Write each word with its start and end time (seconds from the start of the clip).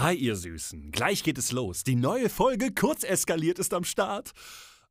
Hi, 0.00 0.14
ihr 0.14 0.34
Süßen. 0.34 0.92
Gleich 0.92 1.22
geht 1.22 1.36
es 1.36 1.52
los. 1.52 1.84
Die 1.84 1.94
neue 1.94 2.30
Folge 2.30 2.72
Kurz 2.72 3.04
eskaliert 3.04 3.58
ist 3.58 3.74
am 3.74 3.84
Start. 3.84 4.32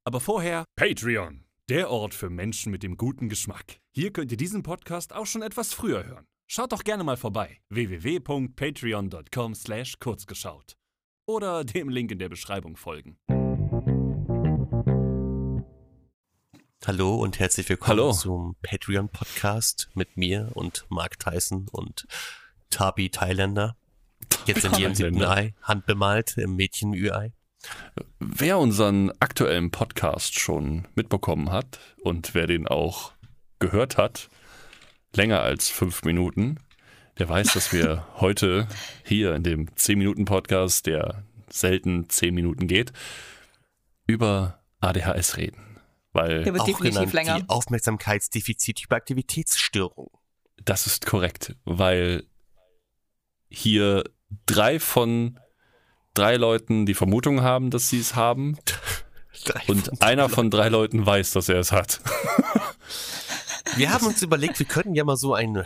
Aber 0.03 0.19
vorher 0.19 0.65
Patreon. 0.75 1.45
Der 1.67 1.89
Ort 1.89 2.13
für 2.13 2.29
Menschen 2.29 2.71
mit 2.71 2.83
dem 2.83 2.95
guten 2.95 3.27
Geschmack. 3.27 3.79
Hier 3.91 4.13
könnt 4.13 4.31
ihr 4.31 4.37
diesen 4.37 4.61
Podcast 4.61 5.15
auch 5.15 5.25
schon 5.25 5.41
etwas 5.41 5.73
früher 5.73 6.05
hören. 6.05 6.27
Schaut 6.45 6.73
doch 6.73 6.83
gerne 6.83 7.03
mal 7.03 7.17
vorbei. 7.17 7.57
www.patreon.com 7.69 9.55
slash 9.55 9.97
kurzgeschaut. 9.99 10.75
Oder 11.25 11.63
dem 11.63 11.89
Link 11.89 12.11
in 12.11 12.19
der 12.19 12.29
Beschreibung 12.29 12.77
folgen. 12.77 13.17
Hallo 16.85 17.15
und 17.15 17.39
herzlich 17.39 17.67
willkommen 17.67 17.99
Hallo. 17.99 18.13
zum 18.13 18.55
Patreon-Podcast 18.61 19.89
mit 19.95 20.17
mir 20.17 20.51
und 20.53 20.85
Mark 20.89 21.17
Tyson 21.17 21.67
und 21.71 22.05
Tabi 22.69 23.09
Thailänder. 23.09 23.75
Jetzt 24.45 24.65
in 24.65 24.73
ihrem 24.75 24.95
siebten 24.95 25.19
Thailänder. 25.19 25.29
Ei, 25.31 25.53
handbemalt 25.61 26.37
im 26.37 26.55
Mädchen-Ü-Ei. 26.55 27.33
Wer 28.19 28.57
unseren 28.57 29.11
aktuellen 29.19 29.69
Podcast 29.71 30.39
schon 30.39 30.87
mitbekommen 30.95 31.51
hat 31.51 31.79
und 32.03 32.33
wer 32.33 32.47
den 32.47 32.67
auch 32.67 33.11
gehört 33.59 33.97
hat, 33.97 34.29
länger 35.13 35.41
als 35.41 35.67
fünf 35.69 36.03
Minuten, 36.03 36.57
der 37.17 37.27
weiß, 37.29 37.53
dass 37.53 37.73
wir 37.73 38.05
heute 38.15 38.67
hier 39.03 39.35
in 39.35 39.43
dem 39.43 39.67
10-Minuten-Podcast, 39.69 40.85
der 40.85 41.23
selten 41.49 42.09
10 42.09 42.33
Minuten 42.33 42.67
geht, 42.67 42.93
über 44.07 44.59
ADHS 44.79 45.35
reden. 45.37 45.65
Weil 46.13 46.43
Der 46.43 46.53
wird 46.53 46.61
Auch 46.61 46.65
definitiv 46.65 46.95
genannt 46.95 47.13
länger. 47.13 47.39
die 47.41 47.49
Aufmerksamkeitsdefizit-Hyperaktivitätsstörung. 47.49 50.09
das 50.63 50.87
ist 50.87 51.05
korrekt, 51.05 51.55
weil 51.65 52.23
hier 53.49 54.03
drei 54.45 54.79
von 54.79 55.39
drei 56.13 56.35
Leuten 56.37 56.85
die 56.85 56.93
Vermutung 56.93 57.41
haben, 57.41 57.69
dass 57.71 57.89
sie 57.89 57.99
es 57.99 58.15
haben 58.15 58.57
Drei 59.45 59.61
und 59.67 59.85
von- 59.87 60.01
einer 60.01 60.27
von 60.29 60.49
drei 60.49 60.69
Leuten 60.69 61.05
weiß, 61.05 61.31
dass 61.31 61.47
er 61.49 61.59
es 61.59 61.71
hat. 61.71 62.01
Wir 63.75 63.91
haben 63.91 64.05
uns 64.07 64.21
überlegt, 64.23 64.57
wir 64.59 64.65
könnten 64.65 64.95
ja 64.95 65.03
mal 65.03 65.15
so 65.15 65.35
ein, 65.35 65.63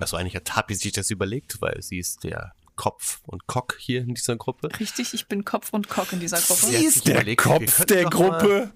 also 0.00 0.16
eigentlich 0.16 0.34
hat 0.34 0.44
Tabi 0.46 0.74
sich 0.74 0.92
das 0.92 1.08
überlegt, 1.10 1.60
weil 1.62 1.80
sie 1.80 1.98
ist 1.98 2.24
der 2.24 2.52
Kopf 2.74 3.20
und 3.26 3.46
Cock 3.46 3.76
hier 3.78 4.00
in 4.00 4.14
dieser 4.14 4.36
Gruppe. 4.36 4.68
Richtig, 4.80 5.14
ich 5.14 5.28
bin 5.28 5.44
Kopf 5.44 5.72
und 5.72 5.88
Cock 5.88 6.12
in 6.12 6.20
dieser 6.20 6.40
Gruppe. 6.40 6.66
Sie 6.66 6.84
hat 6.86 6.92
sich 6.92 7.06
überlegt, 7.06 7.40
könnten 7.42 8.10
doch 8.10 8.20
Mal, 8.30 8.72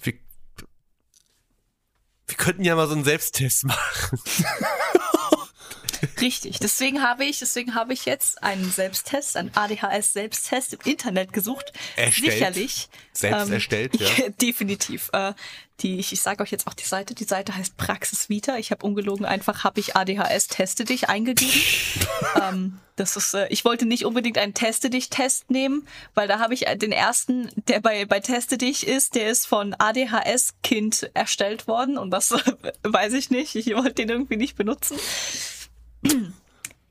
wir, 0.00 0.14
wir 2.26 2.36
könnten 2.36 2.64
ja 2.64 2.74
mal 2.74 2.88
so 2.88 2.94
einen 2.94 3.04
Selbsttest 3.04 3.64
machen. 3.64 4.18
Richtig. 6.20 6.58
Deswegen 6.58 7.02
habe 7.02 7.24
ich, 7.24 7.38
deswegen 7.38 7.74
habe 7.74 7.92
ich 7.92 8.04
jetzt 8.04 8.42
einen 8.42 8.70
Selbsttest, 8.70 9.36
einen 9.36 9.50
ADHS-Selbsttest 9.54 10.74
im 10.74 10.80
Internet 10.84 11.32
gesucht. 11.32 11.72
Erstellt. 11.96 12.32
Sicherlich. 12.32 12.88
Selbst 13.12 13.50
erstellt, 13.50 14.00
ja. 14.00 14.28
Definitiv. 14.40 15.10
Äh, 15.12 15.34
die, 15.80 15.98
ich, 15.98 16.12
ich 16.12 16.20
sage 16.20 16.42
euch 16.42 16.50
jetzt 16.50 16.66
auch 16.66 16.74
die 16.74 16.84
Seite. 16.84 17.14
Die 17.14 17.24
Seite 17.24 17.54
heißt 17.54 17.76
Praxis 17.76 18.28
Vita. 18.28 18.56
Ich 18.56 18.72
habe 18.72 18.84
ungelogen 18.84 19.24
einfach, 19.24 19.62
habe 19.62 19.78
ich 19.78 19.94
ADHS 19.94 20.48
Teste 20.48 20.84
dich 20.84 21.08
eingegeben. 21.08 21.62
ähm, 22.42 22.78
das 22.96 23.16
ist, 23.16 23.34
äh, 23.34 23.46
ich 23.48 23.64
wollte 23.64 23.86
nicht 23.86 24.04
unbedingt 24.04 24.38
einen 24.38 24.54
Teste 24.54 24.90
dich 24.90 25.08
Test 25.08 25.50
nehmen, 25.50 25.86
weil 26.14 26.26
da 26.26 26.40
habe 26.40 26.54
ich 26.54 26.66
äh, 26.66 26.76
den 26.76 26.90
ersten, 26.90 27.48
der 27.68 27.80
bei, 27.80 28.06
bei 28.06 28.18
Teste 28.18 28.58
dich 28.58 28.86
ist, 28.86 29.14
der 29.14 29.30
ist 29.30 29.46
von 29.46 29.74
ADHS 29.78 30.54
Kind 30.64 31.10
erstellt 31.14 31.68
worden 31.68 31.96
und 31.96 32.10
das 32.10 32.34
weiß 32.82 33.12
ich 33.12 33.30
nicht. 33.30 33.54
Ich 33.54 33.74
wollte 33.74 33.94
den 33.94 34.08
irgendwie 34.08 34.36
nicht 34.36 34.56
benutzen. 34.56 34.98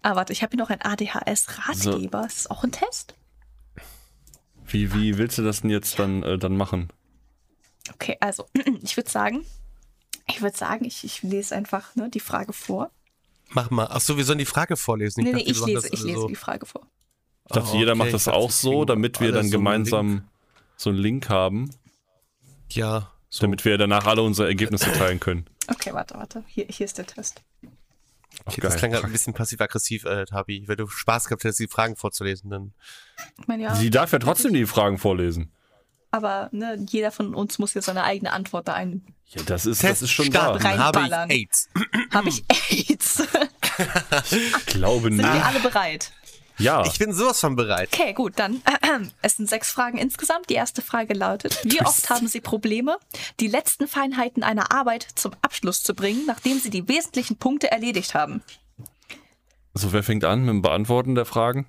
Ah, 0.02 0.16
warte, 0.16 0.31
ich 0.33 0.41
habe 0.44 0.52
hier 0.52 0.59
noch 0.59 0.69
einen 0.69 0.81
ADHS-Ratgeber. 0.81 2.25
Ist 2.25 2.38
das 2.45 2.52
auch 2.52 2.63
ein 2.63 2.72
Test? 2.72 3.16
Wie, 4.67 4.94
wie 4.94 5.17
willst 5.17 5.38
du 5.38 5.44
das 5.44 5.61
denn 5.61 5.69
jetzt 5.69 5.97
dann, 5.99 6.23
äh, 6.23 6.38
dann 6.38 6.55
machen? 6.58 6.89
Okay, 7.94 8.17
also 8.19 8.45
ich 8.82 8.98
würde 8.98 9.09
sagen, 9.09 9.45
ich 10.27 10.42
würde 10.42 10.58
sagen, 10.58 10.86
ich, 10.86 11.04
ich 11.04 11.23
lese 11.23 11.55
einfach 11.55 11.95
ne, 11.95 12.09
die 12.09 12.20
Frage 12.20 12.54
vor. 12.54 12.92
Mach 13.49 13.70
mal. 13.70 13.87
Ach 13.89 14.02
so, 14.02 14.17
wir 14.17 14.26
sollen 14.26 14.39
die 14.39 14.45
Frage 14.45 14.76
vorlesen. 14.76 15.23
Nee, 15.23 15.32
nee, 15.32 15.39
dachte, 15.39 15.52
ich 15.52 15.65
lese, 15.65 15.73
das 15.89 15.99
ich 15.99 16.03
lese 16.03 16.20
so. 16.21 16.27
die 16.27 16.36
Frage 16.36 16.65
vor. 16.65 16.86
Ich 17.45 17.53
dachte, 17.53 17.70
Ah, 17.71 17.77
jeder 17.77 17.92
okay, 17.93 17.98
macht 17.98 18.08
ich 18.08 18.14
das 18.14 18.26
dachte, 18.26 18.37
auch 18.37 18.52
so, 18.52 18.83
damit 18.83 19.21
wir 19.21 19.32
dann 19.32 19.36
so 19.36 19.39
einen 19.43 19.52
gemeinsam 19.52 20.27
so 20.76 20.89
einen 20.89 20.99
Link 20.99 21.30
haben, 21.30 21.70
Ja. 22.71 23.11
So. 23.30 23.42
damit 23.42 23.65
wir 23.65 23.77
danach 23.77 24.05
alle 24.05 24.21
unsere 24.21 24.48
Ergebnisse 24.48 24.92
teilen 24.93 25.20
können. 25.20 25.45
Okay, 25.70 25.93
warte, 25.93 26.15
warte. 26.15 26.43
Hier, 26.48 26.65
hier 26.70 26.86
ist 26.86 26.98
der 26.98 27.08
Test. 27.08 27.42
Okay, 28.45 28.61
geil. 28.61 28.70
das 28.71 28.75
klang 28.77 28.92
gerade 28.92 29.05
ein 29.05 29.11
bisschen 29.11 29.33
passiv-aggressiv, 29.33 30.05
äh, 30.05 30.25
Tabi. 30.25 30.64
Wenn 30.67 30.77
du 30.77 30.87
Spaß 30.87 31.25
gehabt 31.25 31.43
hättest, 31.43 31.59
die 31.59 31.67
Fragen 31.67 31.95
vorzulesen, 31.95 32.49
dann. 32.49 32.73
Ich 33.42 33.48
meine, 33.48 33.64
ja, 33.64 33.75
Sie 33.75 33.89
darf 33.89 34.11
ja 34.11 34.20
trotzdem 34.20 34.53
die 34.53 34.65
Fragen 34.65 34.98
vorlesen. 34.98 35.52
aber 36.11 36.49
ne, 36.52 36.77
jeder 36.89 37.11
von 37.11 37.33
uns 37.36 37.59
muss 37.59 37.73
jetzt 37.73 37.86
seine 37.86 38.03
eigene 38.03 38.31
Antwort 38.31 38.67
da 38.67 38.73
ein. 38.73 39.05
Ja, 39.30 39.42
das 39.43 39.65
ist, 39.65 39.83
das 39.83 40.02
ist 40.02 40.11
schon 40.11 40.33
wahr. 40.33 40.58
Habe 40.64 41.02
ich. 41.05 41.36
AIDS. 41.37 41.70
Habe 42.14 42.30
ich 42.30 42.45
AIDS? 42.49 43.23
Ich 44.31 44.65
glaube 44.67 45.08
Sind 45.09 45.17
nicht. 45.17 45.33
wir 45.33 45.45
alle 45.45 45.59
bereit? 45.59 46.11
Ja, 46.60 46.84
Ich 46.86 46.98
bin 46.98 47.14
sowas 47.14 47.40
von 47.40 47.56
bereit. 47.56 47.90
Okay, 47.94 48.14
gut, 48.14 48.34
dann 48.38 48.62
es 49.22 49.38
sind 49.38 49.48
sechs 49.48 49.72
Fragen 49.72 49.98
insgesamt. 49.98 50.50
Die 50.50 50.56
erste 50.56 50.82
Frage 50.82 51.14
lautet, 51.14 51.60
wie 51.64 51.82
oft 51.82 52.10
haben 52.10 52.28
Sie 52.28 52.42
Probleme, 52.42 52.98
die 53.40 53.48
letzten 53.48 53.88
Feinheiten 53.88 54.42
einer 54.44 54.72
Arbeit 54.72 55.08
zum 55.16 55.34
Abschluss 55.42 55.84
zu 55.84 55.94
bringen, 55.94 56.26
nachdem 56.26 56.60
Sie 56.60 56.70
die 56.72 56.88
wesentlichen 56.88 57.38
Punkte 57.38 57.70
erledigt 57.72 58.14
haben? 58.16 58.42
so 59.73 59.94
wer 59.94 60.02
fängt 60.02 60.23
an 60.26 60.40
mit 60.42 60.50
dem 60.50 60.62
Beantworten 60.64 61.14
der 61.14 61.26
Fragen? 61.26 61.68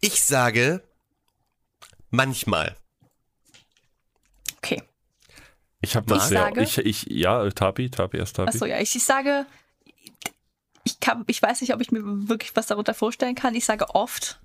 Ich 0.00 0.22
sage 0.22 0.84
manchmal. 2.10 2.76
Okay. 4.58 4.82
Ich 5.80 5.96
habe 5.96 6.06
das 6.06 6.24
Ich 6.24 6.28
sehr. 6.28 6.38
sage- 6.38 6.62
Ich, 6.62 6.78
ich, 6.78 7.06
ja, 7.10 7.48
Tapi, 7.50 7.90
Tapi, 7.90 8.18
erst 8.18 8.36
Tapi. 8.36 8.48
Achso, 8.50 8.64
ja, 8.66 8.78
ich, 8.78 8.94
ich 8.94 9.04
sage, 9.04 9.46
ich, 10.88 11.00
kann, 11.00 11.24
ich 11.26 11.42
weiß 11.42 11.60
nicht, 11.60 11.74
ob 11.74 11.80
ich 11.82 11.92
mir 11.92 12.00
wirklich 12.02 12.56
was 12.56 12.66
darunter 12.66 12.94
vorstellen 12.94 13.34
kann. 13.34 13.54
Ich 13.54 13.66
sage 13.66 13.94
oft. 13.94 14.40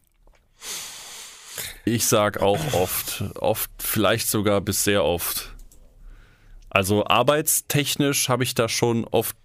Ich 1.86 2.06
sag 2.06 2.42
auch 2.42 2.74
oft, 2.74 3.24
oft, 3.36 3.72
vielleicht 3.78 4.28
sogar 4.28 4.60
bis 4.62 4.84
sehr 4.84 5.04
oft. 5.04 5.54
Also 6.70 7.06
arbeitstechnisch 7.06 8.30
habe 8.30 8.44
ich 8.44 8.56
da 8.56 8.68
schon 8.68 9.06
oft, 9.06 9.38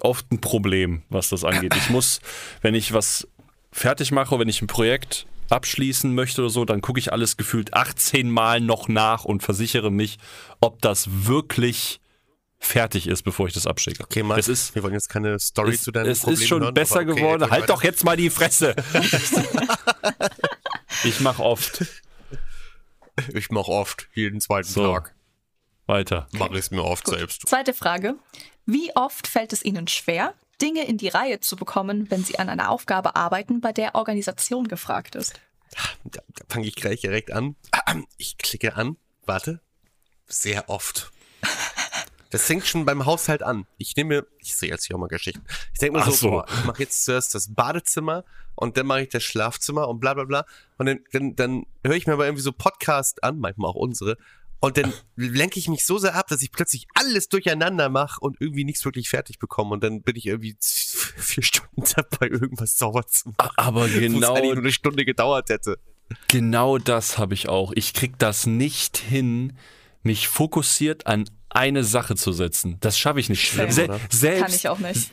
oft 0.00 0.30
ein 0.30 0.40
Problem, 0.40 1.02
was 1.08 1.30
das 1.30 1.42
angeht. 1.42 1.74
Ich 1.76 1.90
muss, 1.90 2.20
wenn 2.60 2.74
ich 2.74 2.92
was 2.92 3.26
fertig 3.72 4.12
mache, 4.12 4.38
wenn 4.38 4.48
ich 4.48 4.62
ein 4.62 4.66
Projekt 4.66 5.26
abschließen 5.48 6.14
möchte 6.14 6.42
oder 6.42 6.50
so, 6.50 6.64
dann 6.64 6.80
gucke 6.80 7.00
ich 7.00 7.12
alles 7.12 7.36
gefühlt 7.36 7.74
18 7.74 8.30
Mal 8.30 8.60
noch 8.60 8.88
nach 8.88 9.24
und 9.24 9.42
versichere 9.42 9.90
mich, 9.90 10.18
ob 10.60 10.82
das 10.82 11.26
wirklich 11.26 12.00
fertig 12.58 13.06
ist, 13.06 13.22
bevor 13.22 13.46
ich 13.46 13.54
das 13.54 13.66
abschicke. 13.66 14.04
Okay, 14.04 14.22
Marc, 14.22 14.38
es 14.38 14.48
ist, 14.48 14.74
wir 14.74 14.82
wollen 14.82 14.94
jetzt 14.94 15.08
keine 15.08 15.38
Story 15.38 15.74
es, 15.74 15.82
zu 15.82 15.92
deinen 15.92 16.10
es 16.10 16.20
Problemen 16.20 16.42
ist 16.42 16.48
schon 16.48 16.62
hören, 16.62 16.74
besser 16.74 17.00
okay, 17.00 17.14
geworden. 17.14 17.42
Halt 17.42 17.62
weiter. 17.62 17.66
doch 17.66 17.82
jetzt 17.82 18.04
mal 18.04 18.16
die 18.16 18.30
Fresse. 18.30 18.74
ich 21.04 21.20
mache 21.20 21.42
oft 21.42 21.84
Ich 23.34 23.50
mache 23.50 23.70
oft 23.70 24.08
jeden 24.14 24.40
zweiten 24.40 24.68
So. 24.68 24.92
Tag. 24.92 25.14
weiter. 25.86 26.28
Mache 26.32 26.54
ich 26.54 26.60
es 26.60 26.70
mir 26.70 26.84
oft 26.84 27.06
selbst. 27.06 27.48
Zweite 27.48 27.74
Frage. 27.74 28.16
Wie 28.66 28.94
oft 28.96 29.26
fällt 29.26 29.52
es 29.52 29.64
Ihnen 29.64 29.86
schwer, 29.86 30.34
Dinge 30.60 30.86
in 30.86 30.98
die 30.98 31.08
Reihe 31.08 31.40
zu 31.40 31.56
bekommen, 31.56 32.10
wenn 32.10 32.24
Sie 32.24 32.38
an 32.38 32.48
einer 32.48 32.70
Aufgabe 32.70 33.16
arbeiten, 33.16 33.60
bei 33.60 33.72
der 33.72 33.94
Organisation 33.94 34.68
gefragt 34.68 35.14
ist? 35.14 35.40
Da, 36.04 36.04
da 36.04 36.20
fange 36.48 36.66
ich 36.66 36.74
gleich 36.74 37.00
direkt 37.00 37.32
an. 37.32 37.56
Ich 38.16 38.38
klicke 38.38 38.76
an. 38.76 38.96
Warte. 39.24 39.60
Sehr 40.26 40.68
oft. 40.68 41.10
Das 42.30 42.44
fängt 42.44 42.66
schon 42.66 42.84
beim 42.84 43.06
Haushalt 43.06 43.42
an. 43.42 43.66
Ich 43.78 43.94
nehme, 43.96 44.26
ich 44.40 44.54
sehe 44.54 44.68
jetzt 44.68 44.86
hier 44.86 44.96
auch 44.96 45.00
mal 45.00 45.06
Geschichten. 45.08 45.42
Ich 45.72 45.78
denke 45.78 45.98
mir 45.98 46.04
so, 46.04 46.10
so. 46.10 46.30
boah, 46.30 46.46
ich 46.48 46.64
mache 46.64 46.82
jetzt 46.82 47.04
zuerst 47.04 47.34
das 47.34 47.54
Badezimmer 47.54 48.24
und 48.56 48.76
dann 48.76 48.86
mache 48.86 49.02
ich 49.02 49.08
das 49.10 49.22
Schlafzimmer 49.22 49.88
und 49.88 50.00
bla 50.00 50.14
bla 50.14 50.24
bla. 50.24 50.44
Und 50.78 50.86
dann, 50.86 51.00
dann, 51.12 51.36
dann 51.36 51.66
höre 51.84 51.96
ich 51.96 52.06
mir 52.06 52.14
aber 52.14 52.26
irgendwie 52.26 52.42
so 52.42 52.52
Podcast 52.52 53.22
an, 53.22 53.38
manchmal 53.38 53.70
auch 53.70 53.76
unsere. 53.76 54.16
Und 54.58 54.78
dann 54.78 54.92
lenke 55.16 55.58
ich 55.58 55.68
mich 55.68 55.84
so 55.84 55.98
sehr 55.98 56.14
ab, 56.14 56.28
dass 56.28 56.42
ich 56.42 56.50
plötzlich 56.50 56.86
alles 56.94 57.28
durcheinander 57.28 57.88
mache 57.88 58.20
und 58.20 58.40
irgendwie 58.40 58.64
nichts 58.64 58.84
wirklich 58.84 59.08
fertig 59.08 59.38
bekomme. 59.38 59.74
Und 59.74 59.84
dann 59.84 60.02
bin 60.02 60.16
ich 60.16 60.26
irgendwie 60.26 60.56
vier 60.60 61.44
Stunden 61.44 61.84
dabei, 61.94 62.28
irgendwas 62.28 62.76
sauber 62.76 63.06
zu 63.06 63.28
machen. 63.38 63.52
Aber 63.56 63.82
Wo 63.82 63.84
es 63.84 63.92
genau, 63.94 64.36
nur 64.42 64.56
eine 64.56 64.72
Stunde 64.72 65.04
gedauert 65.04 65.50
hätte. 65.50 65.78
genau 66.28 66.78
das 66.78 67.18
habe 67.18 67.34
ich 67.34 67.48
auch. 67.48 67.72
Ich 67.74 67.92
krieg 67.92 68.18
das 68.18 68.46
nicht 68.46 68.96
hin, 68.96 69.56
mich 70.02 70.28
fokussiert 70.28 71.06
an 71.06 71.28
eine 71.56 71.84
Sache 71.84 72.14
zu 72.14 72.32
setzen. 72.32 72.76
Das 72.80 72.98
schaffe 72.98 73.18
ich 73.18 73.28
nicht. 73.28 73.48
Schlimm, 73.48 73.70
Se 73.70 73.88
selbst, 74.10 74.42
Kann 74.42 74.54
ich 74.54 74.68
auch 74.68 74.78
nicht. 74.78 75.10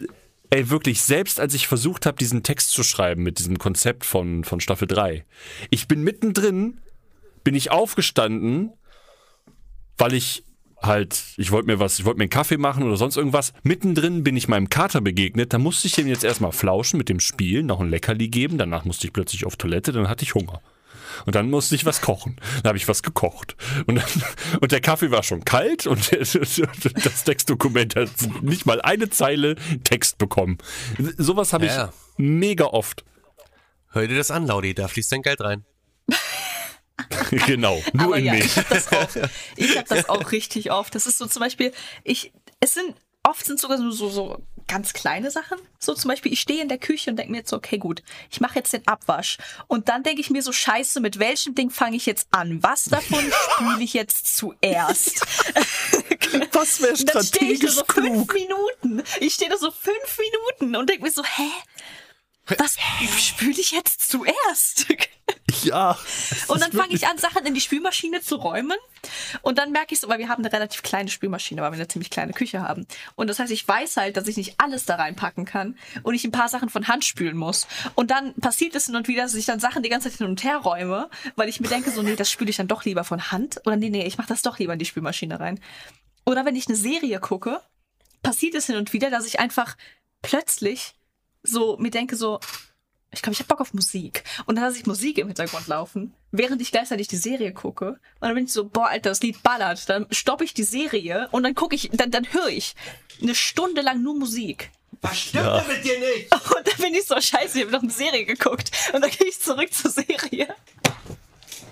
Ey, 0.50 0.70
wirklich, 0.70 1.02
selbst 1.02 1.40
als 1.40 1.56
ich 1.56 1.68
versucht 1.68 2.06
habe, 2.06 2.18
diesen 2.18 2.44
Text 2.44 2.72
zu 2.72 2.84
schreiben 2.84 3.24
mit 3.24 3.40
diesem 3.40 3.58
Konzept 3.58 4.06
von, 4.06 4.44
von 4.44 4.60
Staffel 4.60 4.88
3, 4.88 5.26
ich 5.72 5.88
bin 5.88 6.04
mittendrin, 6.04 6.80
bin 7.44 7.56
ich 7.56 7.72
aufgestanden, 7.72 8.72
weil 9.98 10.14
ich 10.14 10.44
halt, 10.80 11.24
ich 11.38 11.52
wollte 11.52 11.68
mir 11.68 11.80
was, 11.80 11.98
ich 11.98 12.06
wollte 12.06 12.18
mir 12.18 12.24
einen 12.24 12.30
Kaffee 12.30 12.58
machen 12.58 12.84
oder 12.84 12.98
sonst 12.98 13.16
irgendwas. 13.16 13.54
Mittendrin 13.64 14.24
bin 14.24 14.36
ich 14.36 14.48
meinem 14.48 14.70
Kater 14.70 15.02
begegnet. 15.02 15.54
Da 15.54 15.58
musste 15.58 15.88
ich 15.88 15.94
dem 15.96 16.08
jetzt 16.08 16.24
erstmal 16.24 16.52
flauschen 16.52 16.98
mit 16.98 17.10
dem 17.10 17.20
Spiel, 17.20 17.64
noch 17.64 17.80
ein 17.80 17.90
Leckerli 17.90 18.28
geben. 18.28 18.58
Danach 18.58 18.86
musste 18.86 19.08
ich 19.08 19.14
plötzlich 19.14 19.46
auf 19.46 19.56
Toilette, 19.56 19.92
dann 19.92 20.10
hatte 20.10 20.24
ich 20.24 20.36
Hunger. 20.36 20.62
Und 21.26 21.36
dann 21.36 21.50
musste 21.50 21.76
ich 21.76 21.86
was 21.86 22.02
kochen. 22.02 22.38
Dann 22.62 22.70
habe 22.70 22.78
ich 22.78 22.88
was 22.88 23.04
gekocht. 23.04 23.56
Und, 23.88 23.96
dann, 23.96 24.06
und 24.62 24.72
der 24.72 24.82
Kaffee 24.82 25.12
war 25.12 25.24
schon 25.24 25.46
kalt 25.46 25.88
und 25.88 26.12
das 26.14 27.24
Textdokument 27.24 27.96
hat 27.96 28.10
nicht 28.42 28.66
mal 28.66 28.82
eine 28.82 29.10
Zeile 29.10 29.56
Text 29.84 30.18
bekommen. 30.18 30.58
Sowas 31.18 31.54
habe 31.54 31.66
ich 31.66 31.72
Ja. 31.72 31.94
mega 32.18 32.66
oft. 32.66 33.04
Hör 33.92 34.08
dir 34.08 34.18
das 34.18 34.32
an, 34.32 34.48
Laudi, 34.48 34.74
da 34.74 34.88
fließt 34.88 35.12
dein 35.12 35.22
Geld 35.22 35.42
rein. 35.42 35.66
genau, 37.48 37.82
nur 37.94 38.06
Aber 38.06 38.18
in 38.18 38.26
ja, 38.26 38.34
mich. 38.34 38.46
ich 38.46 38.58
habe 38.58 38.68
das, 38.70 38.92
hab 38.92 39.88
das 39.88 40.10
auch 40.10 40.32
richtig 40.32 40.72
oft. 40.72 40.94
Das 40.96 41.06
ist 41.06 41.18
so 41.18 41.26
zum 41.28 41.40
Beispiel, 41.42 41.72
ich, 42.04 42.32
es 42.60 42.74
sind, 42.74 42.96
oft 43.24 43.46
sind 43.46 43.60
sogar 43.60 43.78
so, 43.78 43.92
so, 43.92 44.10
so 44.10 44.42
ganz 44.74 44.94
kleine 44.94 45.30
Sachen. 45.30 45.60
So 45.78 45.94
zum 45.94 46.10
Beispiel, 46.10 46.34
ich 46.34 46.40
stehe 46.40 46.64
in 46.64 46.68
der 46.68 46.80
Küche 46.80 47.12
und 47.12 47.18
denke 47.18 47.32
mir 47.32 47.38
jetzt 47.40 47.52
so, 47.52 47.58
okay, 47.58 47.78
gut, 47.78 48.02
ich 48.32 48.42
mache 48.42 48.56
jetzt 48.56 48.74
den 48.74 48.88
Abwasch. 48.88 49.38
Und 49.68 49.88
dann 49.88 50.02
denke 50.02 50.20
ich 50.20 50.32
mir 50.32 50.42
so, 50.42 50.52
scheiße, 50.52 51.00
mit 51.00 51.20
welchem 51.20 51.54
Ding 51.54 51.70
fange 51.70 51.96
ich 51.96 52.08
jetzt 52.08 52.28
an? 52.32 52.64
Was 52.64 52.86
davon 52.86 53.24
spüle 53.54 53.84
ich 53.84 53.94
jetzt 53.94 54.36
zuerst? 54.36 55.22
Was 56.54 56.82
wäre 56.82 56.94
Und 56.94 57.14
dann 57.14 57.24
stehe 57.24 57.52
ich 57.52 57.60
da 57.60 57.68
so 57.68 57.84
fünf 57.86 58.34
Minuten. 58.34 59.04
Ich 59.20 59.36
stehe 59.36 59.52
da 59.52 59.58
so 59.58 59.70
fünf 59.70 60.18
Minuten 60.18 60.76
und 60.76 60.90
denke 60.90 61.04
mir 61.04 61.12
so, 61.12 61.24
hä? 61.24 61.52
Was 62.46 62.78
spüle 63.18 63.60
ich 63.60 63.72
jetzt 63.72 64.10
zuerst? 64.10 64.88
Ja. 65.64 65.98
Und 66.48 66.62
dann 66.62 66.72
fange 66.72 66.94
ich 66.94 67.08
an, 67.08 67.18
Sachen 67.18 67.46
in 67.46 67.54
die 67.54 67.62
Spülmaschine 67.62 68.22
zu 68.22 68.36
räumen. 68.36 68.78
Und 69.42 69.58
dann 69.58 69.72
merke 69.72 69.94
ich 69.94 70.00
so, 70.00 70.10
weil 70.10 70.20
wir 70.20 70.28
haben 70.28 70.44
eine 70.44 70.52
relativ 70.52 70.84
kleine 70.84 71.10
Spülmaschine, 71.10 71.62
weil 71.62 71.72
wir 71.72 71.76
eine 71.76 71.88
ziemlich 71.88 72.10
kleine 72.10 72.34
Küche 72.34 72.62
haben. 72.62 72.86
Und 73.16 73.30
das 73.30 73.40
heißt, 73.40 73.52
ich 73.52 73.66
weiß 73.66 73.98
halt, 73.98 74.18
dass 74.18 74.28
ich 74.28 74.36
nicht 74.36 74.56
alles 74.58 74.86
da 74.86 74.96
reinpacken 74.96 75.46
kann 75.46 75.78
und 76.04 76.16
ich 76.16 76.24
ein 76.24 76.32
paar 76.32 76.50
Sachen 76.50 76.70
von 76.70 76.88
Hand 76.88 77.06
spülen 77.06 77.38
muss. 77.38 77.68
Und 77.96 78.12
dann 78.12 78.34
passiert 78.36 78.76
es 78.76 78.88
hin 78.88 78.96
und 78.96 79.08
wieder, 79.08 79.24
dass 79.24 79.36
ich 79.36 79.46
dann 79.46 79.60
Sachen 79.60 79.84
die 79.84 79.90
ganze 79.90 80.10
Zeit 80.10 80.18
hin 80.18 80.28
und 80.28 80.44
her 80.44 80.58
räume, 80.58 81.10
weil 81.36 81.50
ich 81.50 81.60
mir 81.60 81.70
denke, 81.70 81.92
so, 81.92 82.02
nee, 82.02 82.16
das 82.16 82.32
spüle 82.32 82.50
ich 82.50 82.58
dann 82.58 82.68
doch 82.68 82.84
lieber 82.84 83.04
von 83.04 83.32
Hand. 83.32 83.62
Oder 83.66 83.78
nee, 83.78 83.90
nee, 83.90 84.06
ich 84.06 84.18
mache 84.18 84.28
das 84.28 84.42
doch 84.42 84.60
lieber 84.60 84.74
in 84.74 84.80
die 84.80 84.86
Spülmaschine 84.86 85.40
rein. 85.40 85.60
Oder 86.26 86.46
wenn 86.46 86.56
ich 86.56 86.68
eine 86.68 86.78
Serie 86.78 87.20
gucke, 87.20 87.62
passiert 88.22 88.56
es 88.56 88.66
hin 88.66 88.76
und 88.76 88.94
wieder, 88.94 89.10
dass 89.10 89.26
ich 89.26 89.40
einfach 89.40 89.76
plötzlich 90.22 90.96
so 91.44 91.78
mir 91.78 91.92
denke, 91.92 92.16
so, 92.16 92.40
ich 93.12 93.22
glaube, 93.22 93.34
ich 93.34 93.40
habe 93.40 93.48
Bock 93.48 93.62
auf 93.62 93.74
Musik. 93.74 94.24
Und 94.46 94.56
dann 94.56 94.66
lasse 94.66 94.78
ich 94.78 94.86
Musik 94.86 95.18
im 95.20 95.28
Hintergrund 95.28 95.68
laufen, 95.68 96.14
während 96.32 96.62
ich 96.62 96.72
gleichzeitig 96.72 97.08
die 97.08 97.18
Serie 97.18 97.54
gucke. 97.54 97.90
Und 97.90 98.00
dann 98.22 98.34
bin 98.34 98.46
ich 98.46 98.52
so, 98.52 98.66
boah, 98.66 98.88
Alter, 98.88 99.10
das 99.10 99.22
Lied 99.22 99.44
ballert. 99.44 99.88
Dann 99.88 100.08
stoppe 100.12 100.44
ich 100.44 100.54
die 100.54 100.64
Serie 100.64 101.28
und 101.32 101.44
dann 101.44 101.54
gucke 101.54 101.76
ich, 101.76 101.90
dann, 101.94 102.10
dann 102.10 102.32
höre 102.34 102.50
ich 102.50 102.76
eine 103.22 103.36
Stunde 103.36 103.82
lang 103.82 104.02
nur 104.02 104.16
Musik. 104.16 104.72
Was 105.02 105.20
stimmt 105.20 105.46
denn 105.46 105.68
mit 105.68 105.84
dir 105.84 106.00
nicht? 106.00 106.32
Und 106.56 106.66
dann 106.66 106.78
bin 106.78 106.94
ich 106.94 107.06
so, 107.06 107.20
scheiße, 107.20 107.58
ich 107.58 107.64
habe 107.66 107.74
noch 107.74 107.82
eine 107.82 107.92
Serie 107.92 108.24
geguckt. 108.26 108.72
Und 108.94 109.02
dann 109.02 109.12
gehe 109.12 109.28
ich 109.28 109.40
zurück 109.40 109.74
zur 109.74 109.92
Serie. 109.92 110.48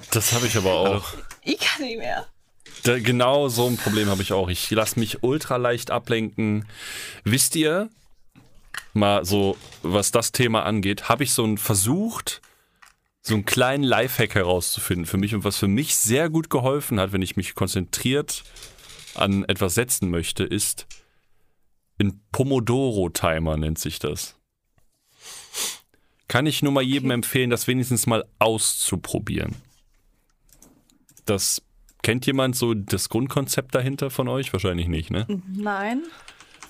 Das 0.10 0.34
habe 0.34 0.48
ich 0.48 0.58
aber 0.58 0.74
auch. 0.74 1.06
Ich 1.44 1.58
kann 1.60 1.86
nicht 1.86 1.98
mehr. 1.98 2.28
Da, 2.84 3.00
genau 3.00 3.48
so 3.48 3.68
ein 3.68 3.78
Problem 3.78 4.10
habe 4.10 4.22
ich 4.22 4.34
auch. 4.34 4.50
Ich 4.50 4.70
lasse 4.72 5.00
mich 5.00 5.24
ultra 5.24 5.56
leicht 5.56 5.92
ablenken. 5.92 6.68
Wisst 7.24 7.56
ihr, 7.56 7.90
mal 8.94 9.26
so, 9.26 9.58
was 9.84 10.12
das 10.12 10.32
Thema 10.32 10.64
angeht, 10.64 11.10
habe 11.10 11.24
ich 11.24 11.34
so 11.34 11.44
einen 11.44 11.58
versucht, 11.58 12.42
so 13.22 13.36
einen 13.36 13.46
kleinen 13.46 13.84
Lifehack 13.84 14.36
herauszufinden 14.36 15.06
für 15.06 15.18
mich 15.18 15.36
und 15.36 15.44
was 15.44 15.58
für 15.58 15.68
mich 15.68 15.96
sehr 15.96 16.30
gut 16.30 16.50
geholfen 16.50 17.00
hat, 17.00 17.12
wenn 17.12 17.22
ich 17.22 17.36
mich 17.38 17.56
konzentriert 17.56 18.44
an 19.16 19.44
etwas 19.46 19.76
setzen 19.76 20.10
möchte, 20.10 20.44
ist 20.44 20.88
ein 22.00 22.20
Pomodoro-Timer 22.32 23.58
nennt 23.58 23.78
sich 23.78 24.00
das. 24.00 24.36
Kann 26.28 26.46
ich 26.46 26.64
nur 26.64 26.72
mal 26.72 26.82
jedem 26.82 27.12
empfehlen, 27.12 27.50
das 27.50 27.68
wenigstens 27.68 28.08
mal 28.08 28.26
auszuprobieren. 28.40 29.56
Das 31.26 31.62
kennt 32.02 32.26
jemand 32.26 32.56
so 32.56 32.74
das 32.74 33.10
Grundkonzept 33.10 33.76
dahinter 33.76 34.10
von 34.10 34.28
euch? 34.28 34.52
Wahrscheinlich 34.54 34.88
nicht, 34.88 35.12
ne? 35.12 35.28
Nein. 35.54 36.04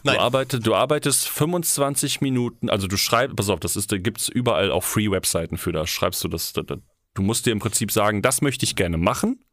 Nein. 0.04 0.16
Du, 0.16 0.22
arbeitest, 0.22 0.68
du 0.68 0.76
arbeitest 0.76 1.28
25 1.28 2.22
Minuten, 2.22 2.70
also 2.70 2.88
du 2.88 2.98
schreibst, 2.98 3.36
pass 3.36 3.50
auf, 3.50 3.60
das 3.60 3.76
ist, 3.76 3.92
da 3.92 3.98
gibt 3.98 4.22
es 4.22 4.30
überall 4.30 4.72
auch 4.72 4.84
Free-Webseiten 4.84 5.58
für, 5.58 5.72
da 5.72 5.86
schreibst 5.86 6.24
du 6.24 6.28
das, 6.28 6.54
da, 6.54 6.64
da, 6.64 6.78
du 7.14 7.22
musst 7.22 7.46
dir 7.46 7.52
im 7.52 7.60
Prinzip 7.60 7.92
sagen, 7.92 8.22
das 8.22 8.42
möchte 8.42 8.66
ich 8.66 8.76
gerne 8.76 8.98
machen. 8.98 9.44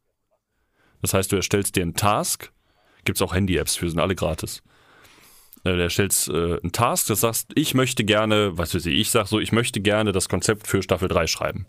Das 1.03 1.15
heißt, 1.15 1.31
du 1.31 1.37
erstellst 1.37 1.77
dir 1.77 1.83
einen 1.83 1.95
Task, 1.95 2.50
gibt 3.05 3.19
es 3.19 3.23
auch 3.23 3.35
Handy-Apps 3.35 3.77
für, 3.77 3.89
sind 3.89 4.00
alle 4.00 4.15
gratis. 4.15 4.62
Äh, 5.65 5.73
Du 5.73 5.83
erstellst 5.83 6.29
äh, 6.29 6.59
einen 6.62 6.73
Task, 6.73 7.09
das 7.09 7.21
sagst, 7.21 7.51
ich 7.55 7.75
möchte 7.75 8.05
gerne, 8.05 8.56
was 8.56 8.75
weiß 8.75 8.87
ich, 8.87 8.99
ich 8.99 9.11
sag 9.11 9.27
so, 9.27 9.41
ich 9.41 9.53
möchte 9.53 9.81
gerne 9.81 10.12
das 10.12 10.29
Konzept 10.29 10.67
für 10.67 10.83
Staffel 10.83 11.09
3 11.09 11.27
schreiben. 11.27 11.67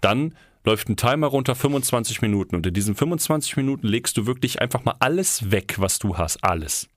Dann 0.00 0.36
läuft 0.64 0.88
ein 0.88 0.96
Timer 0.96 1.28
runter 1.28 1.54
25 1.54 2.20
Minuten 2.20 2.54
und 2.54 2.66
in 2.66 2.74
diesen 2.74 2.94
25 2.94 3.56
Minuten 3.56 3.86
legst 3.86 4.16
du 4.16 4.26
wirklich 4.26 4.60
einfach 4.60 4.84
mal 4.84 4.96
alles 5.00 5.50
weg, 5.50 5.76
was 5.78 5.98
du 5.98 6.18
hast, 6.18 6.44
alles. 6.44 6.88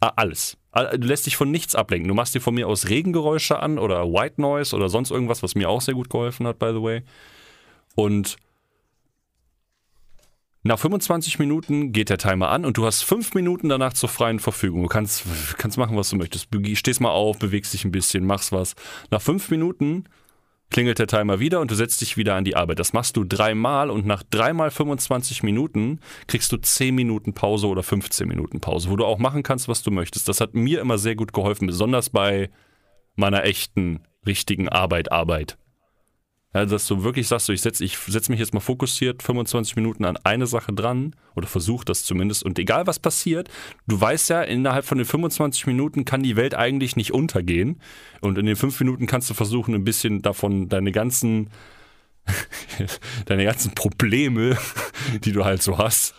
Ah, 0.00 0.12
Alles. 0.16 0.56
Du 0.72 1.06
lässt 1.06 1.26
dich 1.26 1.36
von 1.36 1.50
nichts 1.50 1.74
ablenken. 1.74 2.08
Du 2.08 2.14
machst 2.14 2.34
dir 2.34 2.40
von 2.40 2.54
mir 2.54 2.68
aus 2.68 2.88
Regengeräusche 2.88 3.58
an 3.58 3.78
oder 3.78 4.04
White 4.04 4.40
Noise 4.40 4.76
oder 4.76 4.88
sonst 4.88 5.10
irgendwas, 5.10 5.42
was 5.42 5.54
mir 5.54 5.68
auch 5.68 5.80
sehr 5.80 5.94
gut 5.94 6.10
geholfen 6.10 6.46
hat, 6.46 6.58
by 6.58 6.68
the 6.72 6.82
way. 6.82 7.02
Und 7.96 8.36
nach 10.62 10.78
25 10.78 11.38
Minuten 11.38 11.92
geht 11.92 12.10
der 12.10 12.18
Timer 12.18 12.50
an 12.50 12.66
und 12.66 12.76
du 12.76 12.84
hast 12.84 13.02
fünf 13.02 13.34
Minuten 13.34 13.70
danach 13.70 13.94
zur 13.94 14.10
freien 14.10 14.38
Verfügung. 14.38 14.82
Du 14.82 14.88
kannst, 14.88 15.24
kannst 15.56 15.78
machen, 15.78 15.96
was 15.96 16.10
du 16.10 16.16
möchtest. 16.16 16.48
Stehst 16.74 17.00
mal 17.00 17.10
auf, 17.10 17.38
bewegst 17.38 17.72
dich 17.72 17.84
ein 17.84 17.90
bisschen, 17.90 18.26
machst 18.26 18.52
was. 18.52 18.74
Nach 19.10 19.22
fünf 19.22 19.50
Minuten 19.50 20.04
klingelt 20.70 20.98
der 20.98 21.06
Timer 21.06 21.40
wieder 21.40 21.60
und 21.60 21.70
du 21.70 21.74
setzt 21.74 22.00
dich 22.00 22.16
wieder 22.16 22.34
an 22.34 22.44
die 22.44 22.56
Arbeit. 22.56 22.78
Das 22.78 22.92
machst 22.92 23.16
du 23.16 23.24
dreimal 23.24 23.90
und 23.90 24.06
nach 24.06 24.22
dreimal 24.22 24.70
25 24.70 25.42
Minuten 25.42 26.00
kriegst 26.26 26.52
du 26.52 26.56
10 26.56 26.94
Minuten 26.94 27.34
Pause 27.34 27.66
oder 27.66 27.82
15 27.82 28.26
Minuten 28.26 28.60
Pause, 28.60 28.90
wo 28.90 28.96
du 28.96 29.04
auch 29.04 29.18
machen 29.18 29.42
kannst, 29.42 29.68
was 29.68 29.82
du 29.82 29.90
möchtest. 29.90 30.28
Das 30.28 30.40
hat 30.40 30.54
mir 30.54 30.80
immer 30.80 30.98
sehr 30.98 31.16
gut 31.16 31.32
geholfen, 31.32 31.66
besonders 31.66 32.10
bei 32.10 32.50
meiner 33.16 33.44
echten, 33.44 34.00
richtigen 34.26 34.68
Arbeit, 34.68 35.12
Arbeit. 35.12 35.58
Ja, 36.52 36.66
dass 36.66 36.86
du 36.88 37.04
wirklich 37.04 37.28
sagst, 37.28 37.46
so, 37.46 37.52
ich 37.52 37.60
setze 37.60 37.84
ich 37.84 37.96
setz 37.96 38.28
mich 38.28 38.40
jetzt 38.40 38.54
mal 38.54 38.60
fokussiert 38.60 39.22
25 39.22 39.76
Minuten 39.76 40.04
an 40.04 40.16
eine 40.24 40.48
Sache 40.48 40.72
dran 40.72 41.14
oder 41.36 41.46
versuch 41.46 41.84
das 41.84 42.02
zumindest. 42.02 42.42
Und 42.42 42.58
egal 42.58 42.88
was 42.88 42.98
passiert, 42.98 43.48
du 43.86 44.00
weißt 44.00 44.30
ja, 44.30 44.42
innerhalb 44.42 44.84
von 44.84 44.98
den 44.98 45.04
25 45.04 45.66
Minuten 45.66 46.04
kann 46.04 46.24
die 46.24 46.34
Welt 46.34 46.56
eigentlich 46.56 46.96
nicht 46.96 47.12
untergehen. 47.12 47.80
Und 48.20 48.36
in 48.36 48.46
den 48.46 48.56
fünf 48.56 48.80
Minuten 48.80 49.06
kannst 49.06 49.30
du 49.30 49.34
versuchen, 49.34 49.74
ein 49.74 49.84
bisschen 49.84 50.22
davon 50.22 50.68
deine 50.68 50.90
ganzen 50.90 51.50
deine 53.26 53.44
ganzen 53.44 53.72
Probleme, 53.74 54.58
die 55.24 55.32
du 55.32 55.44
halt 55.44 55.62
so 55.62 55.78
hast, 55.78 56.14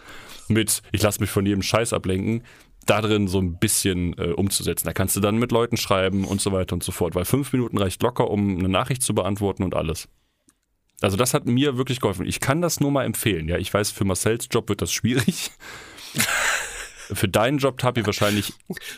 mit 0.47 0.81
ich 0.93 1.01
lasse 1.01 1.19
mich 1.19 1.29
von 1.29 1.45
jedem 1.45 1.61
Scheiß 1.61 1.91
ablenken, 1.91 2.43
da 2.85 3.01
drin 3.01 3.27
so 3.27 3.39
ein 3.39 3.59
bisschen 3.59 4.17
äh, 4.17 4.31
umzusetzen. 4.31 4.87
Da 4.87 4.93
kannst 4.93 5.15
du 5.15 5.19
dann 5.19 5.37
mit 5.37 5.51
Leuten 5.51 5.77
schreiben 5.77 6.25
und 6.25 6.41
so 6.41 6.51
weiter 6.51 6.73
und 6.73 6.83
so 6.83 6.91
fort, 6.91 7.15
weil 7.15 7.25
fünf 7.25 7.53
Minuten 7.53 7.77
reicht 7.77 8.01
locker, 8.01 8.29
um 8.29 8.59
eine 8.59 8.69
Nachricht 8.69 9.03
zu 9.03 9.13
beantworten 9.13 9.63
und 9.63 9.75
alles. 9.75 10.07
Also 11.01 11.17
das 11.17 11.33
hat 11.33 11.45
mir 11.45 11.77
wirklich 11.77 11.99
geholfen. 11.99 12.27
Ich 12.27 12.39
kann 12.39 12.61
das 12.61 12.79
nur 12.79 12.91
mal 12.91 13.05
empfehlen. 13.05 13.47
Ja, 13.47 13.57
ich 13.57 13.73
weiß, 13.73 13.91
für 13.91 14.05
Marcells 14.05 14.47
Job 14.51 14.69
wird 14.69 14.81
das 14.81 14.93
schwierig. 14.93 15.51
für 17.13 17.27
deinen 17.27 17.57
Job, 17.57 17.77
Tapi, 17.77 18.05
wahrscheinlich 18.05 18.53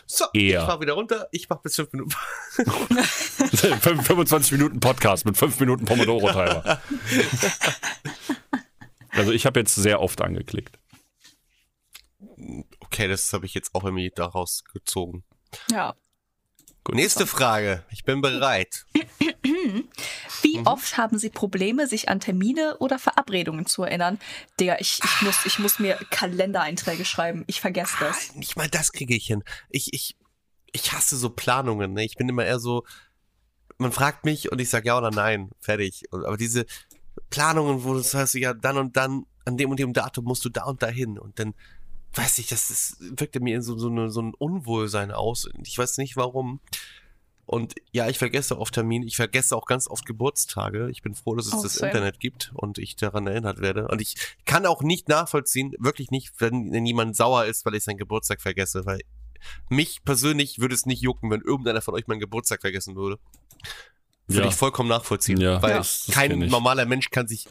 So, 0.05 0.25
Eher. 0.33 0.61
ich 0.61 0.65
fahr 0.65 0.81
wieder 0.81 0.93
runter, 0.93 1.27
ich 1.31 1.49
mach 1.49 1.61
bis 1.61 1.75
fünf 1.75 1.93
Minuten. 1.93 2.13
25 2.51 4.51
Minuten 4.51 4.79
Podcast 4.79 5.25
mit 5.25 5.37
5 5.37 5.59
Minuten 5.59 5.85
Pomodoro-Timer. 5.85 6.81
Also 9.15 9.31
ich 9.31 9.45
habe 9.45 9.59
jetzt 9.59 9.75
sehr 9.75 10.01
oft 10.01 10.21
angeklickt. 10.21 10.79
Okay, 12.93 13.07
das 13.07 13.33
habe 13.33 13.47
ich 13.47 13.55
jetzt 13.55 13.73
auch 13.73 13.83
irgendwie 13.85 14.11
daraus 14.15 14.63
gezogen. 14.71 15.23
Ja. 15.71 15.95
Gut. 16.83 16.93
Nächste 16.93 17.25
Frage. 17.25 17.83
Ich 17.89 18.03
bin 18.03 18.21
bereit. 18.21 18.85
Wie 20.43 20.59
oft 20.59 20.95
haben 20.95 21.17
Sie 21.17 21.31
Probleme, 21.31 21.87
sich 21.87 22.09
an 22.09 22.19
Termine 22.19 22.77
oder 22.77 22.99
Verabredungen 22.99 23.65
zu 23.65 23.81
erinnern? 23.81 24.19
Digga, 24.59 24.77
ich, 24.79 24.99
ich, 25.03 25.21
muss, 25.23 25.43
ich 25.45 25.57
muss 25.57 25.79
mir 25.79 25.97
Kalendereinträge 26.11 27.03
schreiben. 27.03 27.45
Ich 27.47 27.61
vergesse 27.61 27.95
das. 27.99 28.29
Ah, 28.29 28.37
Nicht 28.37 28.57
mal 28.57 28.69
das 28.69 28.91
kriege 28.91 29.15
ich 29.15 29.25
hin. 29.25 29.43
Ich, 29.69 29.91
ich, 29.91 30.15
ich 30.71 30.91
hasse 30.91 31.17
so 31.17 31.31
Planungen. 31.31 31.93
Ne? 31.93 32.05
Ich 32.05 32.15
bin 32.15 32.29
immer 32.29 32.45
eher 32.45 32.59
so, 32.59 32.83
man 33.79 33.91
fragt 33.91 34.23
mich 34.23 34.51
und 34.51 34.61
ich 34.61 34.69
sage 34.69 34.89
ja 34.89 34.97
oder 34.99 35.09
nein, 35.09 35.49
fertig. 35.59 36.03
Aber 36.11 36.37
diese 36.37 36.67
Planungen, 37.31 37.85
wo 37.85 37.95
das 37.95 38.13
heißt, 38.13 38.35
ja, 38.35 38.53
dann 38.53 38.77
und 38.77 38.97
dann, 38.97 39.25
an 39.45 39.57
dem 39.57 39.71
und 39.71 39.79
dem 39.79 39.93
Datum 39.93 40.25
musst 40.25 40.45
du 40.45 40.49
da 40.49 40.65
und 40.65 40.83
dahin. 40.83 41.17
Und 41.17 41.39
dann, 41.39 41.55
weiß 42.13 42.37
ich, 42.39 42.47
das, 42.47 42.67
das 42.67 42.97
wirkte 42.99 43.39
mir 43.39 43.61
so, 43.61 43.77
so, 43.77 43.87
eine, 43.89 44.09
so 44.09 44.21
ein 44.21 44.33
Unwohlsein 44.33 45.11
aus. 45.11 45.49
Ich 45.65 45.77
weiß 45.77 45.97
nicht 45.97 46.15
warum. 46.15 46.59
Und 47.45 47.75
ja, 47.91 48.07
ich 48.07 48.17
vergesse 48.19 48.57
oft 48.57 48.73
Termine. 48.73 49.05
Ich 49.05 49.17
vergesse 49.17 49.55
auch 49.55 49.65
ganz 49.65 49.87
oft 49.87 50.05
Geburtstage. 50.05 50.89
Ich 50.89 51.01
bin 51.01 51.13
froh, 51.13 51.35
dass 51.35 51.47
es 51.47 51.53
Oh, 51.53 51.63
das 51.63 51.73
same. 51.75 51.91
Internet 51.91 52.19
gibt 52.19 52.51
und 52.55 52.77
ich 52.77 52.95
daran 52.95 53.27
erinnert 53.27 53.59
werde. 53.59 53.87
Und 53.89 54.01
ich 54.01 54.15
kann 54.45 54.65
auch 54.65 54.81
nicht 54.81 55.09
nachvollziehen, 55.09 55.73
wirklich 55.77 56.09
nicht, 56.09 56.33
wenn, 56.39 56.71
wenn 56.71 56.85
jemand 56.85 57.15
sauer 57.17 57.45
ist, 57.45 57.65
weil 57.65 57.75
ich 57.75 57.83
seinen 57.83 57.97
Geburtstag 57.97 58.41
vergesse. 58.41 58.85
Weil 58.85 59.01
mich 59.69 60.03
persönlich 60.05 60.59
würde 60.59 60.73
es 60.73 60.85
nicht 60.85 61.01
jucken, 61.01 61.29
wenn 61.31 61.41
irgendeiner 61.41 61.81
von 61.81 61.95
euch 61.95 62.07
meinen 62.07 62.21
Geburtstag 62.21 62.61
vergessen 62.61 62.95
würde. 62.95 63.19
Würde 64.27 64.43
Ja. 64.43 64.47
ich 64.49 64.55
vollkommen 64.55 64.87
nachvollziehen. 64.87 65.41
Ja, 65.41 65.61
weil 65.61 65.73
das- 65.73 66.05
das 66.05 66.15
kein 66.15 66.39
normaler 66.39 66.85
Mensch 66.85 67.09
kann 67.09 67.27
sich, 67.27 67.45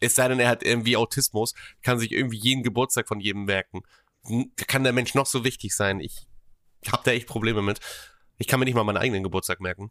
es 0.00 0.14
sei 0.16 0.28
denn, 0.28 0.38
er 0.38 0.50
hat 0.50 0.62
irgendwie 0.62 0.98
Autismus, 0.98 1.54
kann 1.82 1.98
sich 1.98 2.12
irgendwie 2.12 2.36
jeden 2.36 2.62
Geburtstag 2.62 3.08
von 3.08 3.20
jedem 3.20 3.44
merken. 3.46 3.80
Kann 4.66 4.84
der 4.84 4.92
Mensch 4.92 5.14
noch 5.14 5.26
so 5.26 5.44
wichtig 5.44 5.74
sein? 5.74 6.00
Ich 6.00 6.26
habe 6.90 7.02
da 7.04 7.10
echt 7.12 7.26
Probleme 7.26 7.62
mit. 7.62 7.80
Ich 8.38 8.46
kann 8.46 8.58
mir 8.58 8.66
nicht 8.66 8.74
mal 8.74 8.84
meinen 8.84 8.96
eigenen 8.96 9.22
Geburtstag 9.22 9.60
merken. 9.60 9.90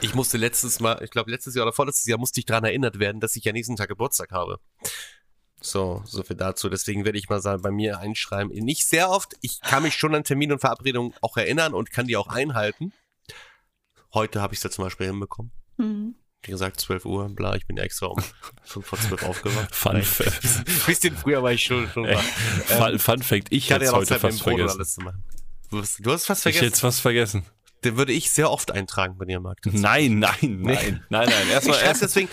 Ich 0.00 0.14
musste 0.14 0.36
letztes 0.36 0.80
Mal, 0.80 1.02
ich 1.02 1.10
glaube 1.10 1.30
letztes 1.30 1.54
Jahr 1.54 1.64
oder 1.64 1.72
vorletztes 1.72 2.06
Jahr 2.06 2.18
musste 2.18 2.40
ich 2.40 2.46
daran 2.46 2.64
erinnert 2.64 2.98
werden, 2.98 3.20
dass 3.20 3.36
ich 3.36 3.44
ja 3.44 3.52
nächsten 3.52 3.76
Tag 3.76 3.88
Geburtstag 3.88 4.32
habe. 4.32 4.58
So, 5.60 6.02
so 6.04 6.22
viel 6.22 6.36
dazu. 6.36 6.68
Deswegen 6.68 7.04
werde 7.04 7.18
ich 7.18 7.28
mal 7.28 7.40
sagen, 7.40 7.62
bei 7.62 7.70
mir 7.70 7.98
einschreiben. 7.98 8.52
Nicht 8.52 8.86
sehr 8.86 9.10
oft. 9.10 9.34
Ich 9.40 9.60
kann 9.60 9.82
mich 9.82 9.94
schon 9.94 10.14
an 10.14 10.24
Termine 10.24 10.54
und 10.54 10.60
Verabredungen 10.60 11.14
auch 11.22 11.36
erinnern 11.36 11.74
und 11.74 11.90
kann 11.90 12.06
die 12.06 12.16
auch 12.16 12.28
einhalten. 12.28 12.92
Heute 14.12 14.40
habe 14.40 14.54
ich 14.54 14.58
es 14.58 14.64
ja 14.64 14.70
zum 14.70 14.84
Beispiel 14.84 15.06
hinbekommen. 15.06 15.52
Mhm. 15.76 16.14
Wie 16.42 16.50
gesagt, 16.52 16.80
12 16.80 17.04
Uhr, 17.06 17.28
bla, 17.28 17.56
ich 17.56 17.66
bin 17.66 17.76
extra 17.76 18.06
um 18.06 18.22
5 18.62 18.86
vor 18.86 18.98
12 18.98 19.22
aufgewacht. 19.24 19.74
Fun, 19.74 19.92
Nein, 19.94 20.02
Fa 20.04 20.24
Ein 20.24 20.64
bisschen 20.86 21.16
früher 21.16 21.42
war 21.42 21.52
ich 21.52 21.64
schon, 21.64 21.88
schon 21.88 22.04
Ey, 22.04 22.14
wach. 22.16 22.22
Fun, 22.22 22.98
Fun 22.98 23.22
Fact, 23.22 23.48
ich 23.50 23.64
Ich 23.66 23.72
hatte 23.72 23.84
hätte 23.84 23.92
ja 23.92 23.98
heute 23.98 24.06
Zeit, 24.08 24.20
fast 24.20 24.42
vergessen. 24.42 24.76
alles 24.78 24.94
zu 24.94 25.00
machen. 25.00 25.24
Du 25.70 25.80
hast, 25.80 25.98
du 26.04 26.12
hast 26.12 26.26
fast 26.26 26.46
Ich 26.46 26.54
vergessen. 26.54 26.74
hätte 26.74 26.82
was 26.86 27.00
vergessen. 27.00 27.46
Den 27.84 27.96
würde 27.96 28.12
ich 28.12 28.30
sehr 28.30 28.50
oft 28.50 28.70
eintragen 28.70 29.18
bei 29.18 29.24
dir, 29.24 29.40
Marc. 29.40 29.58
Nein, 29.66 30.18
nein, 30.20 30.36
nein. 30.40 31.04
Nein, 31.08 31.28
nein. 31.28 31.28
Ich 31.46 31.50
Erstmal 31.52 31.80
erst. 31.82 32.02
deswegen, 32.02 32.28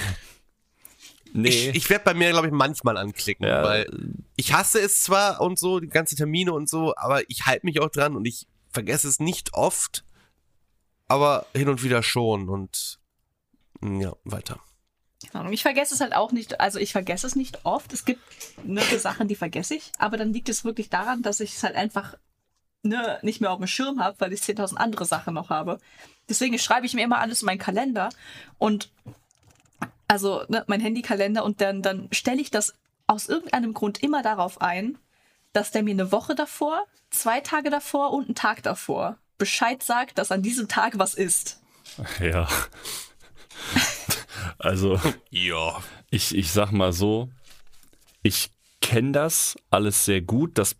Nee. 1.35 1.49
ich, 1.49 1.67
ich 1.75 1.89
werde 1.89 2.05
bei 2.05 2.13
mir, 2.13 2.29
glaube 2.29 2.45
ich, 2.47 2.53
manchmal 2.53 2.95
anklicken, 2.95 3.47
Ja. 3.47 3.63
weil 3.63 3.87
ich 4.35 4.53
hasse 4.53 4.79
es 4.79 5.01
zwar 5.01 5.41
und 5.41 5.57
so, 5.57 5.79
die 5.79 5.87
ganzen 5.87 6.15
Termine 6.15 6.53
und 6.53 6.69
so, 6.69 6.95
aber 6.95 7.27
ich 7.27 7.47
halte 7.47 7.65
mich 7.65 7.79
auch 7.81 7.89
dran 7.89 8.15
und 8.15 8.25
ich 8.25 8.45
vergesse 8.69 9.07
es 9.07 9.19
nicht 9.19 9.55
oft, 9.55 10.03
aber 11.07 11.47
hin 11.55 11.69
und 11.69 11.81
wieder 11.81 12.03
schon 12.03 12.49
und 12.49 12.99
ja, 13.83 14.13
weiter. 14.23 14.59
Ich 15.51 15.61
vergesse 15.61 15.93
es 15.93 16.01
halt 16.01 16.13
auch 16.13 16.31
nicht, 16.31 16.59
also 16.59 16.79
ich 16.79 16.91
vergesse 16.91 17.25
es 17.25 17.35
nicht 17.35 17.65
oft. 17.65 17.93
Es 17.93 18.05
gibt 18.05 18.21
ne, 18.63 18.81
Sachen, 18.99 19.27
die 19.27 19.35
vergesse 19.35 19.75
ich, 19.75 19.91
aber 19.97 20.17
dann 20.17 20.33
liegt 20.33 20.49
es 20.49 20.65
wirklich 20.65 20.89
daran, 20.89 21.21
dass 21.21 21.39
ich 21.39 21.55
es 21.55 21.63
halt 21.63 21.75
einfach 21.75 22.15
ne, 22.83 23.19
nicht 23.21 23.41
mehr 23.41 23.51
auf 23.51 23.57
dem 23.57 23.67
Schirm 23.67 24.01
habe, 24.01 24.19
weil 24.19 24.33
ich 24.33 24.41
10.000 24.41 24.75
andere 24.75 25.05
Sachen 25.05 25.33
noch 25.33 25.49
habe. 25.49 25.79
Deswegen 26.29 26.59
schreibe 26.59 26.85
ich 26.85 26.93
mir 26.93 27.03
immer 27.03 27.19
alles 27.19 27.41
in 27.41 27.47
meinen 27.47 27.57
Kalender 27.57 28.09
und 28.57 28.91
also 30.07 30.43
ne, 30.49 30.63
mein 30.67 30.81
Handykalender 30.81 31.43
und 31.43 31.61
dann, 31.61 31.81
dann 31.81 32.09
stelle 32.11 32.41
ich 32.41 32.51
das 32.51 32.73
aus 33.07 33.27
irgendeinem 33.27 33.73
Grund 33.73 34.03
immer 34.03 34.21
darauf 34.21 34.61
ein, 34.61 34.97
dass 35.53 35.71
der 35.71 35.83
mir 35.83 35.91
eine 35.91 36.11
Woche 36.11 36.35
davor, 36.35 36.85
zwei 37.09 37.39
Tage 37.39 37.69
davor 37.69 38.11
und 38.11 38.25
einen 38.25 38.35
Tag 38.35 38.63
davor 38.63 39.17
Bescheid 39.37 39.83
sagt, 39.83 40.17
dass 40.17 40.31
an 40.31 40.41
diesem 40.41 40.67
Tag 40.67 40.99
was 40.99 41.13
ist. 41.13 41.61
Ja. 42.19 42.47
Also, 44.63 44.99
Ja. 45.29 45.81
ich, 46.09 46.35
ich 46.35 46.51
sag 46.51 46.71
mal 46.71 46.93
so, 46.93 47.29
ich 48.23 48.49
kenne 48.81 49.11
das 49.11 49.55
alles 49.69 50.05
sehr 50.05 50.21
gut. 50.21 50.57
Das, 50.57 50.75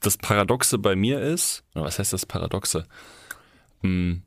das 0.00 0.16
Paradoxe 0.16 0.78
bei 0.78 0.96
mir 0.96 1.20
ist, 1.20 1.62
was 1.74 1.98
heißt 1.98 2.12
das 2.12 2.26
Paradoxe? 2.26 2.86
Hm, 3.82 4.22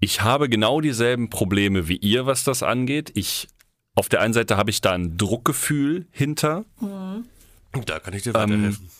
Ich 0.00 0.20
habe 0.20 0.48
genau 0.48 0.80
dieselben 0.80 1.30
Probleme 1.30 1.88
wie 1.88 1.96
ihr, 1.96 2.26
was 2.26 2.44
das 2.44 2.62
angeht. 2.62 3.10
Ich, 3.14 3.48
auf 3.94 4.08
der 4.08 4.20
einen 4.20 4.34
Seite 4.34 4.56
habe 4.56 4.70
ich 4.70 4.80
da 4.82 4.92
ein 4.92 5.16
Druckgefühl 5.16 6.06
hinter, 6.10 6.64
Da 6.80 7.98
kann 8.00 8.14
ich 8.14 8.22
dir 8.24 8.34
weiterhelfen. 8.34 8.90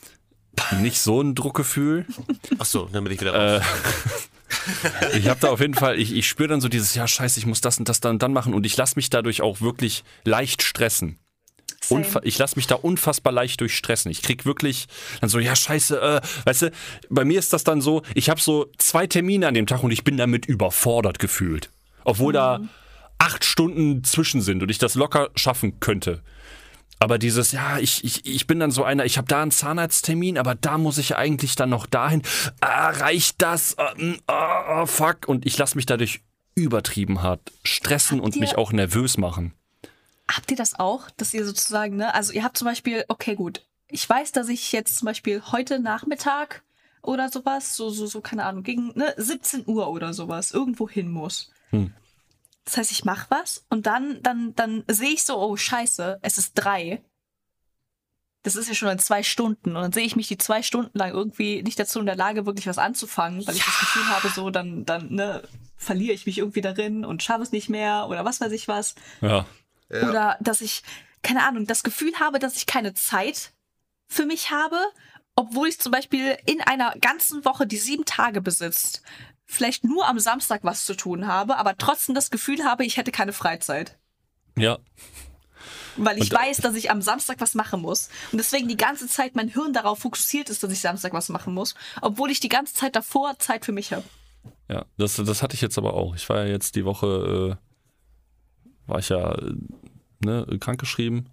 nicht 0.80 1.00
so 1.00 1.20
ein 1.20 1.35
Druckgefühl. 1.35 2.06
Ach 2.58 2.64
so, 2.64 2.88
dann 2.90 3.04
bin 3.04 3.12
ich 3.12 3.20
wieder 3.20 3.35
raus. 3.35 3.62
Ich 5.14 5.28
habe 5.28 5.40
da 5.40 5.48
auf 5.48 5.60
jeden 5.60 5.74
Fall, 5.74 5.98
ich, 5.98 6.14
ich 6.14 6.28
spüre 6.28 6.48
dann 6.48 6.60
so 6.60 6.68
dieses, 6.68 6.94
ja 6.94 7.06
scheiße, 7.06 7.38
ich 7.38 7.46
muss 7.46 7.60
das 7.60 7.78
und 7.78 7.88
das 7.88 8.00
dann 8.00 8.12
und 8.12 8.22
dann 8.22 8.32
machen 8.32 8.54
und 8.54 8.66
ich 8.66 8.76
lasse 8.76 8.96
mich 8.96 9.10
dadurch 9.10 9.42
auch 9.42 9.60
wirklich 9.60 10.04
leicht 10.24 10.62
stressen. 10.62 11.18
Unfa 11.88 12.20
ich 12.24 12.38
lasse 12.38 12.56
mich 12.56 12.66
da 12.66 12.74
unfassbar 12.74 13.32
leicht 13.32 13.60
durchstressen. 13.60 14.10
Ich 14.10 14.22
krieg 14.22 14.44
wirklich 14.44 14.86
dann 15.20 15.30
so, 15.30 15.38
ja 15.38 15.54
scheiße, 15.54 16.00
äh, 16.00 16.20
weißt 16.44 16.62
du, 16.62 16.70
bei 17.10 17.24
mir 17.24 17.38
ist 17.38 17.52
das 17.52 17.64
dann 17.64 17.80
so, 17.80 18.02
ich 18.14 18.28
habe 18.28 18.40
so 18.40 18.70
zwei 18.78 19.06
Termine 19.06 19.46
an 19.46 19.54
dem 19.54 19.66
Tag 19.66 19.82
und 19.82 19.90
ich 19.90 20.02
bin 20.02 20.16
damit 20.16 20.46
überfordert 20.46 21.18
gefühlt. 21.18 21.70
Obwohl 22.04 22.32
da 22.32 22.60
acht 23.18 23.44
Stunden 23.44 24.04
zwischen 24.04 24.40
sind 24.40 24.62
und 24.62 24.70
ich 24.70 24.78
das 24.78 24.94
locker 24.94 25.30
schaffen 25.34 25.80
könnte. 25.80 26.22
Aber 26.98 27.18
dieses, 27.18 27.52
ja, 27.52 27.78
ich, 27.78 28.02
ich, 28.04 28.24
ich 28.24 28.46
bin 28.46 28.58
dann 28.58 28.70
so 28.70 28.82
einer, 28.82 29.04
ich 29.04 29.18
habe 29.18 29.28
da 29.28 29.42
einen 29.42 29.50
Zahnarzttermin, 29.50 30.38
aber 30.38 30.54
da 30.54 30.78
muss 30.78 30.96
ich 30.98 31.16
eigentlich 31.16 31.54
dann 31.54 31.68
noch 31.70 31.86
dahin. 31.86 32.22
Ah, 32.60 32.88
reicht 32.90 33.42
das? 33.42 33.76
Ah, 33.78 33.92
ah, 34.26 34.86
fuck. 34.86 35.28
Und 35.28 35.44
ich 35.46 35.58
lasse 35.58 35.76
mich 35.76 35.84
dadurch 35.86 36.22
übertrieben 36.54 37.22
hart 37.22 37.40
stressen 37.64 38.18
und 38.20 38.34
ihr- 38.34 38.40
mich 38.40 38.56
auch 38.56 38.72
nervös 38.72 39.18
machen. 39.18 39.52
Habt 40.28 40.50
ihr 40.50 40.56
das 40.56 40.78
auch, 40.78 41.10
dass 41.18 41.34
ihr 41.34 41.44
sozusagen, 41.44 41.96
ne, 41.96 42.14
also 42.14 42.32
ihr 42.32 42.42
habt 42.42 42.56
zum 42.56 42.66
Beispiel, 42.66 43.04
okay, 43.08 43.36
gut, 43.36 43.62
ich 43.88 44.08
weiß, 44.08 44.32
dass 44.32 44.48
ich 44.48 44.72
jetzt 44.72 44.96
zum 44.96 45.06
Beispiel 45.06 45.40
heute 45.52 45.78
Nachmittag 45.78 46.62
oder 47.02 47.28
sowas, 47.28 47.76
so, 47.76 47.90
so, 47.90 48.06
so, 48.06 48.20
keine 48.22 48.44
Ahnung, 48.44 48.64
gegen 48.64 48.88
ne, 48.96 49.14
17 49.18 49.64
Uhr 49.66 49.88
oder 49.88 50.14
sowas, 50.14 50.50
irgendwo 50.50 50.88
hin 50.88 51.10
muss. 51.12 51.52
Hm. 51.70 51.92
Das 52.66 52.76
heißt, 52.76 52.90
ich 52.90 53.04
mache 53.04 53.26
was 53.30 53.64
und 53.70 53.87
dann, 53.87 54.23
dann, 54.23 54.54
dann 54.56 54.85
sehe 54.88 55.12
ich 55.12 55.23
so, 55.23 55.38
oh 55.38 55.56
scheiße, 55.56 56.18
es 56.20 56.37
ist 56.37 56.54
drei. 56.54 57.00
Das 58.42 58.56
ist 58.56 58.68
ja 58.68 58.75
schon 58.75 58.90
in 58.90 58.99
zwei 58.99 59.23
Stunden 59.23 59.76
und 59.76 59.82
dann 59.82 59.92
sehe 59.92 60.04
ich 60.04 60.16
mich 60.16 60.28
die 60.28 60.37
zwei 60.37 60.62
Stunden 60.62 60.96
lang 60.99 61.12
irgendwie 61.12 61.62
nicht 61.62 61.78
dazu 61.78 62.00
in 62.00 62.06
der 62.06 62.16
Lage, 62.16 62.44
wirklich 62.44 62.66
was 62.66 62.78
anzufangen, 62.78 63.46
weil 63.46 63.56
ich 63.56 63.64
das 63.64 63.78
Gefühl 63.78 64.08
habe, 64.08 64.28
so 64.28 64.50
dann, 64.50 64.85
dann, 64.85 65.12
ne, 65.12 65.42
verliere 65.76 66.12
ich 66.12 66.26
mich 66.26 66.38
irgendwie 66.38 66.61
darin 66.61 67.04
und 67.04 67.23
schaffe 67.23 67.42
es 67.42 67.52
nicht 67.52 67.68
mehr 67.68 68.06
oder 68.08 68.25
was 68.25 68.40
weiß 68.40 68.52
ich 68.52 68.68
was. 68.68 68.96
Ja. 69.20 69.46
Ja. 69.88 70.08
Oder 70.08 70.37
dass 70.40 70.61
ich, 70.61 70.82
keine 71.23 71.44
Ahnung, 71.44 71.66
das 71.66 71.85
Gefühl 71.85 72.18
habe, 72.18 72.38
dass 72.40 72.56
ich 72.56 72.66
keine 72.66 72.94
Zeit 72.94 73.52
für 74.08 74.26
mich 74.26 74.50
habe, 74.50 74.78
obwohl 75.37 75.68
ich 75.68 75.78
zum 75.78 75.92
Beispiel 75.92 76.37
in 76.46 76.61
einer 76.61 76.94
ganzen 77.00 77.44
Woche, 77.44 77.66
die 77.66 77.76
sieben 77.76 78.04
Tage 78.04 78.40
besitzt, 78.40 79.02
vielleicht 79.46 79.84
nur 79.84 80.06
am 80.08 80.18
Samstag 80.18 80.60
was 80.64 80.84
zu 80.84 80.94
tun 80.94 81.26
habe, 81.26 81.56
aber 81.56 81.76
trotzdem 81.78 82.14
das 82.14 82.30
Gefühl 82.30 82.64
habe, 82.64 82.84
ich 82.84 82.96
hätte 82.96 83.12
keine 83.12 83.32
Freizeit. 83.32 83.96
Ja. 84.58 84.78
Weil 85.96 86.18
ich 86.18 86.30
Und- 86.32 86.38
weiß, 86.38 86.58
dass 86.58 86.74
ich 86.74 86.90
am 86.90 87.00
Samstag 87.00 87.40
was 87.40 87.54
machen 87.54 87.80
muss. 87.80 88.08
Und 88.32 88.38
deswegen 88.38 88.68
die 88.68 88.76
ganze 88.76 89.06
Zeit 89.08 89.34
mein 89.34 89.48
Hirn 89.48 89.72
darauf 89.72 90.00
fokussiert 90.00 90.50
ist, 90.50 90.62
dass 90.62 90.72
ich 90.72 90.80
Samstag 90.80 91.12
was 91.12 91.28
machen 91.28 91.54
muss, 91.54 91.74
obwohl 92.02 92.30
ich 92.30 92.40
die 92.40 92.48
ganze 92.48 92.74
Zeit 92.74 92.96
davor 92.96 93.38
Zeit 93.38 93.64
für 93.64 93.72
mich 93.72 93.92
habe. 93.92 94.04
Ja, 94.68 94.84
das, 94.98 95.16
das 95.16 95.42
hatte 95.42 95.54
ich 95.54 95.60
jetzt 95.60 95.78
aber 95.78 95.94
auch. 95.94 96.14
Ich 96.16 96.28
war 96.28 96.38
ja 96.44 96.46
jetzt 96.50 96.74
die 96.76 96.84
Woche, 96.84 97.56
äh, 97.58 98.90
war 98.90 98.98
ich 98.98 99.08
ja 99.08 99.32
äh, 99.34 99.54
ne, 100.24 100.46
krankgeschrieben. 100.60 101.28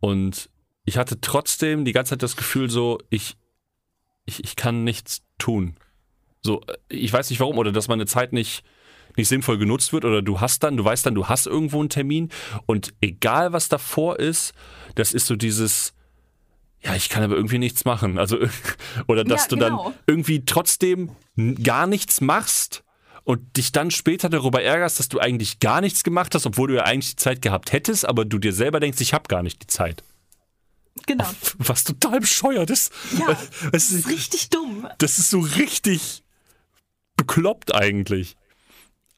Und 0.00 0.50
ich 0.84 0.98
hatte 0.98 1.20
trotzdem 1.20 1.84
die 1.84 1.92
ganze 1.92 2.10
Zeit 2.10 2.22
das 2.22 2.36
Gefühl 2.36 2.68
so, 2.70 2.98
ich, 3.10 3.36
ich, 4.24 4.42
ich 4.44 4.56
kann 4.56 4.84
nichts 4.84 5.22
tun. 5.38 5.76
So, 6.46 6.62
äh, 6.62 6.76
ich 6.88 7.12
weiß 7.12 7.28
nicht 7.30 7.40
warum, 7.40 7.58
oder 7.58 7.72
dass 7.72 7.88
meine 7.88 8.06
Zeit 8.06 8.32
nicht, 8.32 8.62
nicht 9.16 9.28
sinnvoll 9.28 9.58
genutzt 9.58 9.92
wird, 9.92 10.04
oder 10.04 10.22
du 10.22 10.40
hast 10.40 10.62
dann, 10.62 10.76
du 10.76 10.84
weißt 10.84 11.04
dann, 11.06 11.14
du 11.14 11.26
hast 11.28 11.46
irgendwo 11.46 11.80
einen 11.80 11.88
Termin 11.90 12.30
und 12.66 12.94
egal 13.00 13.52
was 13.52 13.68
davor 13.68 14.18
ist, 14.18 14.54
das 14.94 15.12
ist 15.12 15.26
so 15.26 15.36
dieses, 15.36 15.92
ja, 16.82 16.94
ich 16.94 17.08
kann 17.08 17.22
aber 17.22 17.34
irgendwie 17.36 17.58
nichts 17.58 17.84
machen. 17.84 18.18
Also, 18.18 18.38
oder 19.08 19.24
dass 19.24 19.42
Ja, 19.44 19.48
du 19.48 19.56
genau. 19.56 19.84
dann 19.84 19.94
irgendwie 20.06 20.44
trotzdem 20.44 21.10
gar 21.62 21.86
nichts 21.86 22.20
machst 22.20 22.82
und 23.24 23.56
dich 23.56 23.72
dann 23.72 23.90
später 23.90 24.28
darüber 24.28 24.62
ärgerst, 24.62 25.00
dass 25.00 25.08
du 25.08 25.18
eigentlich 25.18 25.58
gar 25.58 25.80
nichts 25.80 26.04
gemacht 26.04 26.34
hast, 26.34 26.46
obwohl 26.46 26.68
du 26.68 26.76
ja 26.76 26.84
eigentlich 26.84 27.10
die 27.16 27.22
Zeit 27.22 27.42
gehabt 27.42 27.72
hättest, 27.72 28.06
aber 28.06 28.24
du 28.24 28.38
dir 28.38 28.52
selber 28.52 28.78
denkst, 28.80 29.00
ich 29.00 29.12
habe 29.14 29.26
gar 29.28 29.42
nicht 29.42 29.62
die 29.62 29.66
Zeit. 29.66 30.04
Genau. 31.06 31.26
Was 31.58 31.84
total 31.84 32.20
bescheuert 32.20 32.70
ist. 32.70 32.92
Ja, 33.18 33.36
Das 33.72 33.90
ist, 33.90 34.08
richtig 34.08 34.48
dumm. 34.50 34.86
das 34.98 35.18
ist 35.18 35.30
so 35.30 35.40
richtig 35.40 36.22
bekloppt 37.16 37.74
eigentlich. 37.74 38.36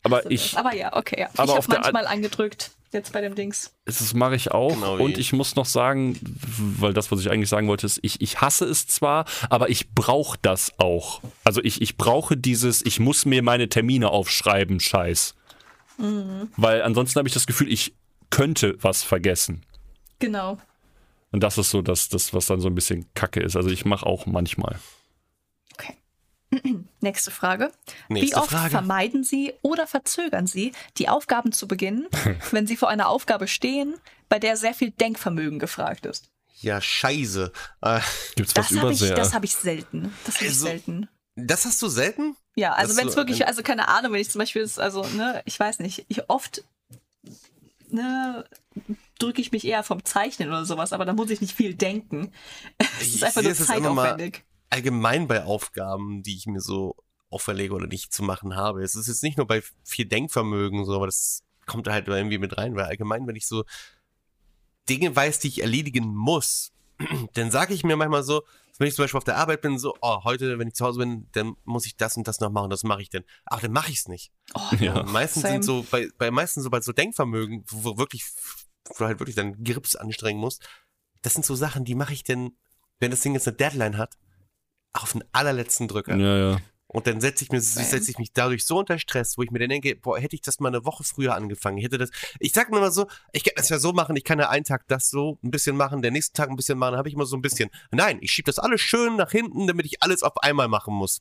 Aber 0.03 0.31
ich, 0.31 0.57
Aber 0.57 0.75
ja, 0.75 0.97
okay, 0.97 1.21
ja. 1.21 1.29
Aber 1.37 1.59
ich 1.59 1.59
habe 1.59 1.81
manchmal 1.81 2.07
angedrückt, 2.07 2.71
jetzt 2.93 3.13
bei 3.13 3.21
dem 3.21 3.35
Dings. 3.35 3.75
das 3.85 4.15
mache 4.15 4.37
ich 4.37 4.53
auch. 4.53 4.73
Genau 4.73 4.97
und 4.99 5.13
ich. 5.13 5.19
ich 5.19 5.33
muss 5.33 5.57
noch 5.57 5.67
sagen, 5.67 6.19
weil 6.23 6.95
das, 6.95 7.11
was 7.11 7.21
ich 7.21 7.31
eigentlich 7.31 7.49
sagen 7.49 7.69
wollte, 7.69 7.87
ist, 7.87 7.99
ich, 8.03 8.21
ich 8.21 8.41
hasse 8.41 8.65
es 8.65 8.87
zwar, 8.87 9.25
aber 9.51 9.69
ich 9.69 9.91
brauche 9.91 10.39
das 10.41 10.73
auch. 10.79 11.21
Also 11.45 11.63
ich, 11.63 11.83
ich 11.83 11.97
brauche 11.97 12.37
dieses, 12.37 12.85
ich 12.85 13.01
muss 13.01 13.27
mir 13.27 13.43
meine 13.43 13.69
Termine 13.69 14.11
aufschreiben, 14.11 14.81
Scheiß. 14.81 15.35
Mhm. 15.99 16.49
Weil 16.57 16.83
ansonsten 16.83 17.19
habe 17.19 17.29
ich 17.29 17.35
das 17.35 17.47
Gefühl, 17.47 17.71
ich 17.71 17.95
könnte 18.31 18.77
was 18.81 19.03
vergessen. 19.03 19.63
Genau. 20.21 20.59
Und 21.31 21.43
das 21.43 21.59
ist 21.59 21.71
so 21.71 21.83
das, 21.83 22.09
das 22.09 22.33
was 22.33 22.47
dann 22.47 22.61
so 22.61 22.69
ein 22.69 22.75
bisschen 22.75 23.07
kacke 23.15 23.41
ist. 23.41 23.57
Also 23.57 23.69
ich 23.69 23.85
mache 23.85 24.07
auch 24.07 24.27
manchmal. 24.27 24.79
Nächste 27.01 27.31
Frage. 27.31 27.73
Nächste 28.09 28.37
Wie 28.37 28.41
oft 28.41 28.51
Frage. 28.51 28.71
vermeiden 28.71 29.25
Sie 29.25 29.53
oder 29.63 29.87
verzögern 29.87 30.47
Sie, 30.47 30.73
die 30.97 31.09
Aufgaben 31.09 31.53
zu 31.53 31.69
beginnen, 31.69 32.07
wenn 32.51 32.67
Sie 32.67 32.77
vor 32.77 32.89
einer 32.89 33.09
Aufgabe 33.09 33.49
stehen, 33.49 33.95
bei 34.29 34.39
der 34.39 34.57
sehr 34.57 34.75
viel 34.75 34.91
Denkvermögen 34.91 35.59
gefragt 35.59 36.07
ist? 36.07 36.31
Ja, 36.61 36.81
scheiße. 36.81 37.53
Äh, 37.83 38.01
Gibt's 38.35 38.57
was 38.57 38.69
Das 38.69 38.79
habe 38.79 38.93
ich, 38.93 38.99
das 39.01 39.33
hab 39.35 39.45
ich 39.45 39.55
selten. 39.55 40.13
Das 40.27 40.35
habe 40.37 40.45
ich 40.47 40.51
Also, 40.53 40.67
selten. 40.67 41.09
das 41.37 41.65
hast 41.65 41.81
du 41.83 41.89
selten? 41.89 42.37
Ja, 42.57 42.73
also 42.73 42.97
wenn 42.97 43.07
es 43.07 43.15
wirklich, 43.17 43.43
ein- 43.43 43.49
also 43.49 43.63
keine 43.63 43.87
Ahnung, 43.87 44.13
wenn 44.13 44.21
ich 44.21 44.31
zum 44.31 44.41
Beispiel, 44.41 44.69
also, 44.79 45.03
ne, 45.15 45.41
ich 45.45 45.59
weiß 45.61 45.79
nicht, 45.79 46.05
ich 46.09 46.29
oft, 46.29 46.65
ne, 47.91 48.45
drücke 49.21 49.41
ich 49.41 49.53
mich 49.53 49.65
eher 49.65 49.83
vom 49.85 50.05
Zeichnen 50.05 50.49
oder 50.49 50.65
sowas, 50.65 50.93
aber 50.93 51.05
da 51.05 51.13
muss 51.13 51.31
ich 51.31 51.41
nicht 51.41 51.55
viel 51.57 51.75
denken. 51.75 52.33
Es 53.01 53.15
ist 53.15 53.23
einfach 53.23 53.43
nur 53.43 53.53
immer 53.77 53.91
mal- 53.95 54.03
zeitaufwendig. 54.09 54.45
Allgemein 54.71 55.29
bei 55.29 55.45
Aufgaben, 55.45 56.23
die 56.23 56.37
ich 56.37 56.47
mir 56.47 56.61
so 56.61 56.97
auferlege 57.31 57.75
oder 57.75 57.87
nicht 57.87 58.13
zu 58.13 58.23
machen 58.23 58.57
habe. 58.57 58.83
Es 58.83 58.95
ist 58.95 59.09
jetzt 59.09 59.23
nicht 59.23 59.37
nur 59.37 59.47
bei 59.47 59.63
viel 59.85 60.07
Denkvermögen 60.07 60.85
so, 60.85 60.95
aber 60.95 61.07
das 61.07 61.45
kommt 61.67 61.87
da 61.87 61.93
halt 61.93 62.09
irgendwie 62.09 62.39
mit 62.39 62.57
rein, 62.57 62.75
weil 62.75 62.87
allgemein, 62.87 63.27
wenn 63.27 63.37
ich 63.37 63.47
so 63.47 63.65
Dinge 64.89 65.15
weiß, 65.15 65.39
die 65.41 65.49
ich 65.49 65.63
erledigen 65.63 66.15
muss, 66.15 66.73
dann 67.35 67.51
sage 67.51 67.75
ich 67.75 67.85
mir 67.85 67.97
manchmal 67.97 68.23
so, 68.23 68.43
wenn 68.79 68.87
ich 68.87 68.95
zum 68.95 69.05
Beispiel 69.05 69.19
auf 69.19 69.25
der 69.25 69.37
Arbeit 69.37 69.61
bin, 69.61 69.79
so, 69.79 69.97
oh, 70.01 70.25
heute, 70.25 70.59
wenn 70.59 70.69
ich 70.69 70.75
zu 70.75 70.87
Hause 70.87 71.01
bin, 71.01 71.29
dann 71.33 71.57
muss 71.65 71.85
ich 71.85 71.97
das 71.97 72.17
und 72.17 72.29
das 72.29 72.41
noch 72.41 72.51
machen, 72.51 72.71
das 72.71 72.85
mache 72.85 73.03
ich 73.03 73.11
denn. 73.11 73.25
Ach, 73.45 73.61
dann 73.61 73.73
mache 73.73 73.91
ich 73.91 73.99
es 73.99 74.09
nicht. 74.09 74.33
Oh, 74.55 74.61
Ja. 74.81 75.03
Meistens 75.03 75.43
Same. 75.43 75.55
sind 75.55 75.65
so, 75.65 75.85
bei, 75.91 76.09
bei 76.17 76.31
meisten 76.31 76.63
so 76.63 76.71
bei 76.71 76.81
so 76.81 76.93
Denkvermögen, 76.93 77.65
wo, 77.69 77.85
wo 77.85 77.99
wirklich, 77.99 78.25
wo 78.85 78.95
du 78.99 79.05
halt 79.05 79.19
wirklich 79.19 79.37
deinen 79.37 79.63
Grips 79.65 79.97
anstrengen 79.97 80.41
musst, 80.41 80.67
das 81.23 81.35
sind 81.35 81.45
so 81.45 81.57
Sachen, 81.57 81.85
die 81.85 81.97
mache 81.97 82.13
ich 82.13 82.23
denn, 82.23 82.57
wenn 83.01 83.11
das 83.11 83.21
Ding 83.21 83.35
jetzt 83.35 83.49
eine 83.49 83.57
Deadline 83.57 83.99
hat, 83.99 84.17
auf 84.93 85.13
den 85.13 85.25
allerletzten 85.33 85.89
Drücker. 85.89 86.17
ja, 86.17 86.53
ja. 86.53 86.59
Und 86.91 87.07
dann 87.07 87.21
setze 87.21 87.45
ich, 87.45 87.51
mir- 87.51 87.61
setze 87.61 88.11
ich 88.11 88.17
mich 88.17 88.33
dadurch 88.33 88.65
so 88.65 88.79
unter 88.79 88.99
Stress, 88.99 89.37
wo 89.37 89.43
ich 89.43 89.51
mir 89.51 89.59
dann 89.59 89.69
denke, 89.69 89.95
boah, 89.95 90.19
hätte 90.19 90.35
ich 90.35 90.41
das 90.41 90.59
mal 90.59 90.69
eine 90.71 90.87
Woche 90.87 91.05
früher 91.05 91.35
angefangen, 91.35 91.77
ich 91.77 91.85
hätte 91.85 91.99
das, 91.99 92.09
ich 92.41 92.55
sag 92.55 92.71
mir 92.71 92.81
mal 92.81 92.91
so, 92.91 93.07
ich 93.33 93.45
kann 93.45 93.53
das 93.57 93.69
ja 93.69 93.79
so 93.79 93.93
machen, 93.93 94.17
ich 94.17 94.25
kann 94.25 94.39
ja 94.39 94.49
einen 94.49 94.65
Tag 94.65 94.87
das 94.89 95.11
so 95.11 95.39
ein 95.45 95.51
bisschen 95.51 95.77
machen, 95.77 96.01
den 96.01 96.15
nächsten 96.15 96.35
Tag 96.35 96.49
ein 96.49 96.57
bisschen 96.57 96.79
machen, 96.79 96.97
habe 96.97 97.07
ich 97.07 97.15
immer 97.15 97.27
so 97.27 97.37
ein 97.37 97.43
bisschen. 97.43 97.69
Nein, 97.91 98.17
ich 98.23 98.31
schiebe 98.31 98.47
das 98.47 98.59
alles 98.59 98.81
schön 98.81 99.17
nach 99.17 99.31
hinten, 99.31 99.67
damit 99.67 99.85
ich 99.85 100.03
alles 100.03 100.23
auf 100.23 100.39
einmal 100.39 100.69
machen 100.69 100.95
muss. 100.95 101.21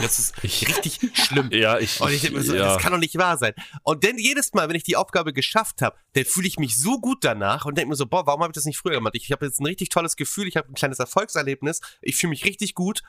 Das 0.00 0.18
ist 0.18 0.34
Ich- 0.42 0.66
richtig 0.68 0.98
schlimm. 1.14 1.50
Ja, 1.52 1.78
ich, 1.78 2.00
Und 2.00 2.10
ich 2.12 2.22
so, 2.22 2.54
ja. 2.54 2.74
das 2.74 2.82
kann 2.82 2.92
doch 2.92 2.98
nicht 2.98 3.16
wahr 3.16 3.36
sein. 3.38 3.52
Und 3.82 4.04
dann 4.04 4.18
jedes 4.18 4.52
Mal, 4.54 4.68
wenn 4.68 4.76
ich 4.76 4.82
die 4.84 4.96
Aufgabe 4.96 5.32
geschafft 5.32 5.82
habe, 5.82 5.96
dann 6.14 6.24
fühle 6.24 6.48
ich 6.48 6.58
mich 6.58 6.76
so 6.76 7.00
gut 7.00 7.18
danach 7.24 7.64
und 7.64 7.76
denke 7.76 7.90
mir 7.90 7.96
so, 7.96 8.06
boah, 8.06 8.26
warum 8.26 8.42
habe 8.42 8.50
ich 8.50 8.54
das 8.54 8.64
nicht 8.64 8.78
früher 8.78 8.94
gemacht? 8.94 9.14
Ich 9.16 9.30
habe 9.32 9.46
jetzt 9.46 9.60
ein 9.60 9.66
richtig 9.66 9.88
tolles 9.90 10.16
Gefühl, 10.16 10.48
ich 10.48 10.56
habe 10.56 10.68
ein 10.68 10.74
kleines 10.74 10.98
Erfolgserlebnis, 10.98 11.80
ich 12.00 12.16
fühle 12.16 12.30
mich 12.30 12.44
richtig 12.44 12.74
gut, 12.74 13.02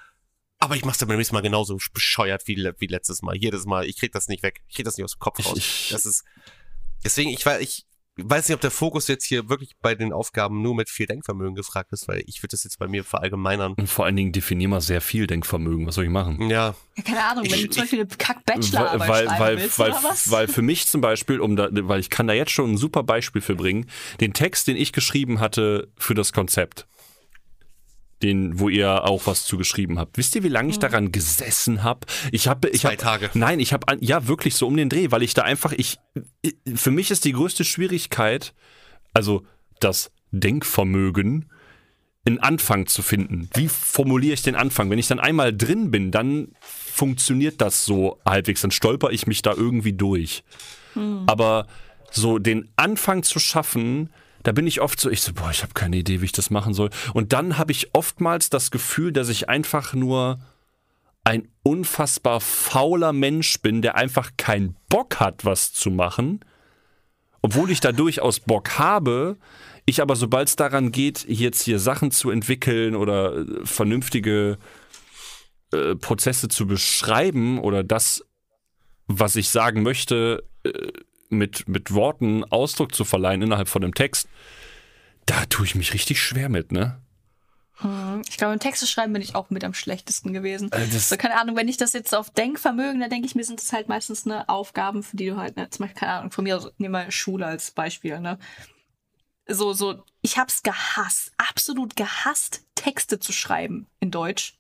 aber 0.60 0.76
ich 0.76 0.86
mache 0.86 0.94
es 0.94 0.98
dann 1.00 1.08
beim 1.10 1.18
nächsten 1.18 1.36
Mal 1.36 1.42
genauso 1.42 1.78
bescheuert 1.94 2.44
wie, 2.48 2.56
wie 2.80 2.88
letztes 2.88 3.22
Mal. 3.22 3.36
Jedes 3.36 3.66
Mal, 3.66 3.86
ich 3.86 3.98
krieg 3.98 4.12
das 4.12 4.28
nicht 4.28 4.44
weg. 4.44 4.62
Ich 4.68 4.76
krieg 4.76 4.86
das 4.86 4.98
nicht 4.98 5.04
aus 5.06 5.16
dem 5.16 5.20
Kopf 5.20 5.40
Ich- 5.40 5.46
raus. 5.48 5.58
ich- 5.58 5.90
das 5.92 6.06
ist, 6.06 6.24
deswegen, 7.04 7.30
ich 7.32 7.46
weiß, 7.46 7.62
ich 7.62 7.86
weiß 8.18 8.48
nicht, 8.48 8.56
ob 8.56 8.62
der 8.62 8.72
Fokus 8.72 9.08
jetzt 9.08 9.26
hier 9.26 9.50
wirklich 9.50 9.72
bei 9.82 9.96
den 9.96 10.14
Aufgaben 10.14 10.62
nur 10.62 10.76
mit 10.76 10.90
viel 10.90 11.06
Denkvermögen 11.08 11.56
gefragt 11.56 11.92
ist, 11.94 12.08
weil 12.08 12.24
ich 12.28 12.42
würde 12.44 12.52
das 12.52 12.64
jetzt 12.64 12.78
bei 12.80 12.88
mir 12.88 13.04
verallgemeinern. 13.04 13.74
Und 13.74 13.88
vor 13.90 14.06
allen 14.06 14.16
Dingen 14.16 14.32
definier 14.32 14.68
mal 14.68 14.82
sehr 14.82 15.02
viel 15.02 15.26
Denkvermögen. 15.28 15.88
Was 15.88 15.96
soll 15.96 16.04
ich 16.06 16.10
machen? 16.12 16.50
Ja, 16.50 16.76
Ja, 16.96 17.04
keine 17.04 17.24
Ahnung, 17.24 17.44
wenn 17.46 17.54
Ich- 17.56 17.62
du 17.64 17.70
zum 17.72 17.82
Beispiel 17.84 18.00
eine 18.02 18.08
Kack-Bachelorarbeit 18.10 19.10
weil, 19.10 19.26
schreiben 19.26 19.40
weil, 19.40 19.58
willst, 19.58 19.80
weil, 19.80 19.92
oder 19.92 20.04
was? 20.04 20.30
weil 20.32 20.48
für 20.48 20.62
mich 20.62 20.86
zum 20.88 21.02
Beispiel, 21.02 21.40
um 21.40 21.56
da, 21.56 21.70
weil 21.72 22.00
ich 22.00 22.10
kann 22.12 22.28
da 22.28 22.34
jetzt 22.34 22.52
schon 22.52 22.74
ein 22.74 22.78
super 22.78 23.02
Beispiel 23.04 23.42
für 23.42 23.56
bringen, 23.56 23.90
den 24.22 24.34
Text, 24.34 24.68
den 24.68 24.78
ich 24.78 24.94
geschrieben 24.94 25.40
hatte 25.40 25.88
für 25.98 26.14
das 26.14 26.34
Konzept, 26.34 26.86
den, 28.24 28.60
wo 28.60 28.70
ihr 28.70 29.04
auch 29.04 29.28
was 29.28 29.46
zugeschrieben 29.46 30.00
habt. 30.00 30.18
Wisst 30.18 30.36
ihr, 30.36 30.44
wie 30.44 30.50
lange 30.50 30.70
ich 30.70 30.80
daran 30.80 31.12
gesessen 31.12 31.84
habe? 31.84 32.08
Ich 32.32 32.48
habe, 32.48 32.70
ich 32.70 32.82
Zwei 32.82 32.92
hab, 32.92 33.00
Tage. 33.00 33.30
Nein, 33.34 33.60
ich 33.60 33.74
habe, 33.74 33.98
ja 34.00 34.28
wirklich 34.28 34.56
so 34.56 34.68
um 34.68 34.78
den 34.78 34.90
Dreh, 34.90 35.12
weil 35.12 35.24
ich 35.24 35.34
da 35.34 35.44
einfach, 35.44 35.74
ich, 35.74 35.98
für 36.74 36.92
mich 36.92 37.12
ist 37.12 37.26
die 37.26 37.34
größte 37.34 37.64
Schwierigkeit, 37.64 38.54
also 39.14 39.44
das 39.80 40.12
Denkvermögen, 40.32 41.50
einen 42.26 42.40
Anfang 42.40 42.88
zu 42.88 43.02
finden. 43.02 43.50
Wie 43.54 43.68
formuliere 43.68 44.34
ich 44.34 44.42
den 44.42 44.56
Anfang? 44.56 44.90
Wenn 44.90 45.00
ich 45.00 45.08
dann 45.08 45.20
einmal 45.20 45.56
drin 45.56 45.92
bin, 45.92 46.10
dann 46.10 46.54
funktioniert 46.62 47.60
das 47.60 47.84
so 47.84 48.20
halbwegs. 48.26 48.62
Dann 48.62 48.72
stolper 48.72 49.12
ich 49.12 49.28
mich 49.28 49.42
da 49.42 49.54
irgendwie 49.54 49.94
durch. 49.94 50.44
Aber 51.26 51.68
so 52.12 52.40
den 52.40 52.70
Anfang 52.76 53.24
zu 53.24 53.40
schaffen, 53.40 54.10
da 54.44 54.52
bin 54.52 54.68
ich 54.68 54.82
oft 54.82 55.00
so, 55.00 55.10
ich 55.10 55.22
so, 55.22 55.34
boah, 55.34 55.52
ich 55.52 55.64
habe 55.64 55.74
keine 55.74 55.98
Idee, 55.98 56.22
wie 56.22 56.26
ich 56.26 56.32
das 56.32 56.50
machen 56.50 56.74
soll. 56.74 56.90
Und 57.14 57.34
dann 57.34 57.58
habe 57.58 57.72
ich 57.72 57.96
oftmals 57.96 58.50
das 58.50 58.72
Gefühl, 58.72 59.12
dass 59.12 59.30
ich 59.30 59.50
einfach 59.50 59.94
nur 59.94 60.40
ein 61.24 61.48
unfassbar 61.64 62.42
fauler 62.42 63.14
Mensch 63.14 63.62
bin, 63.62 63.82
der 63.82 63.96
einfach 63.96 64.32
keinen 64.38 64.76
Bock 64.90 65.20
hat, 65.20 65.46
was 65.46 65.72
zu 65.72 65.90
machen. 65.90 66.42
Obwohl 67.42 67.72
ich 67.72 67.80
da 67.80 67.92
durchaus 67.92 68.42
Bock 68.42 68.78
habe, 68.78 69.38
ich 69.86 70.02
aber, 70.02 70.16
sobald 70.16 70.50
es 70.50 70.56
daran 70.56 70.92
geht, 70.92 71.26
jetzt 71.28 71.62
hier 71.62 71.80
Sachen 71.80 72.12
zu 72.12 72.30
entwickeln 72.30 72.96
oder 72.96 73.38
äh, 73.38 73.66
vernünftige 73.66 74.58
äh, 75.72 75.96
Prozesse 75.96 76.48
zu 76.48 76.68
beschreiben 76.68 77.60
oder 77.60 77.84
das, 77.84 78.24
was 79.08 79.36
ich 79.36 79.50
sagen 79.50 79.84
möchte, 79.84 80.44
äh, 80.64 80.72
mit, 81.38 81.68
mit 81.68 81.94
Worten 81.94 82.44
Ausdruck 82.44 82.96
zu 82.96 83.06
verleihen 83.06 83.42
innerhalb 83.42 83.68
von 83.68 83.84
einem 83.84 83.94
Text, 83.94 84.28
da 85.26 85.46
tue 85.46 85.66
ich 85.66 85.76
mich 85.76 85.94
richtig 85.94 86.22
schwer 86.22 86.50
mit, 86.50 86.72
ne? 86.72 87.00
Ich 88.30 88.38
glaube, 88.38 88.54
im 88.54 88.60
Texte 88.60 88.88
schreiben 88.88 89.14
bin 89.14 89.22
ich 89.22 89.36
auch 89.36 89.50
mit 89.50 89.64
am 89.64 89.74
schlechtesten 89.74 90.32
gewesen. 90.32 90.72
Äh, 90.72 90.86
so, 90.86 91.18
keine 91.18 91.40
Ahnung, 91.40 91.56
wenn 91.56 91.68
ich 91.68 91.78
das 91.78 91.94
jetzt 91.94 92.14
auf 92.16 92.30
Denkvermögen, 92.30 93.02
da 93.02 93.08
denke 93.08 93.26
ich 93.26 93.36
mir, 93.36 93.44
sind 93.44 93.60
das 93.60 93.74
halt 93.74 93.90
meistens 93.90 94.26
ne, 94.26 94.48
Aufgaben, 94.48 95.04
für 95.04 95.18
die 95.18 95.28
du 95.28 95.38
halt, 95.38 95.58
ne, 95.58 95.70
zum 95.70 95.86
Beispiel, 95.86 96.00
keine 96.00 96.14
Ahnung, 96.14 96.32
von 96.32 96.44
mir, 96.44 96.56
aus, 96.56 96.72
nehmen 96.78 96.94
wir 96.94 97.12
Schule 97.12 97.46
als 97.46 97.72
Beispiel, 97.72 98.20
ne? 98.20 98.38
So, 99.48 99.74
so, 99.74 100.04
ich 100.22 100.38
hab's 100.38 100.64
gehasst, 100.64 101.34
absolut 101.38 101.98
gehasst, 101.98 102.66
Texte 102.76 103.20
zu 103.20 103.34
schreiben 103.34 103.88
in 104.00 104.12
Deutsch. 104.12 104.58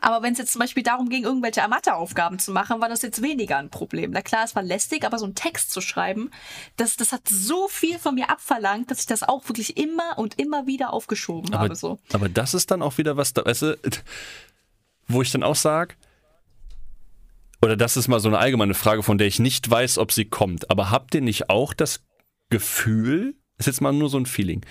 Aber 0.00 0.22
wenn 0.22 0.32
es 0.32 0.38
jetzt 0.38 0.52
zum 0.52 0.60
Beispiel 0.60 0.82
darum 0.82 1.08
ging, 1.08 1.24
irgendwelche 1.24 1.66
Matheaufgaben 1.68 2.38
zu 2.38 2.52
machen, 2.52 2.80
war 2.80 2.88
das 2.88 3.02
jetzt 3.02 3.22
weniger 3.22 3.58
ein 3.58 3.70
Problem. 3.70 4.10
Na 4.10 4.22
klar, 4.22 4.44
es 4.44 4.54
war 4.54 4.62
lästig, 4.62 5.04
aber 5.04 5.18
so 5.18 5.24
einen 5.24 5.34
Text 5.34 5.70
zu 5.72 5.80
schreiben, 5.80 6.30
das, 6.76 6.96
das 6.96 7.12
hat 7.12 7.28
so 7.28 7.68
viel 7.68 7.98
von 7.98 8.14
mir 8.14 8.30
abverlangt, 8.30 8.90
dass 8.90 9.00
ich 9.00 9.06
das 9.06 9.22
auch 9.22 9.48
wirklich 9.48 9.76
immer 9.76 10.18
und 10.18 10.38
immer 10.38 10.66
wieder 10.66 10.92
aufgeschoben 10.92 11.54
Aber, 11.54 11.64
habe. 11.64 11.74
So. 11.76 11.98
aber 12.12 12.28
das 12.28 12.54
ist 12.54 12.70
dann 12.70 12.82
auch 12.82 12.98
wieder 12.98 13.16
was, 13.16 13.32
da, 13.32 13.44
weißt 13.44 13.62
du, 13.62 13.78
wo 15.08 15.22
ich 15.22 15.30
dann 15.30 15.42
auch 15.42 15.56
sage, 15.56 15.94
oder 17.62 17.76
das 17.76 17.96
ist 17.96 18.08
mal 18.08 18.20
so 18.20 18.28
eine 18.28 18.38
allgemeine 18.38 18.74
Frage, 18.74 19.02
von 19.02 19.18
der 19.18 19.26
ich 19.26 19.38
nicht 19.38 19.70
weiß, 19.70 19.98
ob 19.98 20.12
sie 20.12 20.24
kommt. 20.24 20.70
Aber 20.70 20.90
habt 20.90 21.14
ihr 21.14 21.20
nicht 21.20 21.50
auch 21.50 21.74
das 21.74 22.02
Gefühl, 22.48 23.34
ist 23.58 23.66
jetzt 23.66 23.82
mal 23.82 23.92
nur 23.92 24.08
so 24.08 24.18
ein 24.18 24.26
Feeling, 24.26 24.64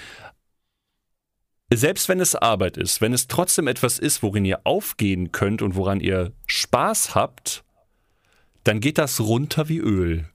selbst 1.77 2.09
wenn 2.09 2.19
es 2.19 2.35
Arbeit 2.35 2.77
ist, 2.77 3.01
wenn 3.01 3.13
es 3.13 3.27
trotzdem 3.27 3.67
etwas 3.67 3.99
ist, 3.99 4.23
worin 4.23 4.45
ihr 4.45 4.61
aufgehen 4.63 5.31
könnt 5.31 5.61
und 5.61 5.75
woran 5.75 5.99
ihr 5.99 6.31
Spaß 6.47 7.13
habt, 7.15 7.63
dann 8.63 8.79
geht 8.79 8.97
das 8.97 9.19
runter 9.19 9.69
wie 9.69 9.77
Öl. 9.77 10.25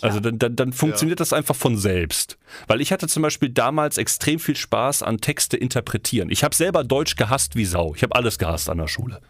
Also 0.00 0.20
dann, 0.20 0.38
dann, 0.38 0.56
dann 0.56 0.72
funktioniert 0.72 1.20
das 1.20 1.32
einfach 1.32 1.56
von 1.56 1.76
selbst. 1.76 2.38
Weil 2.68 2.80
ich 2.80 2.92
hatte 2.92 3.08
zum 3.08 3.22
Beispiel 3.22 3.50
damals 3.50 3.98
extrem 3.98 4.38
viel 4.38 4.56
Spaß 4.56 5.02
an 5.02 5.18
Texte 5.18 5.56
interpretieren. 5.56 6.30
Ich 6.30 6.44
habe 6.44 6.54
selber 6.54 6.84
Deutsch 6.84 7.16
gehasst 7.16 7.56
wie 7.56 7.64
Sau. 7.64 7.94
Ich 7.94 8.02
habe 8.02 8.14
alles 8.14 8.38
gehasst 8.38 8.70
an 8.70 8.78
der 8.78 8.88
Schule. 8.88 9.20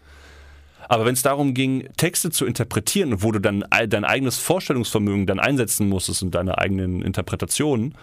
Aber 0.88 1.06
wenn 1.06 1.14
es 1.14 1.22
darum 1.22 1.54
ging, 1.54 1.88
Texte 1.96 2.30
zu 2.30 2.44
interpretieren 2.44 3.22
wo 3.22 3.32
du 3.32 3.38
dann 3.38 3.64
dein 3.88 4.04
eigenes 4.04 4.38
Vorstellungsvermögen 4.38 5.26
dann 5.26 5.40
einsetzen 5.40 5.88
musstest 5.88 6.22
und 6.22 6.34
deine 6.34 6.58
eigenen 6.58 7.02
Interpretationen, 7.02 7.94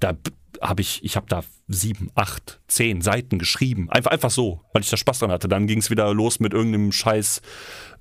da 0.00 0.14
habe 0.60 0.82
ich, 0.82 1.04
ich 1.04 1.16
habe 1.16 1.26
da 1.28 1.42
sieben, 1.68 2.10
acht, 2.14 2.60
zehn 2.68 3.00
Seiten 3.00 3.38
geschrieben. 3.38 3.90
Einfach, 3.90 4.10
einfach 4.10 4.30
so, 4.30 4.62
weil 4.72 4.82
ich 4.82 4.90
da 4.90 4.96
Spaß 4.96 5.20
dran 5.20 5.30
hatte. 5.30 5.48
Dann 5.48 5.66
ging 5.66 5.78
es 5.78 5.90
wieder 5.90 6.12
los 6.14 6.40
mit 6.40 6.52
irgendeinem 6.52 6.92
scheiß 6.92 7.42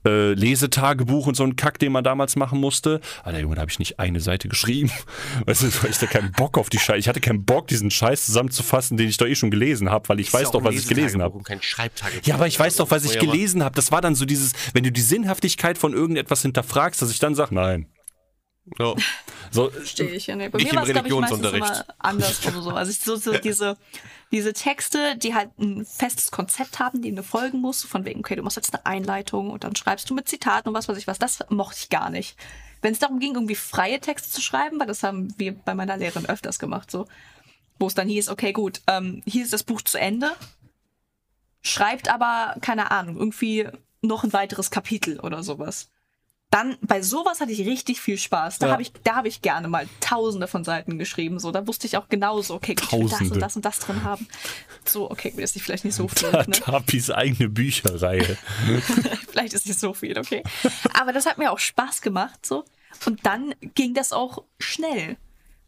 äh, 0.06 0.34
Lesetagebuch 0.34 1.28
und 1.28 1.36
so 1.36 1.44
ein 1.44 1.56
Kack, 1.56 1.80
den 1.80 1.91
man 1.91 2.04
damals 2.04 2.36
machen 2.36 2.60
musste. 2.60 3.02
Alter 3.24 3.39
Junge, 3.39 3.56
da 3.56 3.62
habe 3.62 3.72
ich 3.72 3.80
nicht 3.80 4.00
eine 4.00 4.20
Seite 4.20 4.48
geschrieben. 4.48 4.91
Weißt 5.46 5.63
du, 5.63 5.84
weil 5.84 5.91
ich 5.91 5.98
da 5.98 6.06
keinen 6.06 6.32
Bock 6.32 6.58
auf 6.58 6.70
die 6.70 6.80
Scheiße. 6.80 7.00
Ich 7.00 7.08
hatte 7.08 7.22
keinen 7.22 7.44
Bock, 7.44 7.68
diesen 7.68 7.91
Scheiß 7.91 8.26
zusammenzufassen, 8.26 8.98
den 8.98 9.10
ich 9.10 9.18
doch 9.18 9.26
eh 9.26 9.36
schon 9.36 9.52
gelesen 9.52 9.89
habe, 9.89 10.08
weil 10.10 10.20
ich 10.20 10.32
weiß 10.32 10.52
doch, 10.52 10.63
was 10.63 10.76
ich 10.76 10.88
gelesen 10.88 11.22
habe. 11.22 11.38
Und 11.38 11.44
kein 11.44 11.62
Schreibtagebuch. 11.62 12.26
Ja, 12.26 12.36
aber 12.36 12.48
ich 12.48 12.60
weiß 12.60 12.78
doch, 12.78 12.91
was 12.91 13.06
ich 13.06 13.20
gelesen 13.20 13.63
habe. 13.63 13.76
Das 13.76 13.91
war 13.91 14.02
dann 14.02 14.15
so 14.15 14.26
dieses, 14.26 14.54
wenn 14.74 14.84
du 14.84 14.91
die 14.91 15.02
Sinnhaftigkeit 15.02 15.78
von 15.78 15.94
irgendetwas 15.94 16.41
hinterfragst, 16.44 17.02
dass 17.02 17.12
ich 17.12 17.20
dann 17.20 17.36
sage, 17.36 17.56
nein. 17.56 17.88
Ja. 18.80 18.95
So, 19.51 19.69
Verstehe 19.69 20.10
ich. 20.12 20.28
Ja, 20.28 20.36
nee. 20.36 20.49
Bei 20.49 20.58
Nicht 20.58 20.71
mir 20.71 20.78
war 20.78 20.84
es, 20.84 20.91
glaube 20.91 21.08
ich, 21.08 21.13
meistens 21.13 21.51
immer 21.51 21.86
andersrum 21.99 22.62
so. 22.62 22.71
Also 22.71 22.91
ich, 22.91 22.99
so, 22.99 23.15
so 23.15 23.38
diese, 23.38 23.78
diese 24.32 24.54
Texte, 24.54 25.17
die 25.17 25.36
halt 25.36 25.58
ein 25.60 25.86
festes 25.86 26.32
Konzept 26.32 26.80
haben, 26.80 27.01
dem 27.01 27.15
du 27.15 27.23
folgen 27.23 27.62
musst, 27.62 27.86
von 27.86 28.06
wegen, 28.06 28.21
okay, 28.21 28.36
du 28.36 28.43
machst 28.43 28.58
jetzt 28.58 28.73
eine 28.73 28.86
Einleitung 28.86 29.51
und 29.51 29.63
dann 29.63 29.75
schreibst 29.75 30.10
du 30.10 30.15
mit 30.15 30.28
Zitaten 30.28 30.69
und 30.69 30.75
was 30.75 30.89
weiß 30.89 30.97
ich 30.97 31.08
was, 31.08 31.19
das 31.19 31.39
mochte 31.49 31.78
ich 31.80 31.89
gar 31.89 32.10
nicht. 32.10 32.38
Wenn 32.82 32.93
es 32.93 32.99
darum 32.99 33.19
ging, 33.19 33.36
irgendwie 33.36 33.56
freie 33.56 33.99
Texte 33.99 34.30
zu 34.30 34.41
schreiben, 34.41 34.80
weil 34.80 34.88
das 34.88 35.04
haben 35.04 35.34
wir 35.38 35.54
bei 35.54 35.75
meiner 35.75 35.97
Lehrerin 35.97 36.25
öfters 36.25 36.60
gemacht, 36.60 36.91
so, 36.91 37.08
wo 37.80 37.88
es 37.88 37.93
dann 37.93 38.08
hieß, 38.08 38.30
okay, 38.30 38.51
gut, 38.51 38.82
ähm, 38.88 39.21
hier 39.25 39.43
ist 39.43 39.54
das 39.54 39.63
Buch 39.63 39.82
zu 39.82 39.99
Ende, 39.99 40.32
schreibt 41.62 42.10
aber, 42.10 42.56
keine 42.62 42.91
Ahnung, 42.91 43.17
irgendwie 43.17 43.67
noch 44.01 44.23
ein 44.23 44.34
weiteres 44.34 44.71
Kapitel 44.71 45.19
oder 45.19 45.43
sowas. 45.43 45.89
Dann, 46.51 46.77
bei 46.81 47.01
sowas 47.01 47.41
hatte 47.41 47.51
ich 47.51 47.60
richtig 47.65 47.99
viel 47.99 48.17
Spaß. 48.17 48.60
Da 48.60 48.67
Ja. 48.67 48.71
habe 48.73 48.81
ich, 48.81 48.93
da 49.03 49.15
habe 49.15 49.27
ich 49.27 49.41
gerne 49.41 49.67
mal 49.67 49.88
tausende 49.99 50.47
von 50.47 50.63
Seiten 50.63 50.97
geschrieben. 50.97 51.38
So, 51.39 51.51
da 51.51 51.67
wusste 51.67 51.86
ich 51.88 51.97
auch 51.97 52.08
genauso, 52.08 52.53
okay, 52.55 52.75
gut, 52.75 52.86
ich 52.86 52.91
will 52.93 53.10
das 53.10 53.21
und 53.31 53.41
das 53.41 53.55
und 53.58 53.65
das 53.65 53.79
drin 53.79 54.03
haben. 54.03 54.25
So, 54.86 55.12
okay, 55.12 55.31
gut, 55.31 55.41
ist 55.41 55.55
nicht 55.55 55.65
vielleicht 55.65 55.84
nicht 55.84 55.95
so 55.95 56.08
viel. 56.15 56.31
Da, 56.31 56.43
Ne? 56.43 56.51
Tapis 56.51 57.12
eigene 57.12 57.49
Bücherreihe. 57.49 58.38
Vielleicht 59.31 59.53
ist 59.53 59.65
nicht 59.67 59.79
so 59.79 59.93
viel, 59.93 60.17
okay. 60.17 60.43
Aber 60.93 61.12
das 61.12 61.25
hat 61.25 61.38
mir 61.38 61.51
auch 61.51 61.60
Spaß 61.60 62.01
gemacht, 62.01 62.45
so. 62.45 62.63
Und 63.05 63.25
dann 63.25 63.53
ging 63.73 63.93
das 63.93 64.13
auch 64.13 64.43
schnell. 64.60 65.17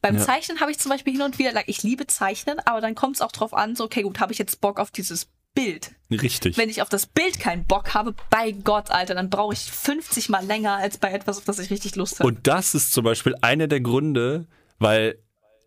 Beim 0.01 0.15
Ja. 0.15 0.21
Zeichnen 0.23 0.61
habe 0.61 0.71
ich 0.71 0.79
zum 0.79 0.89
Beispiel 0.91 1.13
hin 1.13 1.21
und 1.23 1.37
wieder, 1.39 1.51
like, 1.51 1.67
ich 1.67 1.83
liebe 1.83 2.07
Zeichnen, 2.07 2.59
aber 2.65 2.79
dann 2.79 2.95
kommt 2.95 3.15
es 3.17 3.21
auch 3.21 3.31
drauf 3.33 3.53
an, 3.53 3.75
so, 3.75 3.83
okay, 3.83 4.03
gut, 4.03 4.19
habe 4.21 4.31
ich 4.31 4.37
jetzt 4.39 4.61
Bock 4.61 4.79
auf 4.79 4.91
dieses 4.91 5.27
Bild. 5.57 5.91
Richtig. 6.09 6.57
Wenn 6.57 6.69
ich 6.69 6.81
auf 6.81 6.89
das 6.89 7.05
Bild 7.05 7.39
keinen 7.39 7.65
Bock 7.65 7.93
habe, 7.93 8.13
bei 8.29 8.51
Gott, 8.51 8.91
Alter, 8.91 9.15
dann 9.15 9.29
brauche 9.29 9.53
ich 9.53 9.59
50 9.59 10.29
mal 10.29 10.45
länger 10.45 10.75
als 10.75 10.97
bei 10.97 11.11
etwas, 11.11 11.37
auf 11.37 11.45
das 11.45 11.59
ich 11.59 11.69
richtig 11.69 11.95
Lust 11.95 12.19
habe. 12.19 12.27
Und 12.27 12.47
das 12.47 12.75
ist 12.75 12.93
zum 12.93 13.03
Beispiel 13.03 13.35
einer 13.41 13.67
der 13.67 13.81
Gründe, 13.81 14.47
weil 14.79 15.17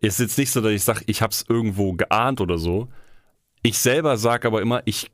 es 0.01 0.15
ist 0.15 0.19
jetzt 0.19 0.37
nicht 0.37 0.51
so, 0.51 0.61
dass 0.61 0.71
ich 0.71 0.83
sage, 0.83 1.03
ich 1.05 1.21
habe 1.21 1.31
es 1.31 1.45
irgendwo 1.47 1.93
geahnt 1.93 2.41
oder 2.41 2.57
so. 2.57 2.87
Ich 3.61 3.77
selber 3.77 4.17
sage 4.17 4.47
aber 4.47 4.61
immer, 4.61 4.81
ich 4.85 5.11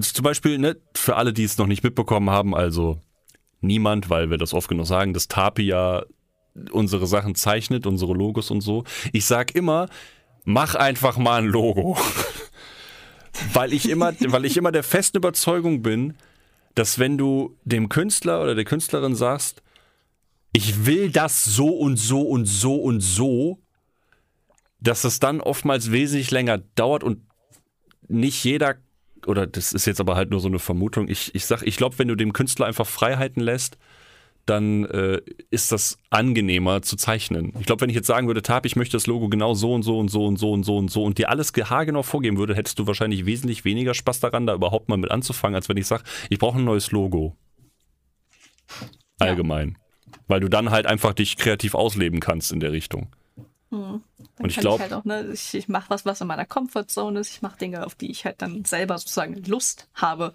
zum 0.00 0.22
Beispiel, 0.22 0.58
ne, 0.58 0.76
für 0.94 1.16
alle, 1.16 1.32
die 1.32 1.44
es 1.44 1.56
noch 1.56 1.66
nicht 1.66 1.82
mitbekommen 1.82 2.28
haben, 2.28 2.54
also 2.54 3.00
niemand, 3.60 4.10
weil 4.10 4.30
wir 4.30 4.36
das 4.36 4.52
oft 4.52 4.68
genug 4.68 4.86
sagen, 4.86 5.14
dass 5.14 5.28
Tapi 5.28 5.62
ja 5.62 6.04
unsere 6.70 7.06
Sachen 7.06 7.34
zeichnet, 7.34 7.86
unsere 7.86 8.12
Logos 8.12 8.50
und 8.50 8.60
so. 8.60 8.84
Ich 9.12 9.24
sag 9.24 9.54
immer, 9.54 9.88
mach 10.44 10.74
einfach 10.74 11.16
mal 11.16 11.42
ein 11.42 11.48
Logo. 11.48 11.96
weil 13.52 13.72
ich 13.72 13.88
immer, 13.88 14.14
weil 14.20 14.44
ich 14.44 14.56
immer 14.56 14.72
der 14.72 14.82
festen 14.82 15.18
Überzeugung 15.18 15.82
bin, 15.82 16.14
dass 16.74 16.98
wenn 16.98 17.16
du 17.18 17.56
dem 17.64 17.88
Künstler 17.88 18.42
oder 18.42 18.54
der 18.54 18.64
Künstlerin 18.64 19.14
sagst, 19.14 19.62
ich 20.52 20.86
will 20.86 21.10
das 21.10 21.44
so 21.44 21.68
und 21.68 21.96
so 21.96 22.22
und 22.22 22.46
so 22.46 22.76
und 22.76 23.00
so, 23.00 23.58
dass 24.80 25.04
es 25.04 25.18
dann 25.18 25.40
oftmals 25.40 25.90
wesentlich 25.90 26.30
länger 26.30 26.58
dauert 26.76 27.02
und 27.02 27.20
nicht 28.08 28.44
jeder, 28.44 28.76
oder 29.26 29.46
das 29.46 29.72
ist 29.72 29.86
jetzt 29.86 30.00
aber 30.00 30.16
halt 30.16 30.30
nur 30.30 30.40
so 30.40 30.48
eine 30.48 30.58
Vermutung, 30.58 31.08
ich, 31.08 31.34
ich 31.34 31.46
sag, 31.46 31.62
ich 31.62 31.76
glaube, 31.76 31.98
wenn 31.98 32.08
du 32.08 32.14
dem 32.14 32.32
Künstler 32.32 32.66
einfach 32.66 32.86
Freiheiten 32.86 33.42
lässt, 33.42 33.78
dann 34.46 34.84
äh, 34.86 35.20
ist 35.50 35.72
das 35.72 35.98
angenehmer 36.10 36.80
zu 36.82 36.96
zeichnen. 36.96 37.52
Ich 37.58 37.66
glaube, 37.66 37.82
wenn 37.82 37.90
ich 37.90 37.96
jetzt 37.96 38.06
sagen 38.06 38.28
würde, 38.28 38.42
Tab, 38.42 38.64
ich 38.64 38.76
möchte 38.76 38.96
das 38.96 39.06
Logo 39.06 39.28
genau 39.28 39.54
so 39.54 39.74
und 39.74 39.82
so 39.82 39.98
und 39.98 40.08
so 40.08 40.24
und 40.26 40.38
so 40.38 40.52
und 40.52 40.64
so 40.64 40.78
und 40.78 40.90
so 40.90 41.04
und 41.04 41.18
dir 41.18 41.28
alles 41.28 41.52
haargenau 41.52 42.02
vorgeben 42.02 42.38
würde, 42.38 42.54
hättest 42.54 42.78
du 42.78 42.86
wahrscheinlich 42.86 43.26
wesentlich 43.26 43.64
weniger 43.64 43.92
Spaß 43.92 44.20
daran, 44.20 44.46
da 44.46 44.54
überhaupt 44.54 44.88
mal 44.88 44.96
mit 44.96 45.10
anzufangen, 45.10 45.56
als 45.56 45.68
wenn 45.68 45.76
ich 45.76 45.86
sage, 45.86 46.04
ich 46.30 46.38
brauche 46.38 46.58
ein 46.58 46.64
neues 46.64 46.92
Logo. 46.92 47.36
Allgemein. 49.18 49.76
Weil 50.28 50.40
du 50.40 50.48
dann 50.48 50.70
halt 50.70 50.86
einfach 50.86 51.12
dich 51.12 51.36
kreativ 51.36 51.74
ausleben 51.74 52.20
kannst 52.20 52.52
in 52.52 52.60
der 52.60 52.72
Richtung. 52.72 53.08
Dann 54.36 54.44
Und 54.44 54.50
ich 54.50 54.58
glaube, 54.58 54.82
halt 54.82 54.92
auch, 54.92 55.04
ne, 55.04 55.30
ich, 55.32 55.54
ich 55.54 55.68
mache 55.68 55.88
was, 55.88 56.04
was 56.04 56.20
in 56.20 56.26
meiner 56.26 56.44
Comfortzone 56.44 57.20
ist. 57.20 57.30
Ich 57.30 57.42
mache 57.42 57.58
Dinge, 57.58 57.86
auf 57.86 57.94
die 57.94 58.10
ich 58.10 58.24
halt 58.24 58.42
dann 58.42 58.64
selber 58.64 58.98
sozusagen 58.98 59.42
Lust 59.44 59.88
habe, 59.94 60.32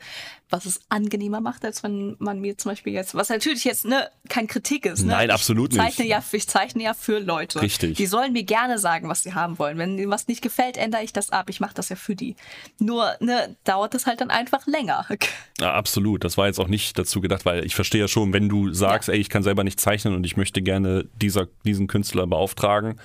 was 0.51 0.65
es 0.65 0.81
angenehmer 0.89 1.41
macht, 1.41 1.63
als 1.65 1.83
wenn 1.83 2.15
man 2.19 2.39
mir 2.39 2.57
zum 2.57 2.71
Beispiel 2.71 2.93
jetzt, 2.93 3.15
was 3.15 3.29
natürlich 3.29 3.63
jetzt 3.63 3.85
ne, 3.85 4.09
kein 4.29 4.47
Kritik 4.47 4.85
ist. 4.85 5.03
Ne? 5.03 5.13
Nein, 5.13 5.31
absolut 5.31 5.71
ich 5.71 5.77
zeichne 5.77 6.03
nicht. 6.03 6.11
Ja, 6.11 6.23
ich 6.31 6.47
zeichne 6.47 6.83
ja 6.83 6.93
für 6.93 7.19
Leute. 7.19 7.61
Richtig. 7.61 7.97
Die 7.97 8.05
sollen 8.05 8.33
mir 8.33 8.43
gerne 8.43 8.77
sagen, 8.77 9.09
was 9.09 9.23
sie 9.23 9.33
haben 9.33 9.57
wollen. 9.59 9.77
Wenn 9.77 9.97
ihnen 9.97 10.11
was 10.11 10.27
nicht 10.27 10.41
gefällt, 10.41 10.77
ändere 10.77 11.03
ich 11.03 11.13
das 11.13 11.29
ab. 11.29 11.49
Ich 11.49 11.59
mache 11.59 11.73
das 11.73 11.89
ja 11.89 11.95
für 11.95 12.15
die. 12.15 12.35
Nur 12.79 13.11
ne, 13.19 13.55
dauert 13.63 13.93
das 13.93 14.05
halt 14.05 14.21
dann 14.21 14.29
einfach 14.29 14.67
länger. 14.67 15.05
Ja, 15.59 15.73
absolut. 15.73 16.23
Das 16.23 16.37
war 16.37 16.47
jetzt 16.47 16.59
auch 16.59 16.67
nicht 16.67 16.97
dazu 16.97 17.21
gedacht, 17.21 17.45
weil 17.45 17.63
ich 17.63 17.75
verstehe 17.75 18.01
ja 18.01 18.07
schon, 18.07 18.33
wenn 18.33 18.49
du 18.49 18.73
sagst, 18.73 19.09
ey, 19.09 19.17
ich 19.17 19.29
kann 19.29 19.43
selber 19.43 19.63
nicht 19.63 19.79
zeichnen 19.79 20.15
und 20.15 20.23
ich 20.23 20.35
möchte 20.35 20.63
gerne 20.63 21.07
dieser, 21.13 21.49
diesen 21.65 21.85
Künstler 21.85 22.25
beauftragen 22.25 22.99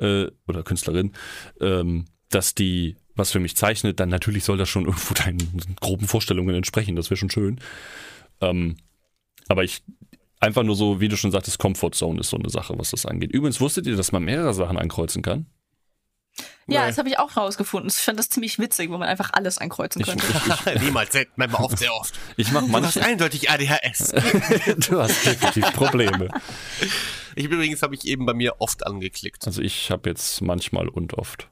äh, 0.00 0.26
oder 0.46 0.62
Künstlerin, 0.62 1.12
ähm, 1.60 2.06
dass 2.30 2.54
die 2.54 2.96
was 3.18 3.32
für 3.32 3.40
mich 3.40 3.56
zeichnet, 3.56 4.00
dann 4.00 4.08
natürlich 4.08 4.44
soll 4.44 4.56
das 4.56 4.68
schon 4.68 4.86
irgendwo 4.86 5.12
deinen 5.14 5.38
groben 5.80 6.06
Vorstellungen 6.06 6.54
entsprechen. 6.54 6.96
Das 6.96 7.10
wäre 7.10 7.18
schon 7.18 7.30
schön. 7.30 7.60
Ähm, 8.40 8.76
aber 9.48 9.64
ich 9.64 9.82
einfach 10.40 10.62
nur 10.62 10.76
so, 10.76 11.00
wie 11.00 11.08
du 11.08 11.16
schon 11.16 11.32
sagtest, 11.32 11.58
Comfort 11.58 11.92
Zone 11.92 12.20
ist 12.20 12.30
so 12.30 12.36
eine 12.36 12.48
Sache, 12.48 12.78
was 12.78 12.92
das 12.92 13.06
angeht. 13.06 13.32
Übrigens 13.32 13.60
wusstet 13.60 13.86
ihr, 13.86 13.96
dass 13.96 14.12
man 14.12 14.24
mehrere 14.24 14.54
Sachen 14.54 14.78
ankreuzen 14.78 15.22
kann? 15.22 15.46
Ja, 16.68 16.86
das 16.86 16.98
habe 16.98 17.08
ich 17.08 17.18
auch 17.18 17.36
rausgefunden. 17.36 17.90
Ich 17.90 17.96
fand 17.96 18.18
das 18.18 18.28
ziemlich 18.28 18.58
witzig, 18.58 18.90
wo 18.90 18.98
man 18.98 19.08
einfach 19.08 19.30
alles 19.32 19.58
einkreuzen 19.58 20.02
Ich, 20.02 20.06
könnte. 20.06 20.24
Niemals, 20.84 21.12
selten, 21.12 21.32
manchmal 21.36 21.64
oft, 21.64 21.78
sehr 21.78 21.94
oft. 21.94 22.14
ich 22.36 22.52
mache 22.52 22.66
manche. 22.66 23.02
eindeutig 23.02 23.50
ADHS. 23.50 24.10
du 24.88 25.00
hast 25.00 25.24
definitiv 25.24 25.72
Probleme. 25.72 26.28
Ich 27.34 27.46
übrigens 27.46 27.82
habe 27.82 27.94
ich 27.94 28.06
eben 28.06 28.26
bei 28.26 28.34
mir 28.34 28.56
oft 28.60 28.86
angeklickt. 28.86 29.46
Also 29.46 29.62
ich 29.62 29.90
habe 29.90 30.10
jetzt 30.10 30.42
manchmal 30.42 30.88
und 30.88 31.14
oft. 31.14 31.48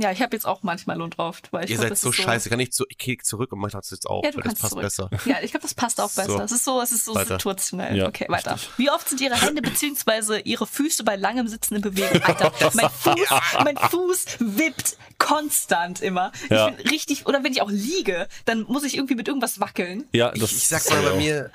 Ja, 0.00 0.12
ich 0.12 0.22
habe 0.22 0.34
jetzt 0.36 0.46
auch 0.46 0.62
manchmal 0.62 1.00
und 1.02 1.18
oft. 1.18 1.52
Weil 1.52 1.64
ich 1.64 1.70
Ihr 1.72 1.76
glaub, 1.76 1.88
seid 1.90 1.98
so 1.98 2.12
scheiße. 2.12 2.48
Kann 2.50 2.60
ich 2.60 2.72
zu, 2.72 2.84
ich 2.88 2.98
klicke 2.98 3.24
zurück 3.24 3.52
und 3.52 3.58
mache 3.58 3.72
das 3.72 3.90
jetzt 3.90 4.06
auch, 4.08 4.22
Ja, 4.24 4.30
du 4.30 4.36
weil 4.38 4.44
das 4.44 4.60
kannst 4.60 4.62
passt 4.62 4.72
zurück. 4.72 5.10
besser. 5.16 5.30
Ja, 5.30 5.36
ich 5.42 5.50
glaube, 5.50 5.62
das 5.62 5.74
passt 5.74 6.00
auch 6.00 6.10
besser. 6.14 6.28
So. 6.30 6.40
Es 6.40 6.52
ist 6.52 6.64
so, 6.64 6.80
es 6.80 6.92
ist 6.92 7.04
so 7.04 7.14
Weiter. 7.14 7.34
situationell. 7.36 7.96
Ja, 7.96 8.06
okay, 8.08 8.26
weiter. 8.28 8.54
richtig. 8.54 8.70
Wie 8.78 8.90
oft 8.90 9.08
sind 9.08 9.20
Ihre 9.20 9.40
Hände 9.40 9.62
bzw. 9.62 10.40
Ihre 10.44 10.66
Füße 10.66 11.04
bei 11.04 11.16
langem 11.16 11.48
Sitzen 11.48 11.76
in 11.76 11.80
Bewegung? 11.82 12.22
Alter, 12.22 12.52
mein 12.74 12.90
Fuß, 12.90 13.28
mein 13.64 13.76
Fuß 13.76 14.24
wippt 14.40 14.96
konstant 15.18 16.00
immer. 16.00 16.32
Ja. 16.48 16.68
Ich 16.68 16.76
bin 16.76 16.88
richtig, 16.90 17.26
oder 17.26 17.42
wenn 17.44 17.52
ich 17.52 17.60
auch 17.62 17.70
liege, 17.70 18.28
dann 18.44 18.62
muss 18.62 18.84
ich 18.84 18.96
irgendwie 18.96 19.14
mit 19.16 19.28
irgendwas 19.28 19.60
wackeln. 19.60 20.04
Ja, 20.12 20.32
Ich, 20.34 20.40
das 20.40 20.52
ich 20.52 20.68
sag 20.68 20.80
ist 20.82 20.90
mal 20.90 21.02
bei 21.02 21.16
mir, 21.16 21.50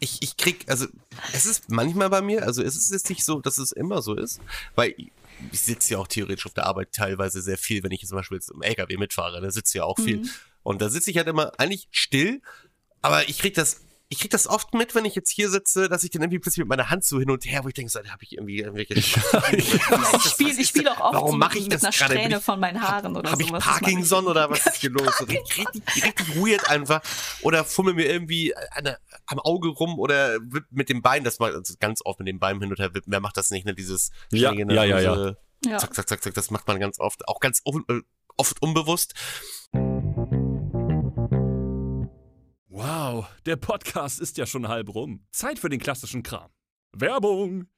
ich, 0.00 0.18
ich 0.20 0.36
krieg, 0.36 0.64
also 0.68 0.86
es 1.32 1.46
ist 1.46 1.70
manchmal 1.70 2.10
bei 2.10 2.20
mir, 2.20 2.42
also 2.42 2.62
es 2.62 2.76
ist 2.76 2.90
jetzt 2.92 3.08
nicht 3.08 3.24
so, 3.24 3.40
dass 3.40 3.58
es 3.58 3.72
immer 3.72 4.02
so 4.02 4.14
ist, 4.14 4.40
weil 4.74 4.94
ich 5.52 5.60
sitze 5.60 5.94
ja 5.94 5.98
auch 5.98 6.06
theoretisch 6.06 6.46
auf 6.46 6.54
der 6.54 6.66
Arbeit 6.66 6.92
teilweise 6.92 7.42
sehr 7.42 7.58
viel, 7.58 7.82
wenn 7.82 7.92
ich 7.92 8.00
jetzt 8.00 8.10
zum 8.10 8.18
Beispiel 8.18 8.36
jetzt 8.36 8.50
im 8.50 8.62
LKW 8.62 8.96
mitfahre, 8.96 9.40
da 9.40 9.50
sitze 9.50 9.70
ich 9.70 9.80
ja 9.80 9.84
auch 9.84 9.98
viel. 9.98 10.22
Und 10.62 10.80
da 10.80 10.88
sitze 10.88 11.10
ich 11.10 11.16
halt 11.18 11.28
immer 11.28 11.52
eigentlich 11.58 11.88
still, 11.90 12.40
aber 13.02 13.28
ich 13.28 13.38
krieg 13.38 13.54
das, 13.54 13.82
ich 14.14 14.20
krieg 14.20 14.30
das 14.30 14.46
oft 14.46 14.74
mit, 14.74 14.94
wenn 14.94 15.04
ich 15.04 15.16
jetzt 15.16 15.30
hier 15.30 15.50
sitze, 15.50 15.88
dass 15.88 16.04
ich 16.04 16.10
dann 16.10 16.22
irgendwie 16.22 16.38
plötzlich 16.38 16.60
mit 16.62 16.68
meiner 16.68 16.88
Hand 16.88 17.04
so 17.04 17.18
hin 17.18 17.30
und 17.32 17.44
her, 17.44 17.64
wo 17.64 17.68
ich 17.68 17.74
denke, 17.74 17.90
so, 17.90 17.98
da 18.00 18.10
habe 18.10 18.22
ich 18.22 18.32
irgendwie 18.32 18.58
irgendwelche 18.60 18.94
Ja, 19.34 19.42
ich 19.50 20.22
spiele 20.30 20.60
ich 20.60 20.68
spiel 20.68 20.86
auch 20.88 21.00
oft 21.00 21.14
Warum 21.14 21.30
so 21.32 21.36
mache 21.36 21.54
mit, 21.54 21.62
ich 21.62 21.68
mit 21.68 21.72
das 21.74 21.82
einer 21.84 21.92
gerade? 21.92 22.14
Strähne 22.14 22.36
ich- 22.38 22.42
von 22.44 22.60
meinen 22.60 22.80
Haaren 22.80 23.16
oder 23.16 23.30
Habe 23.32 23.42
ich 23.42 23.48
sowas. 23.48 23.64
Das 23.64 23.72
mach 23.74 23.80
Parkinson 23.80 24.26
oder 24.26 24.50
was 24.50 24.64
ist 24.66 24.76
hier 24.76 24.90
los? 24.90 25.18
So 25.18 25.24
Richtig, 25.24 25.68
richtig 26.04 26.36
weird 26.36 26.68
einfach. 26.70 27.00
Oder 27.42 27.64
fummel 27.64 27.94
mir 27.94 28.06
irgendwie 28.06 28.54
der, 28.82 28.98
am 29.26 29.40
Auge 29.40 29.68
rum 29.70 29.98
oder 29.98 30.36
wipp 30.40 30.66
mit 30.70 30.88
dem 30.88 31.02
Bein, 31.02 31.24
das 31.24 31.40
macht 31.40 31.54
also 31.54 31.74
ganz 31.80 32.00
oft 32.04 32.20
mit 32.20 32.28
dem 32.28 32.38
Bein 32.38 32.60
hin 32.60 32.70
und 32.70 32.78
her 32.78 32.94
wippen. 32.94 33.10
Wer 33.12 33.20
macht 33.20 33.36
das 33.36 33.50
nicht, 33.50 33.66
ne? 33.66 33.74
Dieses 33.74 34.10
Ja, 34.30 34.52
ne, 34.52 34.72
ja, 34.74 34.84
ja, 34.84 35.00
ja. 35.00 35.78
Zack, 35.78 35.94
zack, 35.94 36.08
zack, 36.08 36.22
zack, 36.22 36.34
das 36.34 36.50
macht 36.50 36.68
man 36.68 36.78
ganz 36.78 37.00
oft. 37.00 37.26
Auch 37.26 37.40
ganz 37.40 37.60
oft, 37.64 37.78
äh, 37.90 38.00
oft 38.36 38.62
unbewusst. 38.62 39.14
Wow, 42.76 43.28
der 43.46 43.54
Podcast 43.54 44.18
ist 44.18 44.36
ja 44.36 44.46
schon 44.46 44.66
halb 44.66 44.92
rum. 44.92 45.24
Zeit 45.30 45.60
für 45.60 45.68
den 45.68 45.78
klassischen 45.78 46.24
Kram. 46.24 46.50
Werbung! 46.90 47.68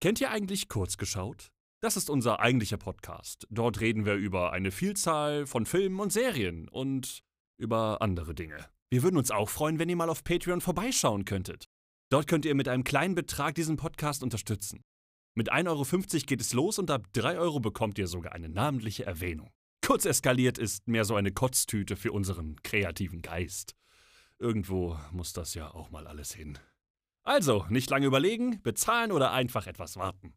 Kennt 0.00 0.20
ihr 0.20 0.30
eigentlich 0.30 0.68
kurz 0.68 0.96
geschaut? 0.96 1.50
Das 1.82 1.96
ist 1.96 2.08
unser 2.08 2.38
eigentlicher 2.38 2.76
Podcast. 2.76 3.48
Dort 3.50 3.80
reden 3.80 4.06
wir 4.06 4.14
über 4.14 4.52
eine 4.52 4.70
Vielzahl 4.70 5.46
von 5.46 5.66
Filmen 5.66 5.98
und 5.98 6.12
Serien 6.12 6.68
und 6.68 7.24
über 7.58 8.00
andere 8.00 8.32
Dinge. 8.32 8.64
Wir 8.92 9.02
würden 9.02 9.16
uns 9.16 9.32
auch 9.32 9.48
freuen, 9.48 9.80
wenn 9.80 9.88
ihr 9.88 9.96
mal 9.96 10.08
auf 10.08 10.22
Patreon 10.22 10.60
vorbeischauen 10.60 11.24
könntet. 11.24 11.64
Dort 12.12 12.28
könnt 12.28 12.44
ihr 12.44 12.54
mit 12.54 12.68
einem 12.68 12.84
kleinen 12.84 13.16
Betrag 13.16 13.56
diesen 13.56 13.76
Podcast 13.76 14.22
unterstützen. 14.22 14.84
Mit 15.36 15.52
1,50 15.52 15.66
Euro 15.66 16.26
geht 16.26 16.40
es 16.40 16.52
los 16.52 16.78
und 16.78 16.92
ab 16.92 17.08
3 17.12 17.40
Euro 17.40 17.58
bekommt 17.58 17.98
ihr 17.98 18.06
sogar 18.06 18.30
eine 18.34 18.48
namentliche 18.48 19.04
Erwähnung. 19.04 19.50
Kurz 19.84 20.04
eskaliert 20.04 20.58
ist 20.58 20.86
mehr 20.86 21.04
so 21.04 21.16
eine 21.16 21.32
Kotztüte 21.32 21.96
für 21.96 22.12
unseren 22.12 22.54
kreativen 22.62 23.20
Geist. 23.20 23.74
Irgendwo 24.44 24.98
muss 25.10 25.32
das 25.32 25.54
ja 25.54 25.72
auch 25.72 25.90
mal 25.90 26.06
alles 26.06 26.34
hin. 26.34 26.58
Also, 27.22 27.64
nicht 27.70 27.88
lange 27.88 28.04
überlegen, 28.04 28.60
bezahlen 28.62 29.10
oder 29.10 29.32
einfach 29.32 29.66
etwas 29.66 29.96
warten. 29.96 30.34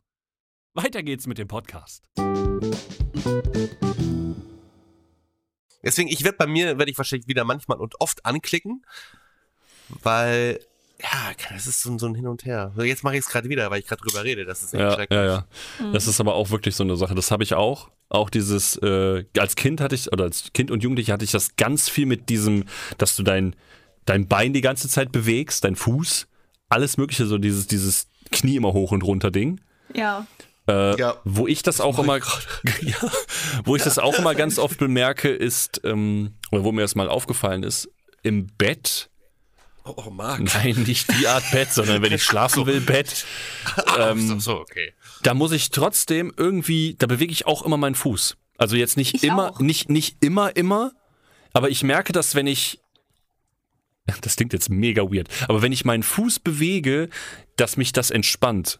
Weiter 0.73 1.03
geht's 1.03 1.27
mit 1.27 1.37
dem 1.37 1.49
Podcast. 1.49 2.05
Deswegen, 5.83 6.07
ich 6.07 6.23
werde 6.23 6.37
bei 6.37 6.47
mir, 6.47 6.77
werde 6.77 6.89
ich 6.89 6.97
wahrscheinlich 6.97 7.27
wieder 7.27 7.43
manchmal 7.43 7.79
und 7.79 7.99
oft 7.99 8.25
anklicken, 8.25 8.85
weil, 9.89 10.61
ja, 11.01 11.33
das 11.49 11.67
ist 11.67 11.81
so, 11.81 11.97
so 11.97 12.05
ein 12.05 12.15
Hin 12.15 12.27
und 12.27 12.45
Her. 12.45 12.71
So, 12.77 12.83
Jetzt 12.83 13.03
mache 13.03 13.15
ich 13.15 13.25
es 13.25 13.27
gerade 13.27 13.49
wieder, 13.49 13.69
weil 13.71 13.79
ich 13.81 13.87
gerade 13.87 14.01
drüber 14.01 14.23
rede. 14.23 14.45
Das 14.45 14.63
ist 14.63 14.73
echt 14.73 14.79
Ja, 14.79 14.93
schrecklich. 14.93 15.17
ja, 15.17 15.25
ja. 15.25 15.47
Das 15.91 16.07
ist 16.07 16.21
aber 16.21 16.35
auch 16.35 16.49
wirklich 16.49 16.77
so 16.77 16.85
eine 16.85 16.95
Sache. 16.95 17.13
Das 17.13 17.29
habe 17.29 17.43
ich 17.43 17.55
auch. 17.55 17.91
Auch 18.07 18.29
dieses, 18.29 18.77
äh, 18.77 19.25
als 19.37 19.57
Kind 19.57 19.81
hatte 19.81 19.95
ich, 19.95 20.13
oder 20.13 20.23
als 20.23 20.53
Kind 20.53 20.71
und 20.71 20.81
Jugendliche 20.81 21.11
hatte 21.11 21.25
ich 21.25 21.31
das 21.31 21.57
ganz 21.57 21.89
viel 21.89 22.05
mit 22.05 22.29
diesem, 22.29 22.63
dass 22.97 23.17
du 23.17 23.23
dein, 23.23 23.53
dein 24.07 24.27
Bein 24.27 24.53
die 24.53 24.61
ganze 24.61 24.89
Zeit 24.89 25.11
bewegst, 25.11 25.63
dein 25.63 25.75
Fuß, 25.75 26.27
alles 26.69 26.97
Mögliche, 26.97 27.27
so 27.27 27.37
dieses, 27.37 27.67
dieses 27.67 28.07
Knie 28.31 28.55
immer 28.55 28.73
hoch 28.73 28.91
und 28.91 29.03
runter 29.03 29.29
Ding. 29.29 29.61
Ja. 29.93 30.25
Äh, 30.67 30.99
Ja. 30.99 31.17
Wo 31.23 31.45
ich 31.47 31.61
das 31.61 31.79
auch 31.79 31.99
immer, 31.99 32.17
ja, 32.81 33.11
wo 33.63 33.75
ich 33.75 33.83
das 33.83 33.99
auch 33.99 34.17
immer 34.17 34.33
ganz 34.35 34.57
oft 34.59 34.79
bemerke, 34.79 35.29
ist, 35.29 35.81
ähm, 35.83 36.33
oder 36.51 36.63
wo 36.63 36.71
mir 36.71 36.81
das 36.81 36.95
mal 36.95 37.07
aufgefallen 37.09 37.61
ist, 37.63 37.89
im 38.23 38.47
Bett, 38.57 39.09
Oh, 39.85 39.93
oh 40.07 40.09
Marc. 40.09 40.41
nein, 40.41 40.83
nicht 40.85 41.07
die 41.17 41.27
Art 41.27 41.49
Bett, 41.51 41.71
sondern 41.71 42.01
wenn 42.01 42.11
ich 42.11 42.21
schlafen 42.25 42.65
will, 42.65 42.81
Bett, 42.81 43.25
ähm, 43.97 44.27
so, 44.27 44.39
so, 44.39 44.59
okay. 44.59 44.91
da 45.23 45.33
muss 45.33 45.53
ich 45.53 45.69
trotzdem 45.69 46.33
irgendwie, 46.35 46.95
da 46.99 47.07
bewege 47.07 47.31
ich 47.31 47.45
auch 47.47 47.61
immer 47.65 47.77
meinen 47.77 47.95
Fuß. 47.95 48.35
Also 48.57 48.75
jetzt 48.75 48.97
nicht 48.97 49.13
Ich 49.15 49.23
immer, 49.23 49.51
auch. 49.51 49.59
nicht, 49.61 49.89
nicht 49.89 50.17
immer, 50.21 50.53
immer, 50.57 50.91
aber 51.53 51.69
ich 51.69 51.83
merke, 51.83 52.11
dass 52.11 52.35
wenn 52.35 52.47
ich, 52.47 52.81
das 54.21 54.35
klingt 54.35 54.53
jetzt 54.53 54.69
mega 54.69 55.03
weird, 55.03 55.29
aber 55.47 55.61
wenn 55.61 55.71
ich 55.71 55.85
meinen 55.85 56.03
Fuß 56.03 56.39
bewege, 56.39 57.09
dass 57.55 57.77
mich 57.77 57.93
das 57.93 58.11
entspannt. 58.11 58.79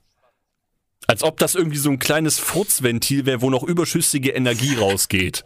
Als 1.05 1.23
ob 1.23 1.37
das 1.37 1.55
irgendwie 1.55 1.77
so 1.77 1.89
ein 1.89 1.99
kleines 1.99 2.37
Furzventil 2.37 3.25
wäre, 3.25 3.41
wo 3.41 3.49
noch 3.49 3.63
überschüssige 3.63 4.31
Energie 4.31 4.75
rausgeht. 4.75 5.43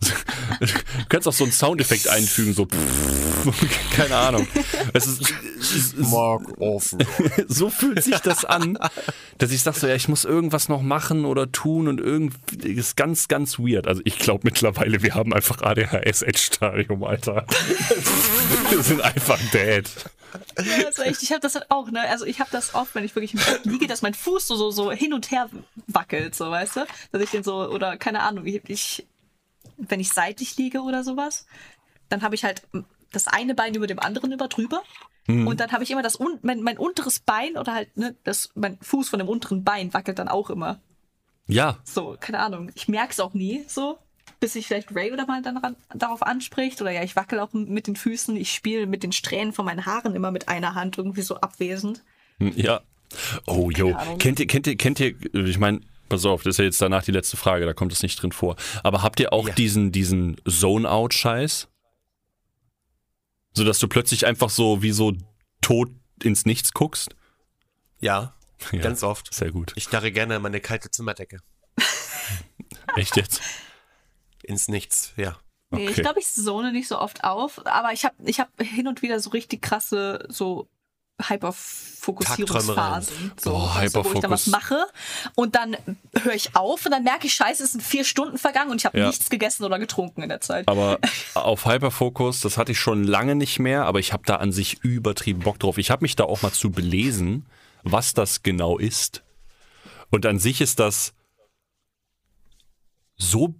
Du 0.00 0.66
kannst 1.08 1.26
auch 1.28 1.32
so 1.32 1.44
einen 1.44 1.52
Soundeffekt 1.52 2.08
einfügen, 2.08 2.54
so 2.54 2.66
keine 3.92 4.16
Ahnung. 4.16 4.46
Es 4.92 5.06
ist, 5.06 5.22
es 5.60 5.74
ist 5.74 5.98
Mark 5.98 6.60
off. 6.60 6.94
so 7.48 7.70
fühlt 7.70 8.02
sich 8.02 8.18
das 8.18 8.44
an, 8.44 8.78
dass 9.38 9.50
ich 9.50 9.62
sage 9.62 9.78
so, 9.78 9.86
ja, 9.86 9.94
ich 9.94 10.08
muss 10.08 10.24
irgendwas 10.24 10.68
noch 10.68 10.82
machen 10.82 11.24
oder 11.24 11.50
tun 11.50 11.88
und 11.88 12.00
irgendwie 12.00 12.68
ist 12.68 12.96
ganz, 12.96 13.28
ganz 13.28 13.58
weird. 13.58 13.86
Also 13.86 14.02
ich 14.04 14.18
glaube 14.18 14.42
mittlerweile, 14.44 15.02
wir 15.02 15.14
haben 15.14 15.32
einfach 15.32 15.62
ADHS-Edge-Stadium, 15.62 17.02
Alter. 17.04 17.46
wir 18.70 18.82
sind 18.82 19.00
einfach 19.00 19.38
dead. 19.52 19.88
Ja, 20.58 20.86
also 20.86 21.02
echt, 21.02 21.22
ich 21.22 21.30
habe 21.30 21.40
das 21.40 21.54
halt 21.54 21.70
auch, 21.70 21.90
ne? 21.90 22.00
Also 22.08 22.24
ich 22.24 22.40
habe 22.40 22.50
das 22.50 22.74
oft, 22.74 22.94
wenn 22.94 23.04
ich 23.04 23.14
wirklich 23.14 23.34
im 23.34 23.40
Bett 23.40 23.64
liege, 23.64 23.86
dass 23.86 24.02
mein 24.02 24.14
Fuß 24.14 24.46
so, 24.48 24.56
so, 24.56 24.70
so 24.70 24.90
hin 24.90 25.12
und 25.12 25.30
her 25.30 25.48
wackelt, 25.86 26.34
so, 26.34 26.50
weißt 26.50 26.76
du? 26.76 26.86
Dass 27.10 27.22
ich 27.22 27.30
den 27.30 27.42
so, 27.42 27.68
oder 27.68 27.96
keine 27.96 28.20
Ahnung, 28.22 28.46
ich, 28.46 28.62
ich 28.68 29.06
wenn 29.76 30.00
ich 30.00 30.10
seitlich 30.12 30.56
liege 30.56 30.82
oder 30.82 31.04
sowas, 31.04 31.46
dann 32.08 32.22
habe 32.22 32.34
ich 32.34 32.44
halt 32.44 32.62
das 33.10 33.28
eine 33.28 33.54
Bein 33.54 33.74
über 33.74 33.86
dem 33.86 33.98
anderen 33.98 34.32
über 34.32 34.48
drüber. 34.48 34.82
Und 35.46 35.60
dann 35.60 35.70
habe 35.72 35.84
ich 35.84 35.90
immer 35.90 36.02
das 36.02 36.18
un 36.18 36.38
mein, 36.42 36.62
mein 36.62 36.78
unteres 36.78 37.20
Bein 37.20 37.56
oder 37.56 37.74
halt, 37.74 37.96
ne, 37.96 38.16
das, 38.24 38.50
mein 38.54 38.78
Fuß 38.80 39.08
von 39.08 39.18
dem 39.18 39.28
unteren 39.28 39.62
Bein 39.62 39.94
wackelt 39.94 40.18
dann 40.18 40.28
auch 40.28 40.50
immer. 40.50 40.80
Ja, 41.46 41.78
So, 41.84 42.16
keine 42.18 42.40
Ahnung. 42.40 42.70
Ich 42.74 42.88
merke 42.88 43.12
es 43.12 43.20
auch 43.20 43.34
nie 43.34 43.64
so, 43.68 43.98
bis 44.42 44.54
sich 44.54 44.66
vielleicht 44.66 44.94
Ray 44.94 45.12
oder 45.12 45.24
mal 45.24 45.40
dann 45.40 45.56
ran, 45.56 45.76
darauf 45.94 46.22
anspricht. 46.22 46.82
Oder 46.82 46.90
ja, 46.90 47.02
ich 47.04 47.14
wackel 47.16 47.38
auch 47.38 47.52
mit 47.52 47.86
den 47.86 47.94
Füßen. 47.96 48.36
Ich 48.36 48.52
spiele 48.52 48.86
mit 48.86 49.02
den 49.04 49.12
Strähnen 49.12 49.52
von 49.52 49.64
meinen 49.64 49.86
Haaren 49.86 50.14
immer 50.16 50.30
mit 50.32 50.48
einer 50.48 50.74
Hand 50.74 50.98
irgendwie 50.98 51.22
so 51.22 51.36
abwesend. 51.36 52.02
hm, 52.38 52.52
ja. 52.56 52.80
Oh, 53.46 53.70
yo. 53.70 53.94
Ahnung. 53.94 54.18
Kennt 54.18 54.40
ihr, 54.40 54.46
kennt 54.46 54.66
ihr, 54.66 54.76
kennt 54.76 54.98
ihr, 54.98 55.14
ich 55.34 55.58
meine, 55.58 55.80
pass 56.08 56.24
auf, 56.26 56.42
das 56.42 56.54
ist 56.54 56.58
ja 56.58 56.64
jetzt 56.64 56.80
danach 56.82 57.04
die 57.04 57.12
letzte 57.12 57.36
Frage, 57.36 57.66
da 57.66 57.72
kommt 57.72 57.92
es 57.92 58.02
nicht 58.02 58.20
drin 58.20 58.32
vor. 58.32 58.56
Aber 58.82 59.02
habt 59.02 59.20
ihr 59.20 59.32
auch 59.32 59.46
Ja. 59.48 59.54
diesen, 59.54 59.92
diesen 59.92 60.36
Zone-Out-Scheiß? 60.48 61.68
So, 63.54 63.64
dass 63.64 63.78
du 63.78 63.86
plötzlich 63.88 64.26
einfach 64.26 64.50
so 64.50 64.82
wie 64.82 64.92
so 64.92 65.12
tot 65.60 65.90
ins 66.22 66.46
Nichts 66.46 66.72
guckst? 66.72 67.14
Ja, 68.00 68.34
Ja. 68.72 68.80
ganz 68.80 69.02
oft. 69.02 69.32
Sehr 69.32 69.50
gut. 69.52 69.72
Ich 69.76 69.84
starre 69.84 70.10
gerne 70.10 70.36
in 70.36 70.42
meine 70.42 70.60
kalte 70.60 70.90
Zimmerdecke. 70.90 71.38
Echt 72.96 73.16
jetzt? 73.16 73.40
Ins 74.42 74.68
Nichts, 74.68 75.12
ja. 75.16 75.36
Nee, 75.70 75.84
ich 75.84 75.90
Okay. 75.92 76.02
glaube, 76.02 76.20
ich 76.20 76.26
zone 76.28 76.72
nicht 76.72 76.88
so 76.88 76.98
oft 76.98 77.24
auf, 77.24 77.64
aber 77.66 77.92
ich 77.92 78.04
habe 78.04 78.14
ich 78.24 78.40
hab 78.40 78.48
hin 78.60 78.88
und 78.88 79.02
wieder 79.02 79.20
so 79.20 79.30
richtig 79.30 79.62
krasse, 79.62 80.26
so 80.28 80.68
Hyperfokussierungsphasen. 81.20 83.32
So, 83.40 83.54
weißt 83.54 83.96
du, 83.96 84.04
wo 84.04 84.12
ich 84.12 84.20
dann 84.20 84.30
was 84.30 84.46
Hyperfokus. 84.46 84.48
mache 84.48 84.86
und 85.34 85.54
dann 85.54 85.76
höre 86.22 86.34
ich 86.34 86.54
auf 86.56 86.84
und 86.84 86.92
dann 86.92 87.04
merke 87.04 87.26
ich, 87.26 87.34
scheiße, 87.34 87.62
es 87.64 87.72
sind 87.72 87.82
vier 87.82 88.04
Stunden 88.04 88.38
vergangen 88.38 88.70
und 88.70 88.80
ich 88.80 88.86
habe 88.86 88.98
Ja. 88.98 89.06
nichts 89.06 89.30
gegessen 89.30 89.64
oder 89.64 89.78
getrunken 89.78 90.22
in 90.22 90.28
der 90.28 90.40
Zeit. 90.40 90.68
Aber 90.68 90.98
auf 91.34 91.64
Hyperfokus, 91.66 92.40
das 92.40 92.58
hatte 92.58 92.72
ich 92.72 92.78
schon 92.78 93.04
lange 93.04 93.34
nicht 93.34 93.58
mehr, 93.58 93.84
aber 93.86 93.98
ich 93.98 94.12
habe 94.12 94.24
da 94.26 94.36
an 94.36 94.52
sich 94.52 94.80
übertrieben 94.82 95.40
Bock 95.40 95.58
drauf. 95.58 95.78
Ich 95.78 95.90
habe 95.90 96.02
mich 96.02 96.16
da 96.16 96.24
auch 96.24 96.42
mal 96.42 96.52
zu 96.52 96.70
belesen, 96.70 97.46
was 97.82 98.14
das 98.14 98.42
genau 98.42 98.78
ist. 98.78 99.22
Und 100.10 100.26
an 100.26 100.38
sich 100.38 100.60
ist 100.60 100.78
das 100.78 101.14
so 103.16 103.54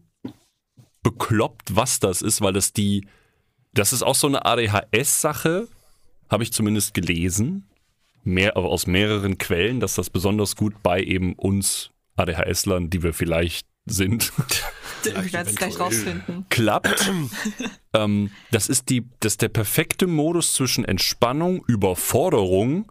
bekloppt, 1.02 1.76
was 1.76 2.00
das 2.00 2.22
ist, 2.22 2.40
weil 2.40 2.52
das 2.52 2.72
die, 2.72 3.06
das 3.72 3.92
ist 3.92 4.02
auch 4.02 4.14
so 4.14 4.26
eine 4.26 4.44
ADHS-Sache, 4.44 5.68
habe 6.30 6.42
ich 6.42 6.52
zumindest 6.52 6.94
gelesen, 6.94 7.68
mehr, 8.24 8.56
aber 8.56 8.68
aus 8.68 8.86
mehreren 8.86 9.38
Quellen, 9.38 9.80
dass 9.80 9.94
das 9.94 10.10
besonders 10.10 10.56
gut 10.56 10.82
bei 10.82 11.02
eben 11.02 11.34
uns 11.34 11.90
ADHS-Lern, 12.16 12.90
die 12.90 13.02
wir 13.02 13.12
vielleicht 13.12 13.66
sind, 13.84 14.32
ich 15.04 15.32
werde 15.32 15.50
es 15.50 15.56
gleich 15.56 15.78
rausfinden. 15.78 16.46
klappt. 16.48 17.10
ähm, 17.94 18.30
das 18.50 18.68
ist 18.68 18.88
die, 18.90 19.08
das 19.20 19.34
ist 19.34 19.42
der 19.42 19.48
perfekte 19.48 20.06
Modus 20.06 20.54
zwischen 20.54 20.84
Entspannung, 20.84 21.64
Überforderung 21.66 22.90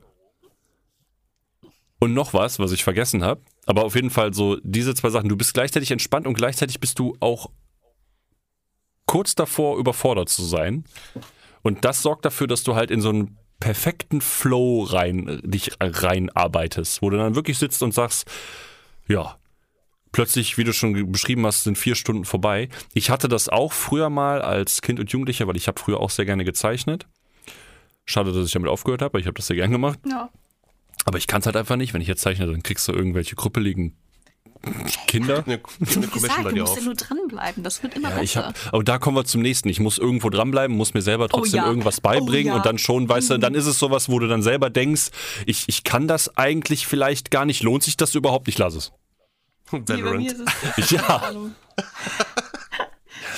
und 1.99 2.13
noch 2.13 2.33
was, 2.33 2.59
was 2.59 2.71
ich 2.71 2.83
vergessen 2.83 3.23
habe. 3.23 3.41
Aber 3.67 3.85
auf 3.85 3.95
jeden 3.95 4.09
Fall 4.09 4.33
so 4.33 4.57
diese 4.63 4.95
zwei 4.95 5.11
Sachen. 5.11 5.29
Du 5.29 5.37
bist 5.37 5.53
gleichzeitig 5.53 5.91
entspannt 5.91 6.27
und 6.27 6.33
gleichzeitig 6.33 6.79
bist 6.79 6.99
du 6.99 7.15
auch 7.19 7.51
kurz 9.11 9.35
davor, 9.35 9.77
überfordert 9.77 10.29
zu 10.29 10.41
sein. 10.41 10.85
Und 11.63 11.83
das 11.83 12.01
sorgt 12.01 12.23
dafür, 12.23 12.47
dass 12.47 12.63
du 12.63 12.75
halt 12.75 12.89
in 12.91 13.01
so 13.01 13.09
einen 13.09 13.37
perfekten 13.59 14.21
Flow 14.21 14.83
rein, 14.83 15.41
dich 15.43 15.71
reinarbeitest, 15.81 17.01
wo 17.01 17.09
du 17.09 17.17
dann 17.17 17.35
wirklich 17.35 17.57
sitzt 17.57 17.83
und 17.83 17.93
sagst, 17.93 18.25
ja, 19.09 19.35
plötzlich, 20.13 20.57
wie 20.57 20.63
du 20.63 20.71
schon 20.71 21.11
beschrieben 21.11 21.45
hast, 21.45 21.65
sind 21.65 21.77
vier 21.77 21.95
Stunden 21.95 22.23
vorbei. 22.23 22.69
Ich 22.93 23.09
hatte 23.09 23.27
das 23.27 23.49
auch 23.49 23.73
früher 23.73 24.09
mal 24.09 24.41
als 24.41 24.81
Kind 24.81 24.97
und 24.97 25.11
Jugendlicher, 25.11 25.45
weil 25.45 25.57
ich 25.57 25.67
habe 25.67 25.77
früher 25.77 25.99
auch 25.99 26.09
sehr 26.09 26.25
gerne 26.25 26.45
gezeichnet. 26.45 27.05
Schade, 28.05 28.31
dass 28.31 28.45
ich 28.45 28.53
damit 28.53 28.69
aufgehört 28.69 29.01
habe, 29.01 29.11
aber 29.11 29.19
ich 29.19 29.25
habe 29.25 29.35
das 29.35 29.47
sehr 29.47 29.57
gern 29.57 29.71
gemacht. 29.71 29.99
Ja. 30.07 30.29
Aber 31.03 31.17
ich 31.17 31.27
kann 31.27 31.41
es 31.41 31.47
halt 31.47 31.57
einfach 31.57 31.75
nicht. 31.75 31.93
Wenn 31.93 32.01
ich 32.01 32.07
jetzt 32.07 32.21
zeichne, 32.21 32.47
dann 32.47 32.63
kriegst 32.63 32.87
du 32.87 32.93
irgendwelche 32.93 33.35
krüppeligen 33.35 33.97
Kinder. 35.07 35.43
Eine, 35.45 35.59
eine 35.95 36.07
gesagt, 36.07 36.45
du 36.45 36.55
musst 36.55 36.75
ja 36.75 36.81
nur 36.83 36.93
dranbleiben. 36.93 37.63
Das 37.63 37.81
wird 37.81 37.95
immer 37.95 38.09
Ja, 38.09 38.21
ich 38.21 38.33
besser. 38.35 38.47
hab, 38.47 38.73
aber 38.73 38.83
da 38.83 38.99
kommen 38.99 39.17
wir 39.17 39.25
zum 39.25 39.41
nächsten. 39.41 39.69
Ich 39.69 39.79
muss 39.79 39.97
irgendwo 39.97 40.29
dranbleiben, 40.29 40.75
muss 40.75 40.93
mir 40.93 41.01
selber 41.01 41.29
trotzdem 41.29 41.61
ja. 41.61 41.67
irgendwas 41.67 41.99
beibringen 42.01 42.51
Oh 42.51 42.55
ja. 42.55 42.57
und 42.57 42.65
dann 42.65 42.77
schon, 42.77 43.09
weißt 43.09 43.31
du, 43.31 43.37
dann 43.39 43.55
ist 43.55 43.65
es 43.65 43.79
sowas, 43.79 44.09
wo 44.09 44.19
du 44.19 44.27
dann 44.27 44.43
selber 44.43 44.69
denkst, 44.69 45.09
ich, 45.45 45.63
ich 45.67 45.83
kann 45.83 46.07
das 46.07 46.37
eigentlich 46.37 46.85
vielleicht 46.85 47.31
gar 47.31 47.45
nicht, 47.45 47.63
lohnt 47.63 47.83
sich 47.83 47.97
das 47.97 48.13
überhaupt? 48.15 48.47
Ich 48.47 48.57
lasse 48.57 48.77
es. 48.77 48.91
Nee, 49.71 49.79
bei 49.79 49.95
mir 49.95 50.03
Valorant. 50.05 50.31
ist 50.77 50.91
es 50.91 51.01
keine 51.01 51.01
Ja. 51.01 51.31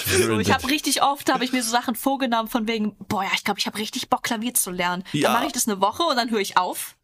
So, 0.05 0.39
ich 0.39 0.51
habe 0.51 0.67
richtig 0.67 1.01
oft, 1.01 1.31
habe 1.33 1.45
ich 1.45 1.53
mir 1.53 1.63
so 1.63 1.71
Sachen 1.71 1.95
vorgenommen 1.95 2.49
von 2.49 2.67
wegen, 2.67 2.95
boah, 3.07 3.23
ja, 3.23 3.29
ich 3.35 3.43
glaube, 3.43 3.59
ich 3.59 3.67
habe 3.67 3.77
richtig 3.77 4.09
Bock, 4.09 4.23
Klavier 4.23 4.53
zu 4.53 4.71
lernen. 4.71 5.03
Ja. 5.13 5.29
Dann 5.29 5.33
mache 5.37 5.45
ich 5.47 5.53
das 5.53 5.67
eine 5.67 5.79
Woche 5.79 6.03
und 6.03 6.17
dann 6.17 6.29
höre 6.29 6.39
ich 6.41 6.57
auf. 6.57 6.95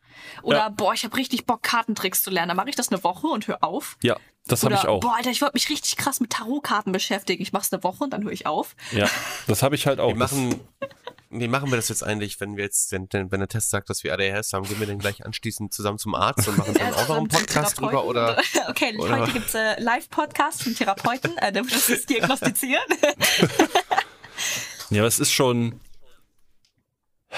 Oder, 0.43 0.57
Ja. 0.57 0.69
boah, 0.69 0.93
ich 0.93 1.03
habe 1.03 1.15
richtig 1.17 1.45
Bock, 1.45 1.63
Kartentricks 1.63 2.23
zu 2.23 2.29
lernen. 2.29 2.49
Dann 2.49 2.57
mache 2.57 2.69
ich 2.69 2.75
das 2.75 2.89
eine 2.91 3.03
Woche 3.03 3.27
und 3.27 3.47
höre 3.47 3.63
auf. 3.63 3.97
Ja, 4.01 4.17
das 4.47 4.63
habe 4.63 4.73
ich 4.75 4.87
auch. 4.87 4.99
boah, 4.99 5.15
Alter, 5.15 5.29
ich 5.31 5.41
wollte 5.41 5.55
mich 5.55 5.69
richtig 5.69 5.95
krass 5.97 6.19
mit 6.19 6.31
Tarotkarten 6.31 6.91
beschäftigen. 6.91 7.41
Ich 7.41 7.51
mache 7.53 7.63
es 7.63 7.73
eine 7.73 7.83
Woche 7.83 8.03
und 8.03 8.11
dann 8.11 8.23
höre 8.23 8.31
ich 8.31 8.45
auf. 8.47 8.75
Ja, 8.91 9.09
das 9.47 9.61
habe 9.63 9.75
ich 9.75 9.85
halt 9.87 9.99
auch. 9.99 10.09
Wie 10.13 10.17
machen, 10.17 10.59
wie 11.29 11.47
machen 11.47 11.69
wir 11.69 11.75
das 11.75 11.89
jetzt 11.89 12.03
eigentlich, 12.03 12.39
wenn 12.39 12.57
wir 12.57 12.63
jetzt, 12.63 12.91
wenn, 12.91 13.07
wenn 13.11 13.39
der 13.39 13.47
Test 13.47 13.69
sagt, 13.69 13.89
dass 13.91 14.03
wir 14.03 14.13
ADHS 14.13 14.53
haben, 14.53 14.65
gehen 14.67 14.79
wir 14.79 14.87
dann 14.87 14.97
gleich 14.97 15.23
anschließend 15.25 15.71
zusammen 15.73 15.99
zum 15.99 16.15
Arzt 16.15 16.47
und 16.47 16.57
machen 16.57 16.73
dann 16.79 16.93
auch 16.95 17.07
noch 17.07 17.17
einen 17.17 17.27
Podcast 17.27 17.79
drüber 17.79 18.05
oder? 18.05 18.41
Okay, 18.69 18.97
oder- 18.97 19.19
heute 19.19 19.33
gibt's 19.33 19.53
äh, 19.53 19.79
Live-Podcast 19.79 20.63
vom 20.63 20.75
Therapeuten, 20.75 21.37
äh, 21.37 21.51
der 21.51 21.63
wird 21.63 21.75
das 21.75 21.87
jetzt 21.87 22.09
diagnostizieren. 22.09 22.83
Ja, 24.91 25.01
aber 25.01 25.07
es 25.07 25.19
ist 25.19 25.31
schon. 25.31 25.79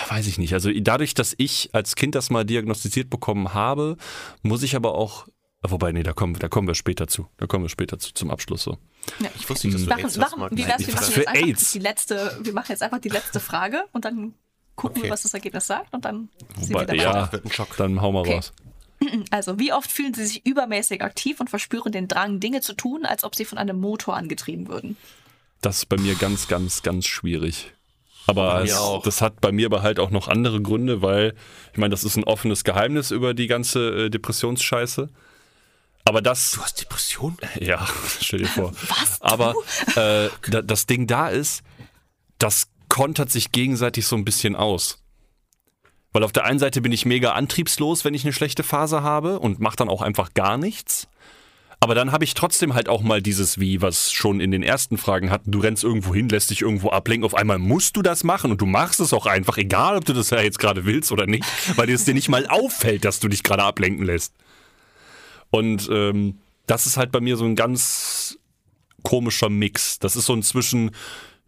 Weiß 0.10 0.27
ich 0.27 0.38
nicht. 0.38 0.54
Also 0.54 0.71
dadurch, 0.73 1.13
dass 1.13 1.36
ich 1.38 1.69
als 1.73 1.95
Kind 1.95 2.15
das 2.15 2.30
mal 2.30 2.45
diagnostiziert 2.45 3.10
bekommen 3.10 3.54
habe, 3.54 3.97
muss 4.41 4.63
ich 4.63 4.75
aber 4.75 4.95
auch. 4.95 5.27
Wobei, 5.63 5.91
nee, 5.91 6.01
da 6.01 6.13
kommen, 6.13 6.34
da 6.39 6.47
kommen 6.47 6.67
wir 6.67 6.73
später 6.75 7.08
zu. 7.08 7.27
Da 7.38 7.45
kommen 7.45 7.63
wir 7.65 7.69
später 7.69 7.99
zu 7.99 8.13
zum 8.13 8.32
Abschluss 8.32 8.63
so. 8.63 8.77
Ja. 9.19 9.30
Ich 9.36 9.47
wusste 9.49 9.67
nicht, 9.67 9.75
dass 9.75 9.84
du 9.84 9.89
Machen, 9.89 10.06
AIDS 10.06 10.17
machen, 10.17 10.39
Marc. 10.39 10.51
wie 10.56 10.65
wär's, 10.65 10.88
wir 10.88 10.93
machen 10.95 11.12
für 11.13 11.19
jetzt 11.19 11.27
einfach 11.30 11.47
AIDS? 11.47 11.71
die 11.73 11.80
letzte, 11.80 12.39
wir 12.41 12.54
machen 12.54 12.65
jetzt 12.69 12.82
einfach 12.82 12.99
die 12.99 13.10
letzte 13.10 13.39
Frage 13.39 13.84
und 13.91 14.06
dann 14.06 14.34
gucken 14.75 14.97
Okay. 14.97 15.08
wir, 15.08 15.12
was 15.12 15.21
das 15.21 15.34
Ergebnis 15.36 15.67
sagt 15.67 15.93
und 15.93 16.04
dann 16.06 16.30
Wobei, 16.56 16.80
wir 16.80 16.86
dann 16.88 16.95
ja, 16.95 17.13
weiter. 17.13 17.32
Wird 17.34 17.45
ein 17.45 17.51
Schock. 17.51 17.75
dann 17.77 18.01
hau 18.01 18.12
mal 18.12 18.19
Okay. 18.21 18.36
raus. 18.36 18.54
Also, 19.32 19.60
wie 19.60 19.73
oft 19.73 19.91
fühlen 19.91 20.13
Sie 20.13 20.25
sich 20.25 20.45
übermäßig 20.45 21.01
aktiv 21.04 21.39
und 21.39 21.49
verspüren 21.49 21.91
den 21.91 22.08
Drang, 22.08 22.39
Dinge 22.39 22.62
zu 22.62 22.73
tun, 22.73 23.06
als 23.06 23.23
ob 23.23 23.36
sie 23.36 23.45
von 23.45 23.58
einem 23.58 23.80
Motor 23.80 24.15
angetrieben 24.15 24.67
würden? 24.67 24.95
Das 25.62 25.77
ist 25.80 25.86
bei 25.88 25.97
mir 25.97 26.13
ganz, 26.15 26.47
ganz, 26.47 26.82
ganz 26.84 27.06
schwierig. 27.08 27.71
Aber 28.27 28.63
es, 28.63 28.79
das 29.03 29.21
hat 29.21 29.41
bei 29.41 29.51
mir 29.51 29.65
aber 29.65 29.81
halt 29.81 29.99
auch 29.99 30.12
noch 30.12 30.27
andere 30.27 30.62
Gründe, 30.62 31.01
weil 31.01 31.34
ich 31.71 31.77
meine, 31.77 31.91
das 31.91 32.03
ist 32.03 32.17
ein 32.17 32.23
offenes 32.23 32.63
Geheimnis 32.63 33.12
über 33.12 33.34
die 33.34 33.47
ganze 33.47 34.05
äh, 34.05 34.10
Depressionsscheiße. 34.10 35.10
Aber 36.05 36.21
das, 36.21 36.51
Du 36.51 36.62
hast 36.62 36.81
Depression? 36.81 37.38
ja, 37.60 37.86
stell 38.19 38.39
dir 38.39 38.47
vor. 38.47 38.73
Was? 38.88 39.21
Aber 39.21 39.55
äh, 39.95 40.29
da, 40.49 40.62
das 40.62 40.86
Ding 40.86 41.07
da 41.07 41.29
ist, 41.29 41.63
das 42.38 42.67
kontert 42.89 43.31
sich 43.31 43.51
gegenseitig 43.51 44.05
so 44.05 44.15
ein 44.15 44.25
bisschen 44.25 44.55
aus. 44.55 44.99
Weil 46.13 46.23
auf 46.23 46.34
der 46.34 46.43
einen 46.43 46.60
Seite 46.60 46.81
bin 46.81 46.91
ich 46.91 47.05
mega 47.05 47.31
antriebslos, 47.34 48.03
wenn 48.03 48.13
ich 48.13 48.23
eine 48.25 48.34
schlechte 48.34 48.63
Phase 48.63 49.01
habe 49.01 49.39
und 49.39 49.60
mache 49.60 49.77
dann 49.77 49.89
auch 49.89 50.01
einfach 50.01 50.34
gar 50.34 50.57
nichts. 50.57 51.07
Aber 51.84 51.96
dann 51.96 52.12
habe 52.12 52.24
ich 52.24 52.36
trotzdem 52.36 52.76
halt 52.76 52.88
auch 52.88 53.02
mal 53.02 53.24
dieses 53.24 53.60
Wie, 53.60 53.82
was 53.82 54.12
schon 54.12 54.39
in 54.39 54.52
den 54.52 54.62
ersten 54.62 55.00
Fragen 55.00 55.32
hatten. 55.32 55.50
Du 55.50 55.60
rennst 55.60 55.84
irgendwo 55.84 56.13
hin, 56.13 56.30
lässt 56.30 56.52
dich 56.52 56.62
irgendwo 56.62 56.91
ablenken. 56.91 57.26
Auf 57.26 57.34
einmal 57.34 57.58
musst 57.58 57.98
du 57.98 58.04
das 58.04 58.24
machen 58.24 58.52
und 58.52 58.62
du 58.62 58.67
machst 58.67 59.00
es 59.00 59.13
auch 59.13 59.26
einfach, 59.26 59.58
egal 59.58 59.98
ob 59.98 60.06
du 60.06 60.13
das 60.13 60.30
ja 60.30 60.39
jetzt 60.41 60.60
gerade 60.60 60.86
willst 60.86 61.12
oder 61.12 61.26
nicht, 61.26 61.44
weil 61.76 61.89
es 61.89 62.06
dir 62.06 62.13
nicht 62.13 62.30
mal 62.30 62.46
auffällt, 62.46 63.04
dass 63.04 63.20
du 63.20 63.28
dich 63.28 63.41
gerade 63.41 63.63
ablenken 63.63 64.06
lässt. 64.06 64.36
Und 65.50 65.89
ähm, 65.91 66.38
das 66.67 66.86
ist 66.86 66.98
halt 66.98 67.12
bei 67.12 67.20
mir 67.20 67.36
so 67.36 67.46
ein 67.46 67.56
ganz 67.56 68.38
komischer 69.02 69.50
Mix. 69.50 69.98
Das 69.98 70.15
ist 70.15 70.28
so 70.28 70.34
ein 70.34 70.44
zwischen, 70.44 70.91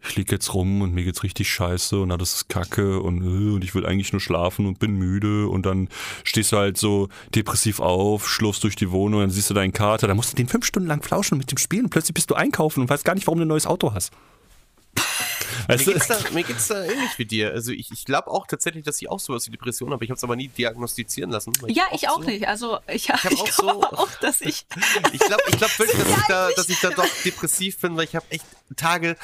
ich 0.06 0.16
lieg 0.16 0.30
jetzt 0.30 0.52
rum 0.54 0.82
und 0.82 0.92
mir 0.92 1.04
geht's 1.04 1.22
richtig 1.22 1.50
scheiße 1.50 1.98
und 2.00 2.08
das 2.10 2.34
ist 2.34 2.48
kacke 2.48 3.00
und, 3.00 3.22
äh, 3.22 3.54
und 3.54 3.64
ich 3.64 3.74
will 3.74 3.86
eigentlich 3.86 4.12
nur 4.12 4.20
schlafen 4.20 4.66
und 4.66 4.78
bin 4.78 4.92
müde 4.92 5.48
und 5.48 5.66
dann 5.66 5.88
stehst 6.24 6.52
du 6.52 6.56
halt 6.56 6.76
so 6.76 7.08
depressiv 7.34 7.80
auf, 7.80 8.28
schlurfst 8.28 8.62
durch 8.64 8.76
die 8.76 8.90
Wohnung, 8.90 9.20
dann 9.20 9.30
siehst 9.30 9.50
du 9.50 9.54
deinen 9.54 9.72
Kater, 9.72 10.06
dann 10.06 10.16
musst 10.16 10.32
du 10.32 10.36
den 10.36 10.48
fünf 10.48 10.64
Stunden 10.66 10.88
lang 10.88 11.02
flauschen 11.02 11.34
und 11.34 11.38
mit 11.38 11.50
dem 11.50 11.58
spielen 11.58 11.84
und 11.84 11.90
plötzlich 11.90 12.14
bist 12.14 12.30
du 12.30 12.34
einkaufen 12.34 12.80
und 12.80 12.88
weißt 12.88 13.04
gar 13.04 13.14
nicht, 13.14 13.26
warum 13.26 13.38
du 13.38 13.44
ein 13.44 13.48
neues 13.48 13.66
Auto 13.66 13.92
hast. 13.92 14.12
Weißt 15.68 15.86
mir, 15.86 15.94
geht's 15.94 16.08
da, 16.08 16.18
mir 16.32 16.42
geht's 16.42 16.68
da 16.68 16.84
ähnlich 16.84 17.18
wie 17.18 17.24
dir. 17.24 17.52
Also 17.52 17.72
ich, 17.72 17.90
ich 17.90 18.04
glaube 18.04 18.30
auch 18.30 18.46
tatsächlich, 18.46 18.84
dass 18.84 19.00
ich 19.00 19.08
auch 19.08 19.20
sowas 19.20 19.46
wie 19.46 19.52
Depression 19.52 19.92
habe. 19.92 20.04
Ich 20.04 20.10
habe 20.10 20.16
es 20.16 20.24
aber 20.24 20.36
nie 20.36 20.48
diagnostizieren 20.48 21.30
lassen. 21.30 21.52
Ja, 21.68 21.84
ich 21.92 22.08
auch 22.08 22.20
so, 22.20 22.28
nicht. 22.28 22.46
Also 22.46 22.78
ich, 22.88 23.08
ich, 23.08 23.24
ich 23.30 23.40
auch 23.40 23.48
so. 23.48 23.82
Auch, 23.82 24.10
dass 24.20 24.40
ich. 24.40 24.66
ich 25.12 25.20
glaube 25.20 25.42
ich 25.48 25.56
glaub 25.56 25.78
wirklich, 25.78 25.98
dass, 25.98 26.18
ich 26.18 26.26
da, 26.28 26.48
dass 26.56 26.68
ich 26.68 26.80
da 26.80 26.90
doch 26.90 27.08
depressiv 27.24 27.78
bin, 27.80 27.96
weil 27.96 28.04
ich 28.04 28.16
habe 28.16 28.26
echt 28.30 28.44
Tage, 28.76 29.16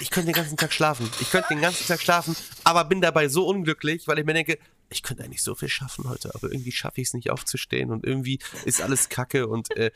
ich 0.00 0.10
könnte 0.10 0.26
den 0.26 0.34
ganzen 0.34 0.56
Tag 0.56 0.72
schlafen. 0.72 1.10
Ich 1.20 1.30
könnte 1.30 1.48
den 1.50 1.60
ganzen 1.60 1.86
Tag 1.86 2.00
schlafen, 2.00 2.36
aber 2.64 2.84
bin 2.84 3.00
dabei 3.00 3.28
so 3.28 3.46
unglücklich, 3.46 4.06
weil 4.06 4.18
ich 4.18 4.24
mir 4.24 4.34
denke, 4.34 4.58
ich 4.90 5.02
könnte 5.02 5.24
eigentlich 5.24 5.42
so 5.42 5.54
viel 5.54 5.68
schaffen 5.68 6.08
heute, 6.08 6.34
aber 6.34 6.50
irgendwie 6.50 6.72
schaffe 6.72 7.00
ich 7.00 7.08
es 7.08 7.14
nicht 7.14 7.30
aufzustehen 7.30 7.90
und 7.90 8.04
irgendwie 8.04 8.38
ist 8.64 8.80
alles 8.80 9.08
Kacke 9.08 9.46
und 9.46 9.76
äh, 9.76 9.90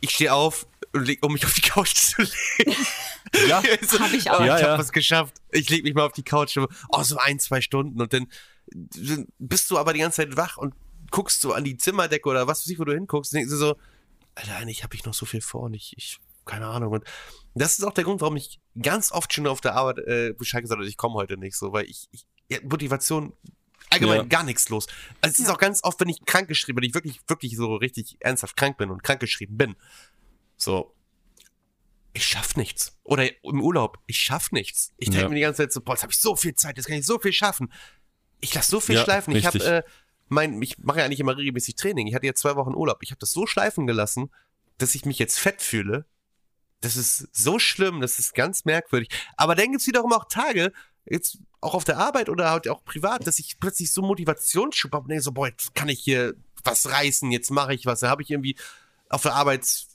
ich 0.00 0.10
stehe 0.10 0.32
auf, 0.32 0.66
um 0.92 1.32
mich 1.32 1.44
auf 1.44 1.54
die 1.54 1.60
Couch 1.60 1.94
zu 1.94 2.22
legen. 2.22 2.76
Ja, 3.48 3.62
also, 3.80 4.00
habe 4.00 4.16
ich 4.16 4.30
auch. 4.30 4.40
Ja, 4.40 4.56
ich 4.56 4.62
habe 4.62 4.72
ja. 4.72 4.78
was 4.78 4.92
geschafft. 4.92 5.34
Ich 5.50 5.68
lege 5.68 5.82
mich 5.82 5.94
mal 5.94 6.06
auf 6.06 6.12
die 6.12 6.22
Couch, 6.22 6.56
oh, 6.56 7.02
so 7.02 7.18
ein, 7.18 7.38
zwei 7.40 7.60
Stunden 7.60 8.00
und 8.00 8.12
dann 8.12 8.28
bist 9.38 9.70
du 9.70 9.78
aber 9.78 9.92
die 9.92 10.00
ganze 10.00 10.16
Zeit 10.16 10.36
wach 10.36 10.56
und 10.56 10.74
guckst 11.10 11.40
so 11.40 11.52
an 11.52 11.64
die 11.64 11.76
Zimmerdecke 11.76 12.28
oder 12.28 12.46
was 12.46 12.60
weiß 12.60 12.68
ich, 12.68 12.78
wo 12.78 12.84
du 12.84 12.92
hinguckst 12.92 13.32
und 13.32 13.38
denkst 13.38 13.50
du 13.50 13.56
so, 13.56 13.76
Alter, 14.34 14.56
eigentlich 14.56 14.84
habe 14.84 14.94
ich 14.94 15.04
noch 15.04 15.14
so 15.14 15.26
viel 15.26 15.40
vor 15.40 15.62
und 15.62 15.74
ich, 15.74 15.94
ich 15.96 16.20
keine 16.48 16.66
Ahnung. 16.66 16.92
Und 16.92 17.04
das 17.54 17.78
ist 17.78 17.84
auch 17.84 17.92
der 17.92 18.04
Grund, 18.04 18.20
warum 18.20 18.36
ich 18.36 18.60
ganz 18.80 19.12
oft 19.12 19.32
schon 19.32 19.46
auf 19.46 19.60
der 19.60 19.74
Arbeit 19.74 19.98
äh, 19.98 20.34
Bescheid 20.36 20.62
gesagt 20.62 20.80
habe, 20.80 20.88
ich 20.88 20.96
komme 20.96 21.14
heute 21.14 21.36
nicht 21.36 21.56
so, 21.56 21.72
weil 21.72 21.84
ich, 21.84 22.08
ich 22.10 22.26
ja, 22.48 22.58
Motivation 22.62 23.32
allgemein 23.90 24.18
ja. 24.18 24.24
gar 24.24 24.42
nichts 24.42 24.68
los. 24.68 24.86
Also 25.20 25.34
es 25.34 25.38
ist 25.38 25.50
auch 25.50 25.58
ganz 25.58 25.82
oft, 25.84 26.00
wenn 26.00 26.08
ich 26.08 26.24
krank 26.24 26.48
geschrieben 26.48 26.76
bin, 26.76 26.88
ich 26.88 26.94
wirklich, 26.94 27.20
wirklich 27.26 27.56
so 27.56 27.76
richtig 27.76 28.16
ernsthaft 28.20 28.56
krank 28.56 28.78
bin 28.78 28.90
und 28.90 29.02
krank 29.02 29.20
geschrieben 29.20 29.56
bin. 29.56 29.76
So, 30.56 30.94
ich 32.12 32.24
schaff 32.24 32.56
nichts. 32.56 32.98
Oder 33.04 33.30
im 33.44 33.62
Urlaub, 33.62 33.98
ich 34.06 34.18
schaff 34.18 34.52
nichts. 34.52 34.92
Ich 34.96 35.10
denke 35.10 35.22
ja. 35.22 35.28
mir 35.28 35.34
die 35.36 35.40
ganze 35.42 35.62
Zeit 35.62 35.72
so, 35.72 35.80
boah, 35.80 35.92
jetzt 35.92 36.02
habe 36.02 36.12
ich 36.12 36.18
so 36.18 36.36
viel 36.36 36.54
Zeit, 36.54 36.76
jetzt 36.76 36.86
kann 36.86 36.98
ich 36.98 37.06
so 37.06 37.18
viel 37.18 37.32
schaffen. 37.32 37.72
Ich 38.40 38.54
lasse 38.54 38.70
so 38.70 38.80
viel 38.80 38.96
ja, 38.96 39.04
schleifen. 39.04 39.34
Ich 39.34 39.46
habe 39.46 39.58
äh, 39.58 39.82
mein, 40.28 40.60
ich 40.62 40.78
mache 40.78 40.98
ja 40.98 41.04
eigentlich 41.04 41.20
immer 41.20 41.36
regelmäßig 41.36 41.76
Training. 41.76 42.06
Ich 42.06 42.14
hatte 42.14 42.26
jetzt 42.26 42.40
zwei 42.40 42.56
Wochen 42.56 42.74
Urlaub. 42.74 42.98
Ich 43.02 43.10
habe 43.10 43.18
das 43.18 43.32
so 43.32 43.46
schleifen 43.46 43.86
gelassen, 43.86 44.30
dass 44.78 44.94
ich 44.94 45.04
mich 45.04 45.18
jetzt 45.18 45.38
fett 45.38 45.62
fühle. 45.62 46.06
Das 46.80 46.96
ist 46.96 47.28
so 47.32 47.58
schlimm, 47.58 48.00
das 48.00 48.18
ist 48.18 48.34
ganz 48.34 48.64
merkwürdig. 48.64 49.08
Aber 49.36 49.54
dann 49.54 49.70
gibt 49.70 49.80
es 49.80 49.86
wiederum 49.86 50.12
auch 50.12 50.26
Tage, 50.28 50.72
jetzt 51.06 51.38
auch 51.60 51.74
auf 51.74 51.84
der 51.84 51.98
Arbeit 51.98 52.28
oder 52.28 52.50
halt 52.50 52.68
auch 52.68 52.84
privat, 52.84 53.26
dass 53.26 53.38
ich 53.38 53.58
plötzlich 53.58 53.92
so 53.92 54.02
Motivationsschub 54.02 54.92
habe 54.92 55.02
und 55.04 55.08
denke 55.08 55.22
so, 55.22 55.32
boah, 55.32 55.48
jetzt 55.48 55.74
kann 55.74 55.88
ich 55.88 56.00
hier 56.00 56.34
was 56.64 56.90
reißen, 56.90 57.30
jetzt 57.32 57.50
mache 57.50 57.74
ich 57.74 57.86
was. 57.86 58.00
Da 58.00 58.10
habe 58.10 58.22
ich 58.22 58.30
irgendwie 58.30 58.56
auf 59.08 59.22
der 59.22 59.34
Arbeit 59.34 59.87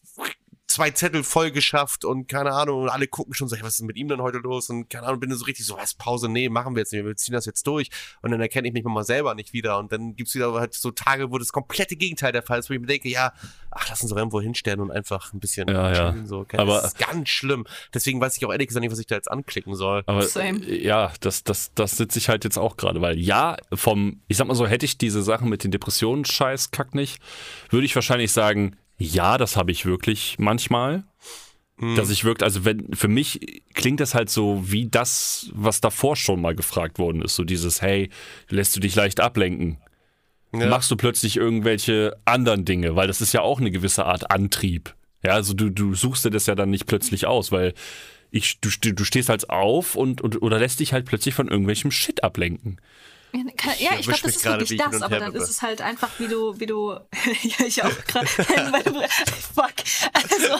zwei 0.73 0.89
Zettel 0.89 1.23
voll 1.23 1.51
geschafft 1.51 2.03
und 2.03 2.27
keine 2.27 2.51
Ahnung, 2.51 2.83
und 2.83 2.89
alle 2.89 3.07
gucken 3.07 3.33
schon 3.33 3.47
so, 3.47 3.55
was 3.61 3.75
ist 3.75 3.83
mit 3.83 3.95
ihm 3.95 4.07
denn 4.07 4.21
heute 4.21 4.39
los? 4.39 4.69
Und 4.69 4.89
keine 4.89 5.05
Ahnung, 5.05 5.19
bin 5.19 5.29
dann 5.29 5.37
so 5.37 5.45
richtig 5.45 5.65
so, 5.65 5.77
was, 5.77 5.93
Pause, 5.93 6.29
nee, 6.29 6.49
machen 6.49 6.75
wir 6.75 6.79
jetzt 6.79 6.91
nicht, 6.91 7.05
wir 7.05 7.15
ziehen 7.15 7.33
das 7.33 7.45
jetzt 7.45 7.67
durch. 7.67 7.89
Und 8.21 8.31
dann 8.31 8.41
erkenne 8.41 8.67
ich 8.67 8.73
mich 8.73 8.83
mal 8.83 9.03
selber 9.03 9.35
nicht 9.35 9.53
wieder. 9.53 9.77
Und 9.77 9.91
dann 9.91 10.15
gibt 10.15 10.29
es 10.29 10.35
wieder 10.35 10.51
halt 10.53 10.73
so 10.73 10.89
Tage, 10.89 11.31
wo 11.31 11.37
das 11.37 11.49
komplette 11.49 11.95
Gegenteil 11.95 12.31
der 12.31 12.41
Fall 12.41 12.59
ist, 12.59 12.69
wo 12.69 12.73
ich 12.73 12.79
mir 12.79 12.87
denke, 12.87 13.07
ja, 13.07 13.33
ach, 13.69 13.87
lass 13.87 14.01
uns 14.01 14.09
doch 14.09 14.17
irgendwo 14.17 14.41
hinstellen 14.41 14.79
und 14.79 14.91
einfach 14.91 15.31
ein 15.33 15.39
bisschen 15.39 15.67
ja, 15.67 15.93
ja. 15.93 16.15
So. 16.25 16.45
Aber, 16.53 16.81
das 16.81 16.93
ist 16.93 16.97
ganz 16.97 17.29
schlimm. 17.29 17.65
Deswegen 17.93 18.19
weiß 18.19 18.35
ich 18.37 18.45
auch 18.45 18.51
ehrlich 18.51 18.67
gesagt 18.67 18.81
nicht, 18.81 18.91
was 18.91 18.99
ich 18.99 19.07
da 19.07 19.15
jetzt 19.15 19.29
anklicken 19.29 19.75
soll. 19.75 20.01
Aber 20.07 20.23
Same. 20.23 20.65
ja, 20.65 21.11
das, 21.19 21.43
das, 21.43 21.71
das 21.75 21.97
sitze 21.97 22.17
ich 22.17 22.29
halt 22.29 22.43
jetzt 22.45 22.57
auch 22.57 22.77
gerade, 22.77 22.99
weil 22.99 23.19
ja, 23.19 23.57
vom, 23.73 24.21
ich 24.27 24.37
sag 24.37 24.47
mal 24.47 24.55
so, 24.55 24.65
hätte 24.65 24.85
ich 24.85 24.97
diese 24.97 25.21
Sachen 25.21 25.49
mit 25.49 25.63
den 25.63 25.69
Depressionen 25.69 26.25
scheiß 26.25 26.71
kack 26.71 26.95
nicht, 26.95 27.21
würde 27.69 27.85
ich 27.85 27.93
wahrscheinlich 27.93 28.31
sagen, 28.31 28.75
ja, 28.97 29.37
das 29.37 29.57
habe 29.57 29.71
ich 29.71 29.85
wirklich 29.85 30.37
manchmal. 30.39 31.03
Hm. 31.79 31.95
Dass 31.95 32.09
ich 32.09 32.23
wirklich, 32.23 32.45
also 32.45 32.65
wenn, 32.65 32.93
für 32.93 33.07
mich 33.07 33.63
klingt 33.73 33.99
das 33.99 34.13
halt 34.13 34.29
so 34.29 34.71
wie 34.71 34.87
das, 34.87 35.49
was 35.53 35.81
davor 35.81 36.15
schon 36.15 36.41
mal 36.41 36.55
gefragt 36.55 36.99
worden 36.99 37.21
ist. 37.21 37.35
So 37.35 37.43
dieses, 37.43 37.81
hey, 37.81 38.09
lässt 38.49 38.75
du 38.75 38.79
dich 38.79 38.95
leicht 38.95 39.19
ablenken? 39.19 39.77
Ja. 40.53 40.67
Machst 40.67 40.91
du 40.91 40.95
plötzlich 40.95 41.37
irgendwelche 41.37 42.15
anderen 42.25 42.63
Dinge? 42.63 42.95
Weil 42.95 43.07
das 43.07 43.21
ist 43.21 43.33
ja 43.33 43.41
auch 43.41 43.59
eine 43.59 43.71
gewisse 43.71 44.05
Art 44.05 44.29
Antrieb. 44.29 44.95
Ja, 45.23 45.31
also 45.31 45.53
du, 45.53 45.69
du 45.69 45.95
suchst 45.95 46.25
dir 46.25 46.29
das 46.29 46.45
ja 46.45 46.53
dann 46.53 46.69
nicht 46.69 46.85
plötzlich 46.85 47.25
aus, 47.25 47.51
weil 47.51 47.73
ich, 48.29 48.59
du, 48.59 48.69
du 48.69 49.03
stehst 49.03 49.29
halt 49.29 49.49
auf 49.49 49.95
und, 49.95 50.21
und 50.21 50.41
oder 50.41 50.59
lässt 50.59 50.79
dich 50.79 50.93
halt 50.93 51.05
plötzlich 51.05 51.33
von 51.33 51.47
irgendwelchem 51.47 51.91
Shit 51.91 52.23
ablenken. 52.23 52.79
Ja, 53.79 53.93
ich 53.97 54.05
glaube, 54.05 54.21
das 54.21 54.35
ist 54.35 54.45
wirklich 54.45 54.77
das, 54.77 55.01
aber 55.01 55.19
dann 55.19 55.33
ist 55.33 55.49
es 55.49 55.61
halt 55.61 55.81
einfach, 55.81 56.09
wie 56.19 56.27
du, 56.27 56.59
wie 56.59 56.67
du, 56.67 56.91
ja, 57.41 57.65
ich 57.65 57.83
auch 57.83 58.05
gerade, 58.05 58.27
fuck, 59.55 59.73
also, 60.13 60.59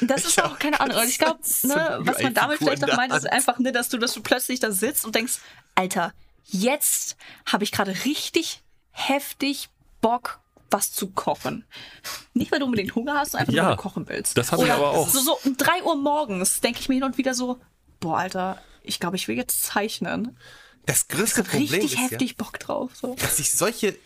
das 0.00 0.24
ist 0.24 0.42
auch, 0.42 0.58
keine 0.58 0.80
Ahnung, 0.80 0.98
und 0.98 1.08
ich 1.08 1.18
glaube, 1.18 1.38
ne, 1.62 1.98
was 2.00 2.22
man 2.22 2.34
damit 2.34 2.58
vielleicht 2.58 2.82
noch 2.82 2.96
meint, 2.96 3.12
ist 3.12 3.30
einfach, 3.30 3.58
ne, 3.58 3.72
dass 3.72 3.88
du, 3.88 3.98
dass 3.98 4.14
du 4.14 4.22
plötzlich 4.22 4.60
da 4.60 4.72
sitzt 4.72 5.04
und 5.04 5.14
denkst, 5.14 5.34
Alter, 5.74 6.12
jetzt 6.44 7.16
habe 7.46 7.64
ich 7.64 7.72
gerade 7.72 7.94
richtig 8.04 8.62
heftig 8.90 9.68
Bock, 10.00 10.40
was 10.70 10.92
zu 10.92 11.10
kochen. 11.10 11.64
Nicht, 12.32 12.50
weil 12.50 12.58
du 12.58 12.64
unbedingt 12.64 12.94
Hunger 12.94 13.14
hast, 13.14 13.36
einfach 13.36 13.52
ja, 13.52 13.62
nur, 13.62 13.70
weil 13.70 13.76
du 13.76 13.82
kochen 13.82 14.08
willst. 14.08 14.36
Das 14.36 14.50
habe 14.50 14.64
ich 14.64 14.72
aber 14.72 14.90
auch. 14.90 15.08
So, 15.08 15.20
so 15.20 15.38
um 15.44 15.56
drei 15.56 15.82
Uhr 15.82 15.96
morgens 15.96 16.60
denke 16.60 16.80
ich 16.80 16.88
mir 16.88 16.96
hin 16.96 17.04
und 17.04 17.16
wieder 17.16 17.34
so, 17.34 17.60
boah, 18.00 18.18
Alter, 18.18 18.58
ich 18.82 19.00
glaube, 19.00 19.16
ich 19.16 19.28
will 19.28 19.36
jetzt 19.36 19.62
zeichnen. 19.62 20.36
Das 20.86 21.08
größte 21.08 21.42
ich 21.42 21.46
Problem 21.48 21.68
richtig 21.70 21.92
ist 21.94 21.98
heftig 21.98 22.30
ja, 22.30 22.44
Bock 22.44 22.58
drauf. 22.58 22.90
So. 22.94 23.14
Dass 23.18 23.38
ich 23.38 23.50
solche, 23.52 23.96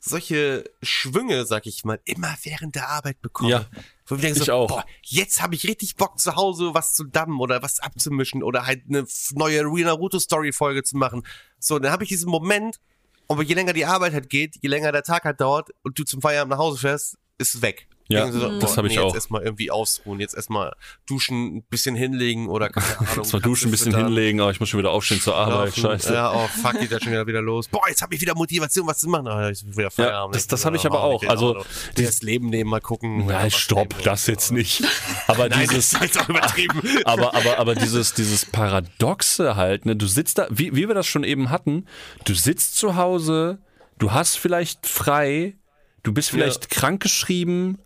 solche 0.00 0.64
Schwünge, 0.82 1.46
sag 1.46 1.66
ich 1.66 1.84
mal, 1.84 2.00
immer 2.04 2.34
während 2.42 2.74
der 2.74 2.88
Arbeit 2.88 3.20
bekomme. 3.20 3.50
Ja. 3.50 3.66
Wo 4.06 4.16
ich 4.16 4.20
denke 4.20 4.38
ich 4.40 4.46
so, 4.46 4.52
auch. 4.52 4.68
boah, 4.68 4.84
jetzt 5.02 5.42
habe 5.42 5.54
ich 5.54 5.66
richtig 5.66 5.96
Bock 5.96 6.18
zu 6.18 6.36
Hause 6.36 6.74
was 6.74 6.92
zu 6.92 7.04
dammen 7.04 7.40
oder 7.40 7.62
was 7.62 7.80
abzumischen 7.80 8.42
oder 8.42 8.66
halt 8.66 8.84
eine 8.88 9.04
neue 9.32 9.62
Naruto 9.62 10.18
Story 10.18 10.52
Folge 10.52 10.82
zu 10.82 10.96
machen. 10.96 11.26
So, 11.58 11.78
dann 11.78 11.92
habe 11.92 12.04
ich 12.04 12.08
diesen 12.08 12.30
Moment, 12.30 12.80
und 13.26 13.42
je 13.42 13.54
länger 13.54 13.72
die 13.72 13.84
Arbeit 13.84 14.12
halt 14.12 14.30
geht, 14.30 14.56
je 14.62 14.68
länger 14.68 14.92
der 14.92 15.02
Tag 15.02 15.24
halt 15.24 15.40
dauert 15.40 15.70
und 15.82 15.98
du 15.98 16.04
zum 16.04 16.22
Feierabend 16.22 16.50
nach 16.50 16.58
Hause 16.58 16.78
fährst, 16.78 17.18
ist 17.38 17.56
es 17.56 17.62
weg. 17.62 17.88
Ja, 18.08 18.30
so, 18.30 18.58
das 18.60 18.76
habe 18.76 18.88
ich 18.88 18.94
nee, 18.94 19.00
auch. 19.00 19.06
Jetzt 19.06 19.14
erstmal 19.16 19.42
irgendwie 19.42 19.70
ausruhen, 19.70 20.20
jetzt 20.20 20.34
erstmal 20.34 20.74
duschen, 21.06 21.56
ein 21.56 21.62
bisschen 21.64 21.96
hinlegen 21.96 22.48
oder 22.48 22.68
keine 22.68 22.86
Ahnung. 23.10 23.24
Zwar 23.24 23.40
duschen, 23.40 23.68
ein 23.68 23.70
bisschen 23.72 23.94
hinlegen, 23.96 24.40
aber 24.40 24.50
ich 24.50 24.60
muss 24.60 24.68
schon 24.68 24.78
wieder 24.78 24.90
aufstehen 24.90 25.20
zur 25.20 25.34
Arbeit. 25.34 25.76
Laufen. 25.76 25.80
Scheiße. 25.80 26.14
Ja, 26.14 26.32
oh 26.32 26.48
fuck, 26.62 26.78
geht 26.78 26.92
da 26.92 27.00
schon 27.00 27.12
wieder, 27.12 27.26
wieder 27.26 27.42
los. 27.42 27.68
Boah, 27.68 27.88
jetzt 27.88 28.02
habe 28.02 28.14
ich 28.14 28.20
wieder 28.20 28.34
Motivation, 28.34 28.86
was 28.86 28.98
zu 28.98 29.08
machen. 29.08 29.26
Oh, 29.28 29.48
ich 29.48 29.64
wieder 29.76 29.90
Feierabend. 29.90 30.34
Ja, 30.34 30.38
das 30.38 30.46
das 30.46 30.64
habe 30.64 30.76
ich 30.76 30.86
aber 30.86 31.02
auch. 31.02 31.22
Also 31.24 31.64
das 31.96 32.22
Leben 32.22 32.48
nehmen, 32.48 32.70
mal 32.70 32.80
gucken. 32.80 33.26
Nein, 33.26 33.50
stopp, 33.50 33.94
das 34.02 34.26
jetzt 34.26 34.52
nicht. 34.52 34.82
Aber 35.26 35.48
Nein, 35.48 35.66
dieses, 35.68 35.90
das 35.90 36.02
ist 36.02 36.20
auch 36.20 36.28
übertrieben. 36.28 36.82
aber, 37.04 37.34
aber, 37.34 37.58
aber 37.58 37.74
dieses, 37.74 38.14
dieses 38.14 38.46
Paradoxe 38.46 39.56
halt, 39.56 39.84
ne, 39.84 39.96
du 39.96 40.06
sitzt 40.06 40.38
da, 40.38 40.46
wie, 40.50 40.74
wie 40.74 40.88
wir 40.88 40.94
das 40.94 41.06
schon 41.06 41.24
eben 41.24 41.50
hatten, 41.50 41.86
du 42.24 42.34
sitzt 42.34 42.76
zu 42.76 42.96
Hause, 42.96 43.58
du 43.98 44.12
hast 44.12 44.38
vielleicht 44.38 44.86
frei, 44.86 45.56
du 46.02 46.12
bist 46.12 46.30
vielleicht 46.30 46.64
ja. 46.64 46.80
krankgeschrieben, 46.80 47.78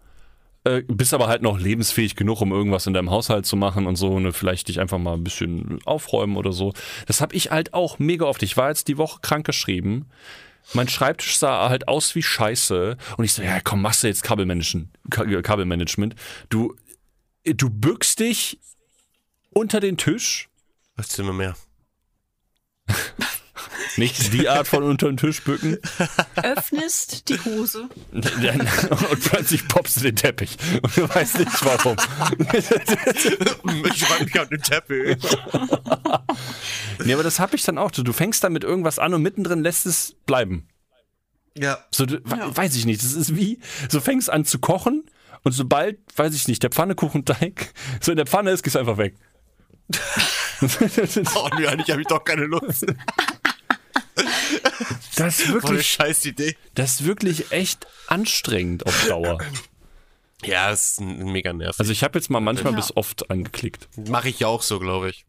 äh, 0.64 0.83
bist 0.83 1.14
aber 1.14 1.29
halt 1.29 1.42
noch 1.42 1.59
lebensfähig 1.59 2.16
genug, 2.16 2.40
um 2.40 2.53
irgendwas 2.53 2.87
in 2.87 2.92
deinem 2.92 3.11
Haushalt 3.11 3.46
zu 3.46 3.57
machen 3.57 3.87
und 3.87 3.96
so, 3.96 4.18
ne, 4.20 4.33
vielleicht 4.33 4.68
dich 4.68 4.81
einfach 4.81 4.99
mal 4.99 5.14
ein 5.14 5.25
bisschen 5.25 5.79
aufräumen 5.85 6.37
oder 6.37 6.53
so. 6.53 6.73
Das 7.07 7.20
habe 7.20 7.35
ich 7.35 7.51
halt 7.51 7.73
auch 7.73 7.99
mega 7.99 8.27
oft. 8.27 8.42
Ich 8.42 8.57
war 8.57 8.68
jetzt 8.68 8.88
die 8.88 8.99
Woche 8.99 9.20
krankgeschrieben. 9.23 10.07
Mein 10.75 10.88
Schreibtisch 10.88 11.38
sah 11.38 11.68
halt 11.68 11.88
aus 11.88 12.14
wie 12.14 12.23
Scheiße. 12.23 12.96
Und 13.16 13.25
ich 13.25 13.33
so, 13.33 13.42
ja, 13.42 13.61
komm, 13.61 13.83
machst 13.83 14.03
du 14.03 14.07
jetzt 14.07 14.23
Kabelmanagement. 14.23 14.88
Kabelmanagement. 15.11 16.14
Du, 16.49 16.77
du 17.44 17.70
bückst 17.70 18.20
dich 18.20 18.61
unter 19.51 19.81
den 19.81 19.96
Tisch. 19.96 20.49
Was 20.96 21.09
Zimmer 21.09 21.33
mehr? 21.33 21.57
Nicht 23.97 24.32
die 24.32 24.49
Art 24.49 24.68
von 24.68 24.82
unter 24.82 25.07
den 25.07 25.16
Tisch 25.16 25.43
bücken. 25.43 25.78
Öffnest 26.36 27.28
die 27.28 27.38
Hose. 27.41 27.88
Und 28.12 29.24
plötzlich 29.24 29.66
poppst 29.68 29.99
du 29.99 30.01
den 30.03 30.16
Teppich. 30.16 30.57
Und 30.82 30.97
du 30.97 31.09
weißt 31.09 31.38
nicht 31.38 31.64
warum. 31.64 31.97
ich 32.55 34.11
war 34.11 34.22
mich 34.22 34.41
an 34.41 34.49
den 34.49 34.62
Teppich. 34.62 35.18
nee, 37.05 37.12
aber 37.12 37.22
das 37.22 37.41
habe 37.41 37.57
ich 37.57 37.64
dann 37.64 37.78
auch. 37.78 37.91
Du 37.91 38.12
fängst 38.12 38.45
dann 38.45 38.53
mit 38.53 38.64
irgendwas 38.64 38.99
an 38.99 39.14
und 39.14 39.22
mittendrin 39.22 39.62
lässt 39.62 39.86
es 39.86 40.16
bleiben. 40.26 40.68
Ja. 41.57 41.78
So, 41.91 42.07
du, 42.07 42.16
ja. 42.28 42.57
Weiß 42.57 42.76
ich 42.76 42.86
nicht. 42.86 43.03
Das 43.03 43.12
ist 43.12 43.36
wie, 43.36 43.61
so 43.88 44.01
fängst 44.01 44.30
an 44.30 44.45
zu 44.45 44.59
kochen 44.59 45.05
Und 45.43 45.53
sobald, 45.53 45.99
weiß 46.16 46.34
ich 46.34 46.49
nicht, 46.49 46.62
der 46.62 46.70
Pfannekuchenteig 46.70 47.72
so 48.01 48.12
in 48.12 48.16
der 48.16 48.26
Pfanne 48.26 48.51
ist, 48.51 48.62
gehst 48.62 48.76
du 48.76 48.80
einfach 48.80 48.99
weg. 48.99 49.16
Oh 50.62 51.49
nee, 51.59 51.66
eigentlich 51.66 51.91
habe 51.91 52.03
ich 52.03 52.07
doch 52.07 52.22
keine 52.22 52.45
Lust. 52.45 52.84
Das 55.16 55.41
ist 55.41 55.53
wirklich, 55.53 55.87
scheiß 55.87 56.25
Idee. 56.25 56.57
das 56.75 56.95
ist 57.01 57.05
wirklich 57.05 57.53
echt 57.53 57.87
anstrengend 58.07 58.87
auf 58.87 59.07
Dauer. 59.07 59.39
Ja, 60.45 60.71
das 60.71 60.93
ist 60.93 61.01
ein 61.01 61.31
mega 61.33 61.53
nervig. 61.53 61.79
Also 61.79 61.93
ich 61.93 62.03
habe 62.03 62.18
jetzt 62.18 62.31
mal 62.31 62.41
manchmal 62.41 62.73
Ja. 62.73 62.77
bis 62.79 62.97
oft 62.97 63.31
angeklickt. 63.31 63.89
Mache 64.09 64.31
ich 64.31 64.41
ja 64.41 64.47
auch 64.47 64.62
so, 64.62 64.79
glaube 64.79 65.11
ich. 65.11 65.27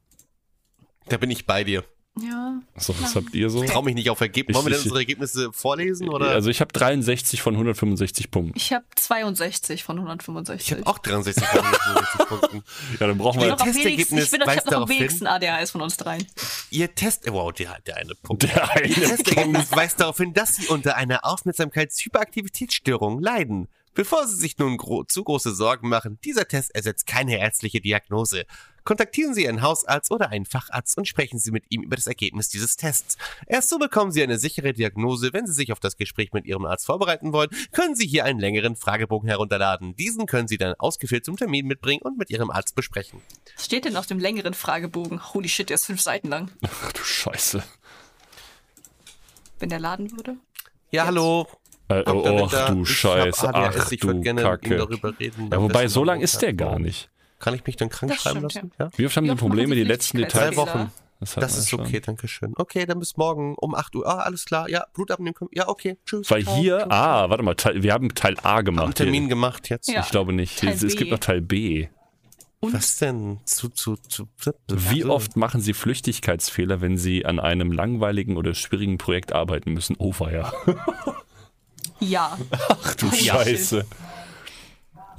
Da 1.09 1.17
bin 1.17 1.29
ich 1.31 1.45
bei 1.45 1.63
dir. 1.65 1.83
Ja. 2.23 2.59
So, 2.77 2.93
was 3.01 3.15
habt 3.15 3.33
ihr 3.33 3.49
so? 3.49 3.63
Trau 3.63 3.81
mich 3.81 3.95
nicht 3.95 4.09
auf 4.09 4.21
Ergebnisse. 4.21 4.57
Wollen 4.57 4.65
wir 4.67 4.71
denn 4.71 4.79
Ich- 4.79 4.85
unsere 4.85 4.99
Ergebnisse 4.99 5.51
vorlesen? 5.53 6.09
Oder? 6.09 6.29
Also 6.29 6.49
ich 6.49 6.61
habe 6.61 6.71
63 6.73 7.41
von 7.41 7.55
165 7.55 8.31
Punkten. 8.31 8.53
Ich 8.57 8.73
habe 8.73 8.85
62 8.95 9.83
von 9.83 9.97
165. 9.97 10.65
ich 10.71 10.77
habe 10.77 10.87
auch 10.87 10.99
63 10.99 11.43
von 11.43 11.59
165 11.65 12.25
Punkten. 12.27 12.63
Ja, 12.99 13.07
dann 13.07 13.17
brauchen 13.17 13.39
ich 13.39 13.45
wir 13.47 13.51
wenigsten, 13.51 13.65
Testergebnis 13.73 14.23
ich 14.25 14.31
bin 14.31 14.41
ich 14.41 14.47
hab 14.57 14.65
noch 14.71 14.81
am 14.83 14.89
wenigsten 14.89 15.27
ADHS 15.27 15.71
von 15.71 15.81
uns 15.81 15.97
dreien. 15.97 16.25
Ihr 16.69 16.93
Test... 16.95 17.31
Wow, 17.31 17.51
der, 17.53 17.77
der 17.85 17.97
eine 17.97 18.15
Punkt. 18.15 18.43
der 18.43 18.69
eine 18.71 18.87
Ihr 18.87 18.95
Testergebnis 18.95 19.71
weist 19.71 19.99
darauf 19.99 20.17
hin, 20.17 20.33
dass 20.33 20.55
Sie 20.55 20.67
unter 20.67 20.95
einer 20.95 21.25
Aufmerksamkeitshyperaktivitätsstörung 21.25 23.21
leiden. 23.21 23.67
Bevor 23.93 24.25
Sie 24.25 24.35
sich 24.37 24.57
nun 24.57 24.77
gro 24.77 25.03
zu 25.03 25.23
große 25.23 25.53
Sorgen 25.53 25.89
machen, 25.89 26.17
dieser 26.23 26.47
Test 26.47 26.73
ersetzt 26.73 27.07
keine 27.07 27.37
ärztliche 27.39 27.81
Diagnose. 27.81 28.45
Kontaktieren 28.83 29.33
Sie 29.33 29.43
Ihren 29.43 29.61
Hausarzt 29.61 30.11
oder 30.11 30.29
einen 30.29 30.45
Facharzt 30.45 30.97
und 30.97 31.07
sprechen 31.07 31.39
Sie 31.39 31.51
mit 31.51 31.65
ihm 31.69 31.83
über 31.83 31.95
das 31.95 32.07
Ergebnis 32.07 32.49
dieses 32.49 32.75
Tests. 32.75 33.17
Erst 33.47 33.69
so 33.69 33.77
bekommen 33.77 34.11
Sie 34.11 34.23
eine 34.23 34.39
sichere 34.39 34.73
Diagnose. 34.73 35.33
Wenn 35.33 35.45
Sie 35.47 35.53
sich 35.53 35.71
auf 35.71 35.79
das 35.79 35.97
Gespräch 35.97 36.33
mit 36.33 36.45
Ihrem 36.45 36.65
Arzt 36.65 36.85
vorbereiten 36.85 37.33
wollen, 37.33 37.49
können 37.71 37.95
Sie 37.95 38.07
hier 38.07 38.25
einen 38.25 38.39
längeren 38.39 38.75
Fragebogen 38.75 39.29
herunterladen. 39.29 39.95
Diesen 39.95 40.25
können 40.25 40.47
Sie 40.47 40.57
dann 40.57 40.73
ausgefüllt 40.79 41.25
zum 41.25 41.37
Termin 41.37 41.67
mitbringen 41.67 42.01
und 42.01 42.17
mit 42.17 42.29
Ihrem 42.29 42.49
Arzt 42.49 42.75
besprechen. 42.75 43.21
Was 43.55 43.65
steht 43.65 43.85
denn 43.85 43.95
auf 43.95 44.07
dem 44.07 44.19
längeren 44.19 44.53
Fragebogen? 44.53 45.33
Holy 45.33 45.49
shit, 45.49 45.69
der 45.69 45.75
ist 45.75 45.85
fünf 45.85 46.01
Seiten 46.01 46.29
lang. 46.29 46.49
Ach 46.65 46.91
du 46.91 47.03
Scheiße. 47.03 47.63
Wenn 49.59 49.69
der 49.69 49.79
laden 49.79 50.11
würde. 50.11 50.37
Ja, 50.89 51.05
hallo. 51.05 51.47
Äh, 51.87 52.03
oh, 52.09 52.47
ach 52.51 52.69
du 52.69 52.81
Ich 52.81 52.87
hab 52.87 52.87
Scheiße. 52.87 53.53
ADHS, 53.53 53.81
Ach 53.85 53.89
du 53.89 54.21
gerne 54.21 54.21
mit 54.21 54.25
ihm 54.27 54.35
Kacke. 54.43 54.77
darüber 54.77 55.19
reden. 55.19 55.49
Ja, 55.51 55.61
wobei, 55.61 55.87
so 55.87 56.03
lang 56.03 56.21
ist 56.21 56.41
der 56.41 56.53
gar 56.53 56.79
nicht. 56.79 57.09
Kann 57.41 57.53
ich 57.55 57.65
mich 57.65 57.75
dann 57.75 57.89
krank 57.89 58.11
Das 58.11 58.21
schreiben 58.21 58.49
stimmt, 58.49 58.73
lassen? 58.77 58.91
Ja. 58.93 58.97
Wie 58.97 59.05
oft 59.05 59.17
haben 59.17 59.27
machen 59.27 59.37
Probleme 59.37 59.75
die 59.75 59.83
letzten? 59.83 60.17
Details? 60.17 60.55
Drei 60.55 60.55
Wochen. 60.55 60.91
Das, 61.19 61.35
Das 61.35 61.57
ist 61.57 61.69
schon. 61.69 61.81
okay, 61.81 61.99
danke 61.99 62.27
schön. 62.27 62.53
Okay, 62.55 62.85
dann 62.87 62.97
bis 62.99 63.15
morgen 63.15 63.53
um 63.55 63.75
8 63.75 63.95
Uhr. 63.95 64.07
Ah, 64.07 64.19
alles 64.21 64.45
klar. 64.45 64.67
Ja, 64.69 64.85
Blut 64.93 65.11
abnehmen 65.11 65.35
können. 65.35 65.51
Ja, 65.53 65.67
okay. 65.67 65.97
Tschüss. 66.05 66.31
Weil 66.31 66.43
Ciao. 66.43 66.55
hier, 66.55 66.77
Ciao. 66.79 66.89
ah, 66.89 67.29
warte 67.29 67.43
mal, 67.43 67.53
Teil, 67.53 67.83
wir 67.83 67.93
haben 67.93 68.13
Teil 68.15 68.37
A 68.41 68.55
Haben 68.55 68.65
gemacht. 68.65 68.85
einen 68.85 68.93
Termin 68.95 69.29
gemacht 69.29 69.69
jetzt. 69.69 69.87
Ja. 69.87 70.01
Ich 70.01 70.09
glaube 70.09 70.33
nicht. 70.33 70.63
Es, 70.63 70.81
es 70.81 70.93
B. 70.93 70.97
gibt 70.99 71.11
noch 71.11 71.19
Teil 71.19 71.41
B. 71.41 71.89
Und 72.59 72.73
Was 72.73 72.97
denn? 72.97 73.39
Zu, 73.45 73.69
zu, 73.69 73.95
zu. 73.97 74.27
Wie 74.67 75.03
oft 75.05 75.35
machen 75.35 75.61
Sie 75.61 75.73
Flüchtigkeitsfehler, 75.73 76.79
wenn 76.81 76.97
Sie 76.97 77.25
an 77.25 77.39
einem 77.39 77.71
langweiligen 77.71 78.37
oder 78.37 78.53
schwierigen 78.53 78.97
Projekt 78.99 79.31
arbeiten 79.33 79.73
müssen? 79.73 79.95
Oh, 79.97 80.13
ja. 80.31 80.51
ja. 81.99 82.37
Ach 82.69 82.95
du 82.95 83.07
Ja. 83.15 83.43
Scheiße. 83.43 83.85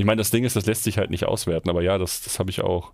Ich 0.03 0.07
meine, 0.07 0.19
das 0.19 0.31
Ding 0.31 0.43
ist, 0.43 0.57
das 0.57 0.67
lässt 0.67 0.83
sich 0.83 0.99
halt 0.99 1.11
nicht 1.11 1.27
auswerten, 1.27 1.71
aber 1.71 1.81
ja, 1.81 1.97
das, 1.97 2.23
das 2.23 2.41
habe 2.41 2.51
ich 2.51 2.61
auch. 2.61 2.91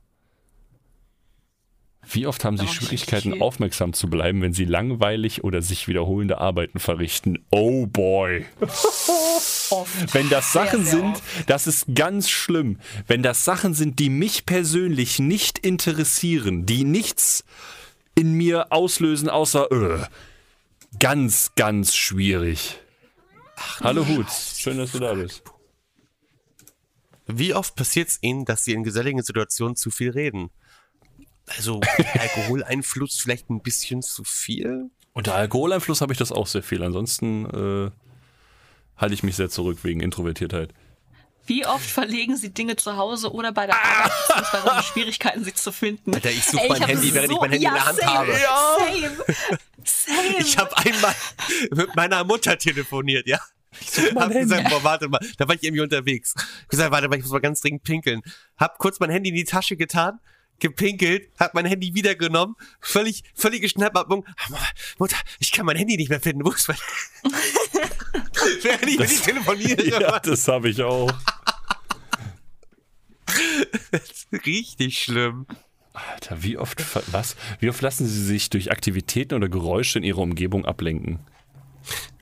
Wie 2.07 2.27
oft 2.27 2.45
haben 2.45 2.59
Sie 2.59 2.67
Oh, 2.67 2.69
Schwierigkeiten, 2.71 3.41
aufmerksam 3.41 3.95
zu 3.95 4.11
bleiben, 4.11 4.43
wenn 4.43 4.53
Sie 4.53 4.67
langweilig 4.67 5.43
oder 5.43 5.63
sich 5.63 5.89
wiederholende 5.89 6.37
Arbeiten 6.37 6.79
verrichten? 6.79 7.39
Oh 7.49 7.87
boy. 7.87 8.45
Oft. 8.61 10.13
Wenn 10.13 10.29
das 10.29 10.53
Sehr, 10.53 10.67
Sachen 10.67 10.85
sehr 10.85 10.99
sind, 10.99 11.13
oft. 11.15 11.23
das 11.47 11.67
ist 11.67 11.87
ganz 11.95 12.29
schlimm. 12.29 12.79
Wenn 13.07 13.23
das 13.23 13.43
Sachen 13.43 13.73
sind, 13.73 13.99
die 14.01 14.11
mich 14.11 14.45
persönlich 14.45 15.19
nicht 15.19 15.59
interessieren, 15.59 16.67
die 16.67 16.85
nichts 16.85 17.43
in 18.15 18.35
mir 18.35 18.71
auslösen, 18.71 19.31
außer 19.31 19.73
äh, 19.73 20.05
ganz, 20.99 21.53
ganz 21.57 21.97
schwierig. 21.97 22.79
Hallo 23.83 24.07
Hut, 24.07 24.27
schön, 24.31 24.77
dass 24.77 24.93
du 24.93 24.99
da 24.99 25.15
bist. 25.15 25.43
Wie 27.29 27.55
oft 27.55 27.77
passiert 27.77 28.09
es 28.09 28.19
Ihnen, 28.23 28.45
dass 28.45 28.65
Sie 28.65 28.73
in 28.73 28.85
geselligen 28.85 29.23
Situationen 29.23 29.77
zu 29.77 29.91
viel 29.91 30.11
reden? 30.11 30.51
Also 31.47 31.81
Alkoholeinfluss 32.19 33.21
vielleicht 33.21 33.51
ein 33.51 33.63
bisschen 33.63 34.03
zu 34.03 34.25
viel? 34.25 34.91
Unter 35.13 35.35
Alkoholeinfluss 35.35 36.01
habe 36.01 36.13
ich 36.13 36.19
das 36.19 36.33
auch 36.33 36.47
sehr 36.47 36.63
viel. 36.63 36.83
Ansonsten 36.83 37.45
äh, 37.47 37.91
halte 38.97 39.15
ich 39.15 39.23
mich 39.23 39.37
sehr 39.37 39.51
zurück 39.51 39.79
wegen 39.83 40.01
Introvertiertheit. 40.01 40.73
Wie 41.47 41.65
oft 41.67 41.89
verlegen 41.89 42.37
Sie 42.37 42.51
Dinge 42.53 42.77
zu 42.77 42.97
Hause 42.97 43.33
oder 43.33 43.53
bei 43.53 43.67
der 43.67 43.75
Arbeit, 43.75 44.13
beziehungsweise 44.27 44.65
haben 44.65 44.83
Schwierigkeiten, 44.83 45.45
sie 45.45 45.55
zu 45.55 45.73
finden? 45.73 46.15
Alter, 46.15 46.31
ich 46.31 46.45
suche 46.45 46.69
mein 46.69 46.83
Handy, 46.83 47.15
während 47.15 47.33
ich 47.33 47.41
mein 47.41 47.51
Handy 47.51 47.65
ja, 47.65 47.71
in 47.71 47.75
der 47.75 47.87
Hand 47.87 47.99
same, 47.99 48.13
habe. 48.13 48.33
Same. 48.33 49.57
Same. 49.85 50.39
Ich 50.41 50.59
habe 50.59 50.77
einmal 50.77 51.15
mit 51.71 51.97
meiner 51.97 52.25
Mutter 52.25 52.59
telefoniert, 52.59 53.27
ja. 53.27 53.41
Ich 53.81 53.99
hab 54.15 54.31
gesagt, 54.33 54.71
boah, 54.71 54.83
warte 54.83 55.09
mal, 55.09 55.21
da 55.37 55.47
war 55.47 55.55
ich 55.55 55.63
irgendwie 55.63 55.83
unterwegs. 55.83 56.35
Ich 56.63 56.69
gesagt, 56.69 56.91
warte 56.91 57.09
mal, 57.09 57.17
ich 57.17 57.23
muss 57.23 57.33
mal 57.33 57.41
ganz 57.41 57.61
dringend 57.61 57.83
pinkeln. 57.83 58.23
Hab 58.57 58.79
kurz 58.79 58.99
mein 59.01 59.11
Handy 59.11 59.31
in 59.31 59.37
die 59.37 59.45
Tasche 59.45 59.77
getan, 59.77 60.21
gepinkelt, 60.59 61.31
hab 61.39 61.55
mein 61.55 61.67
Handy 61.67 61.95
wieder 61.95 62.15
genommen, 62.15 62.57
völlig, 62.81 63.25
völlige 63.35 63.69
Schnappatmung. 63.69 64.25
Mutter, 64.99 65.17
ich 65.39 65.53
kann 65.53 65.67
mein 65.67 65.77
Handy 65.77 65.97
nicht 65.97 66.09
mehr 66.09 66.21
finden. 66.21 66.45
Wo 66.45 66.51
ist 66.51 66.69
mein 66.69 66.79
Während 68.63 68.87
ich 68.87 68.99
mit 68.99 69.11
ihm 69.11 69.23
telefoniere. 69.23 69.85
Ja, 69.89 70.19
das 70.21 70.49
habe 70.49 70.69
ich 70.71 70.83
auch. 70.83 71.13
Richtig 74.47 74.99
schlimm. 74.99 75.47
Alter, 75.93 76.43
wie 76.43 76.57
oft, 76.57 76.83
was? 77.13 77.37
Wie 77.61 77.69
oft 77.69 77.83
lassen 77.83 78.07
Sie 78.07 78.25
sich 78.25 78.51
durch 78.51 78.71
Aktivitäten 78.71 79.35
oder 79.35 79.49
Geräusche 79.49 79.99
in 79.99 80.05
Ihrer 80.05 80.19
Umgebung 80.19 80.65
ablenken? 80.65 81.21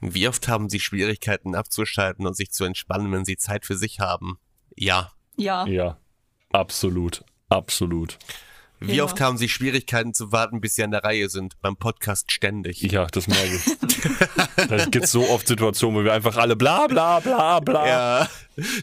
Wie 0.01 0.29
oft 0.29 0.49
haben 0.49 0.69
Sie 0.69 0.81
Schwierigkeiten 0.81 1.55
abzuschalten 1.55 2.27
und 2.27 2.37
sich 2.37 2.51
zu 2.53 2.65
entspannen, 2.65 3.11
wenn 3.13 3.25
Sie 3.25 3.37
Zeit 3.37 3.65
für 3.67 3.77
sich 3.77 4.01
haben? 4.01 4.39
Ja. 4.77 5.13
ja. 5.37 5.67
Ja, 5.67 5.99
absolut, 6.53 7.25
absolut. 7.49 8.19
Wie 8.79 8.97
Ja. 8.97 9.05
oft 9.05 9.19
haben 9.23 9.39
Sie 9.39 9.49
Schwierigkeiten 9.49 10.13
zu 10.13 10.33
warten, 10.33 10.61
bis 10.61 10.75
Sie 10.75 10.85
an 10.85 10.91
der 10.91 11.03
Reihe 11.03 11.31
sind? 11.31 11.59
Beim 11.63 11.77
Podcast 11.79 12.31
ständig. 12.31 12.83
Ja, 12.83 13.07
das 13.07 13.27
merke 13.27 13.55
ich. 13.57 13.65
da 14.69 14.85
gibt 14.85 15.07
so 15.09 15.27
oft 15.31 15.49
Situationen, 15.49 15.99
wo 15.99 16.05
wir 16.05 16.13
einfach 16.13 16.37
alle 16.37 16.57
bla 16.57 16.87
bla 16.87 17.21
bla 17.21 17.61
bla. 17.61 17.89
Ja. 17.89 18.29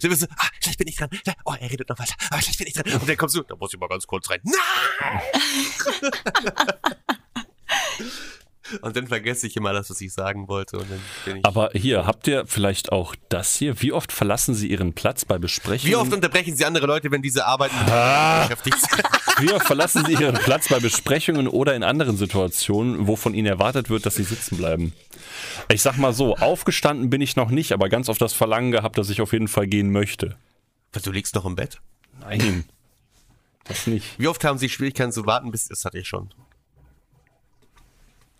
Du 0.01 0.09
bist 0.09 0.21
so, 0.21 0.27
ah, 0.35 0.47
vielleicht 0.61 0.79
bin 0.79 0.87
ich 0.87 0.95
dran. 0.95 1.09
Oh, 1.45 1.53
er 1.59 1.69
redet 1.69 1.89
noch 1.89 1.99
weiter. 1.99 2.15
Aber 2.31 2.41
vielleicht 2.41 2.57
bin 2.57 2.65
ich 2.67 2.73
dran. 2.73 2.91
Und 2.91 3.07
dann 3.07 3.17
kommst 3.17 3.35
du, 3.35 3.43
da 3.43 3.55
muss 3.55 3.71
ich 3.71 3.79
mal 3.79 3.87
ganz 3.87 4.07
kurz 4.07 4.27
rein. 4.31 4.41
Nein! 4.43 5.21
Und 8.81 8.95
dann 8.95 9.07
vergesse 9.07 9.47
ich 9.47 9.55
immer 9.55 9.73
das, 9.73 9.89
was 9.89 9.99
ich 10.01 10.13
sagen 10.13 10.47
wollte. 10.47 10.83
Ich. 11.25 11.45
Aber 11.45 11.69
hier, 11.73 12.05
habt 12.05 12.27
ihr 12.27 12.45
vielleicht 12.47 12.91
auch 12.91 13.15
das 13.29 13.55
hier? 13.55 13.81
Wie 13.81 13.91
oft 13.91 14.11
verlassen 14.11 14.53
Sie 14.55 14.67
Ihren 14.67 14.93
Platz 14.93 15.25
bei 15.25 15.37
Besprechungen? 15.37 15.91
Wie 15.91 15.95
oft 15.95 16.13
unterbrechen 16.13 16.55
Sie 16.55 16.65
andere 16.65 16.87
Leute, 16.87 17.11
wenn 17.11 17.21
diese 17.21 17.45
Arbeiten 17.45 17.75
Ah. 17.89 18.43
beschäftigt 18.43 18.77
sind? 18.79 19.03
Wie 19.39 19.51
oft 19.51 19.65
verlassen 19.65 20.05
Sie 20.05 20.13
Ihren 20.13 20.35
Platz 20.35 20.69
bei 20.69 20.79
Besprechungen 20.79 21.47
oder 21.47 21.75
in 21.75 21.83
anderen 21.83 22.17
Situationen, 22.17 23.07
wo 23.07 23.15
von 23.15 23.33
Ihnen 23.33 23.47
erwartet 23.47 23.89
wird, 23.89 24.05
dass 24.05 24.15
Sie 24.15 24.23
sitzen 24.23 24.57
bleiben? 24.57 24.93
Ich 25.71 25.81
sag 25.81 25.97
mal 25.97 26.13
so, 26.13 26.35
aufgestanden 26.37 27.09
bin 27.09 27.19
ich 27.21 27.35
noch 27.35 27.49
nicht, 27.49 27.71
aber 27.71 27.89
ganz 27.89 28.09
oft 28.09 28.21
das 28.21 28.33
Verlangen 28.33 28.71
gehabt, 28.71 28.97
dass 28.97 29.09
ich 29.09 29.21
auf 29.21 29.33
jeden 29.33 29.47
Fall 29.47 29.65
gehen 29.67 29.91
möchte. 29.91 30.37
Was, 30.93 31.01
du 31.03 31.11
liegst 31.11 31.33
noch 31.35 31.45
im 31.45 31.55
Bett? 31.55 31.79
Nein. 32.19 32.65
Das 33.65 33.87
nicht. 33.87 34.19
Wie 34.19 34.27
oft 34.27 34.43
haben 34.43 34.57
Sie 34.57 34.69
Schwierigkeiten 34.69 35.11
zu 35.11 35.25
warten, 35.25 35.49
bis, 35.51 35.67
das 35.67 35.83
hatte 35.85 35.97
ich 35.97 36.07
schon. 36.07 36.29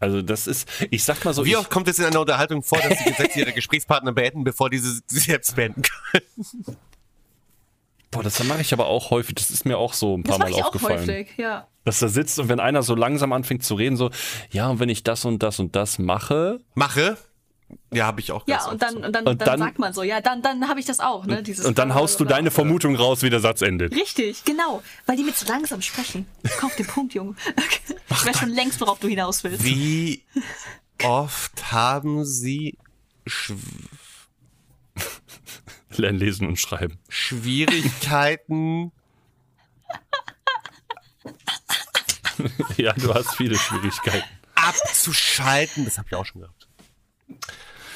Also 0.04 0.22
das 0.22 0.48
ist, 0.48 0.68
ich 0.92 1.04
sag 1.06 1.24
mal 1.24 1.34
so, 1.34 1.46
Wie 1.46 1.56
oft 1.56 1.70
kommt 1.70 1.88
es 1.88 1.98
in 1.98 2.04
einer 2.04 2.20
Unterhaltung 2.20 2.62
vor, 2.62 2.78
dass 2.80 2.98
die 2.98 3.06
Gesetze 3.06 3.40
ihre 3.40 3.54
Gesprächspartner 3.54 4.12
beenden, 4.12 4.44
bevor 4.44 4.70
diese 4.70 5.00
sie 5.08 5.20
selbst 5.20 5.56
beenden 5.56 5.82
können? 5.84 6.26
boah, 8.12 8.22
das 8.22 8.44
mache 8.44 8.60
ich 8.60 8.74
aber 8.74 8.88
auch 8.88 9.12
häufig. 9.12 9.36
Das 9.36 9.50
ist 9.50 9.66
mir 9.66 9.78
auch 9.78 9.94
so 9.94 10.18
ein 10.18 10.24
Das 10.24 10.32
paar 10.32 10.40
mache 10.40 10.52
Mal 10.52 10.58
ich 10.58 10.62
auch 10.64 10.68
aufgefallen. 10.68 11.00
häufig, 11.00 11.38
ja. 11.38 11.68
Dass 11.86 12.00
da 12.00 12.10
sitzt 12.10 12.38
und 12.40 12.50
wenn 12.50 12.60
einer 12.60 12.84
so 12.84 12.96
langsam 12.96 13.32
anfängt 13.32 13.64
zu 13.64 13.76
reden, 13.76 13.96
so, 13.96 14.10
ja, 14.52 14.70
und 14.70 14.80
wenn 14.82 14.90
ich 14.90 15.04
das 15.04 15.24
und 15.24 15.42
das 15.42 15.60
und 15.60 15.74
das 15.76 16.00
mache, 16.00 16.60
Mache. 16.76 17.18
Ja, 17.92 18.06
habe 18.06 18.20
ich 18.22 18.32
auch 18.32 18.46
ganz 18.46 18.64
Ja, 18.64 18.70
und 18.70 18.74
oft 18.76 18.82
dann, 18.84 18.94
so. 18.94 18.96
und 19.06 19.14
dann, 19.14 19.28
Und 19.28 19.42
dann, 19.42 19.48
dann- 19.48 19.60
sagt 19.60 19.80
man 19.80 19.94
so, 19.94 20.04
ja, 20.04 20.22
dann, 20.22 20.42
dann 20.42 20.68
habe 20.68 20.80
ich 20.80 20.86
das 20.86 21.00
auch, 21.00 21.26
ne? 21.26 21.44
Dieses 21.44 21.66
und 21.66 21.78
dann 21.78 21.94
haust 21.94 22.20
du 22.20 22.26
deine 22.26 22.52
Vermutung 22.52 22.96
raus, 22.96 23.22
wie 23.22 23.30
der 23.30 23.40
Satz 23.40 23.62
endet. 23.62 23.94
Richtig, 23.96 24.44
genau. 24.46 24.82
Weil 25.06 25.18
die 25.18 25.24
mit 25.24 25.36
so 25.38 25.46
langsam 25.48 25.82
sprechen. 25.82 26.26
Komm 26.60 26.70
auf 26.70 26.76
den 26.76 26.88
Punkt, 26.88 27.14
Junge. 27.14 27.36
Ich 28.10 28.26
weiß 28.28 28.40
schon 28.40 28.50
längst, 28.50 28.80
worauf 28.80 29.00
du 29.00 29.08
hinaus 29.08 29.44
willst. 29.44 29.64
Wie 29.66 30.24
oft 31.04 31.72
haben 31.72 32.24
Sie 32.26 32.78
Schw 33.26 33.56
Lernen, 35.98 36.20
lesen 36.20 36.48
und 36.48 36.58
schreiben. 36.60 36.98
Schwierigkeiten? 37.10 38.92
Ja, 42.78 42.94
du 42.94 43.14
hast 43.14 43.36
viele 43.36 43.58
Schwierigkeiten. 43.58 44.28
abzuschalten. 44.56 45.86
Das 45.86 45.98
habe 45.98 46.08
ich 46.10 46.16
auch 46.16 46.26
schon 46.26 46.42
gehabt. 46.42 46.68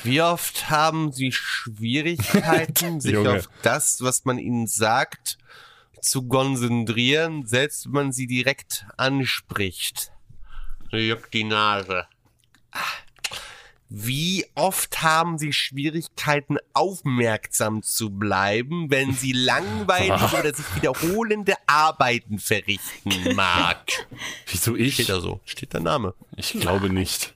Wie 0.08 0.22
oft 0.22 0.70
haben 0.70 1.12
Sie 1.12 1.34
Schwierigkeiten, 1.34 3.02
sich 3.02 3.12
Junge. 3.12 3.40
auf 3.40 3.50
das, 3.62 4.02
was 4.02 4.24
man 4.24 4.40
Ihnen 4.40 4.66
sagt, 4.66 5.38
zu 6.02 6.26
konzentrieren, 6.30 7.46
selbst 7.46 7.88
wenn 7.88 7.92
man 7.92 8.12
Sie 8.14 8.26
direkt 8.26 8.86
anspricht? 8.96 10.14
Juckt 10.92 11.34
die 11.34 11.44
Nase. 11.44 12.06
Wie 13.90 14.46
oft 14.56 15.02
haben 15.02 15.38
Sie 15.38 15.52
Schwierigkeiten, 15.52 16.58
aufmerksam 16.74 17.84
zu 17.84 18.10
bleiben, 18.10 18.90
wenn 18.90 19.14
Sie 19.14 19.34
langweilig 19.34 20.34
oder 20.40 20.54
sich 20.54 20.76
wiederholende 20.76 21.56
Arbeiten 21.68 22.40
verrichten 22.40 23.36
mag? 23.36 24.08
Wieso 24.46 24.74
ich? 24.78 24.94
Steht 24.94 25.10
da 25.10 25.20
so, 25.20 25.42
steht 25.44 25.74
der 25.74 25.82
Name. 25.82 26.14
Ich 26.38 26.54
glaube 26.54 26.90
nicht. 26.90 27.34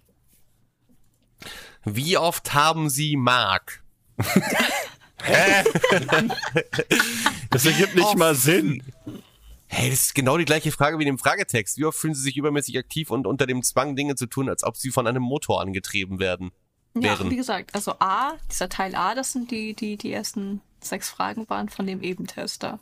Wie 1.83 2.17
oft 2.17 2.53
haben 2.53 2.89
Sie 2.89 3.15
Mark? 3.17 3.83
Das 7.51 7.65
ergibt 7.65 7.95
nicht 7.95 8.15
mal 8.15 8.33
Sinn. 8.33 8.81
Hey, 9.67 9.89
das 9.89 10.01
ist 10.01 10.15
genau 10.15 10.37
die 10.37 10.45
gleiche 10.45 10.71
Frage 10.71 10.97
wie 10.97 11.03
in 11.03 11.07
dem 11.07 11.17
Fragetext. 11.17 11.77
Wie 11.77 11.85
oft 11.85 11.97
fühlen 11.97 12.13
Sie 12.15 12.21
sich 12.23 12.37
übermäßig 12.37 12.77
aktiv 12.77 13.11
und 13.11 13.27
unter 13.27 13.45
dem 13.45 13.63
Zwang, 13.63 13.95
Dinge 13.95 14.15
zu 14.15 14.25
tun, 14.25 14.49
als 14.49 14.63
ob 14.63 14.77
Sie 14.77 14.89
von 14.89 15.07
einem 15.07 15.23
Motor 15.23 15.61
angetrieben 15.61 16.19
werden? 16.19 16.51
Ja, 16.93 17.03
Wären. 17.03 17.29
wie 17.29 17.37
gesagt, 17.37 17.73
also 17.73 17.93
A, 17.99 18.33
dieser 18.49 18.67
Teil 18.67 18.95
A, 18.95 19.15
das 19.15 19.31
sind 19.31 19.51
die, 19.51 19.73
die, 19.73 19.95
die 19.95 20.11
ersten 20.11 20.61
sechs 20.81 21.09
Fragen 21.09 21.47
waren 21.49 21.69
von 21.69 21.87
dem 21.87 22.01
Ebentester. 22.01 22.79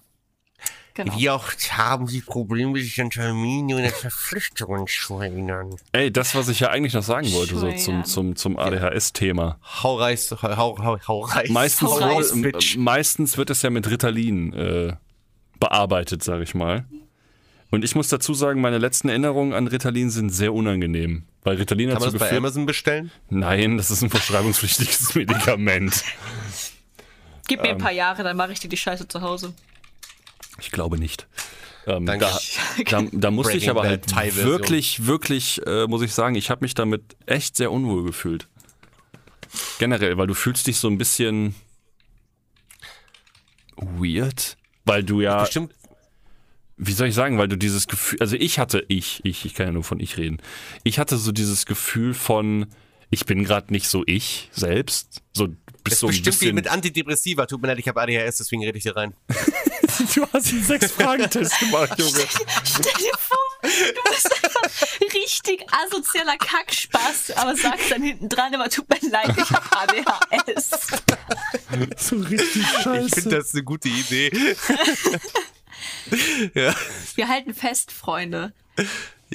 Genau. 0.99 1.17
Wie 1.17 1.29
oft 1.29 1.77
haben 1.77 2.07
Sie 2.07 2.19
Probleme, 2.19 2.77
sich 2.77 2.99
an 2.99 3.09
Termine 3.09 3.77
und 3.77 3.87
Verpflichtungen 3.87 4.85
zu 4.85 5.21
erinnern? 5.21 5.73
Ey, 5.93 6.11
das, 6.11 6.35
was 6.35 6.49
ich 6.49 6.59
ja 6.59 6.71
eigentlich 6.71 6.93
noch 6.93 7.03
sagen 7.03 7.31
wollte, 7.31 7.55
so 7.55 7.71
zum, 7.71 8.03
zum, 8.03 8.35
zum 8.35 8.59
ADHS-Thema. 8.59 9.59
Hau 9.81 9.95
reis, 9.95 10.29
hau, 10.29 10.77
hau, 10.77 10.99
hau 11.07 11.19
reis. 11.21 11.47
Meistens, 11.51 11.89
Hau 11.89 12.21
Bitch. 12.41 12.75
äh, 12.75 12.79
meistens 12.79 13.37
wird 13.37 13.49
es 13.49 13.61
ja 13.61 13.69
mit 13.69 13.89
Ritalin 13.89 14.51
äh, 14.51 14.93
bearbeitet, 15.57 16.21
sage 16.21 16.43
ich 16.43 16.53
mal. 16.53 16.83
Und 17.71 17.85
ich 17.85 17.95
muss 17.95 18.09
dazu 18.09 18.33
sagen, 18.33 18.59
meine 18.59 18.77
letzten 18.77 19.07
Erinnerungen 19.07 19.53
an 19.53 19.67
Ritalin 19.67 20.09
sind 20.09 20.31
sehr 20.31 20.53
unangenehm. 20.53 21.23
Weil 21.43 21.55
Ritalin 21.55 21.91
Kann 21.91 21.95
hat 21.95 22.01
man 22.01 22.11
das 22.11 22.19
bei 22.19 22.25
geführt. 22.25 22.39
Amazon 22.39 22.65
bestellen? 22.65 23.11
Nein, 23.29 23.77
das 23.77 23.89
ist 23.89 24.01
ein 24.01 24.09
verschreibungspflichtiges 24.09 25.15
Medikament. 25.15 26.03
Gib 27.47 27.59
ähm, 27.59 27.63
mir 27.63 27.69
ein 27.69 27.77
paar 27.77 27.93
Jahre, 27.93 28.23
dann 28.23 28.35
mache 28.35 28.51
ich 28.51 28.59
dir 28.59 28.67
die 28.67 28.75
Scheiße 28.75 29.07
zu 29.07 29.21
Hause. 29.21 29.53
Ich 30.59 30.71
glaube 30.71 30.99
nicht. 30.99 31.27
Ähm, 31.87 32.05
Danke. 32.05 32.27
da, 32.85 33.01
da, 33.01 33.07
da 33.11 33.31
musste 33.31 33.57
ich 33.57 33.69
aber 33.69 33.83
halt 33.83 34.13
wirklich, 34.35 35.05
wirklich, 35.05 35.61
äh, 35.65 35.87
muss 35.87 36.01
ich 36.01 36.13
sagen, 36.13 36.35
ich 36.35 36.49
habe 36.49 36.63
mich 36.63 36.73
damit 36.73 37.15
echt 37.25 37.55
sehr 37.55 37.71
unwohl 37.71 38.03
gefühlt. 38.03 38.47
Generell, 39.79 40.17
weil 40.17 40.27
du 40.27 40.35
fühlst 40.35 40.67
dich 40.67 40.77
so 40.77 40.87
ein 40.87 40.97
bisschen 40.97 41.55
weird, 43.75 44.57
weil 44.85 45.03
du 45.03 45.21
ja, 45.21 45.41
Bestimmt. 45.41 45.73
wie 46.77 46.91
soll 46.91 47.07
ich 47.07 47.15
sagen, 47.15 47.37
weil 47.37 47.47
du 47.47 47.57
dieses 47.57 47.87
Gefühl, 47.87 48.19
also 48.21 48.35
ich 48.35 48.59
hatte, 48.59 48.85
ich, 48.89 49.21
ich, 49.23 49.45
ich 49.45 49.53
kann 49.55 49.67
ja 49.67 49.71
nur 49.71 49.83
von 49.83 49.99
ich 49.99 50.17
reden, 50.17 50.41
ich 50.83 50.99
hatte 50.99 51.17
so 51.17 51.31
dieses 51.31 51.65
Gefühl 51.65 52.13
von, 52.13 52.67
ich 53.09 53.25
bin 53.25 53.43
gerade 53.43 53.71
nicht 53.71 53.87
so 53.87 54.03
ich 54.05 54.49
selbst, 54.51 55.21
so 55.33 55.47
du 55.47 55.55
Das 55.55 55.83
bist 55.83 55.93
ist 55.93 55.99
so 56.01 56.07
ein 56.07 56.09
bestimmt 56.11 56.41
wie 56.41 56.53
mit 56.53 56.67
Antidepressiva. 56.67 57.45
Tut 57.45 57.61
mir 57.61 57.69
leid, 57.69 57.79
ich 57.79 57.87
habe 57.87 58.01
ADHS, 58.01 58.37
deswegen 58.37 58.63
rede 58.63 58.77
ich 58.77 58.83
dir 58.83 58.95
rein. 58.95 59.13
du 60.15 60.27
hast 60.31 60.49
einen 60.49 60.63
Sechs-Fragen-Test 60.63 61.59
gemacht, 61.59 61.97
Junge. 61.97 62.25
Stell 62.63 62.93
dir 62.93 63.17
vor, 63.17 63.37
du 63.61 64.09
bist 64.09 64.43
einfach 64.43 64.87
richtig 65.13 65.65
asozialer 65.71 66.37
Kackspaß, 66.37 67.31
aber 67.35 67.55
sagst 67.55 67.91
dann 67.91 68.03
hinten 68.03 68.29
dran 68.29 68.53
immer, 68.53 68.69
tut 68.69 68.87
mir 68.89 69.09
leid, 69.09 69.35
ich 69.37 69.51
habe 69.51 69.77
ADHS. 69.77 70.71
So 71.97 72.15
richtig 72.17 72.65
scheiße. 72.65 73.05
Ich 73.07 73.13
finde, 73.13 73.37
das 73.37 73.47
ist 73.47 73.53
eine 73.53 73.63
gute 73.63 73.89
Idee. 73.89 74.55
ja. 76.55 76.73
Wir 77.15 77.27
halten 77.27 77.53
fest, 77.53 77.91
Freunde. 77.91 78.53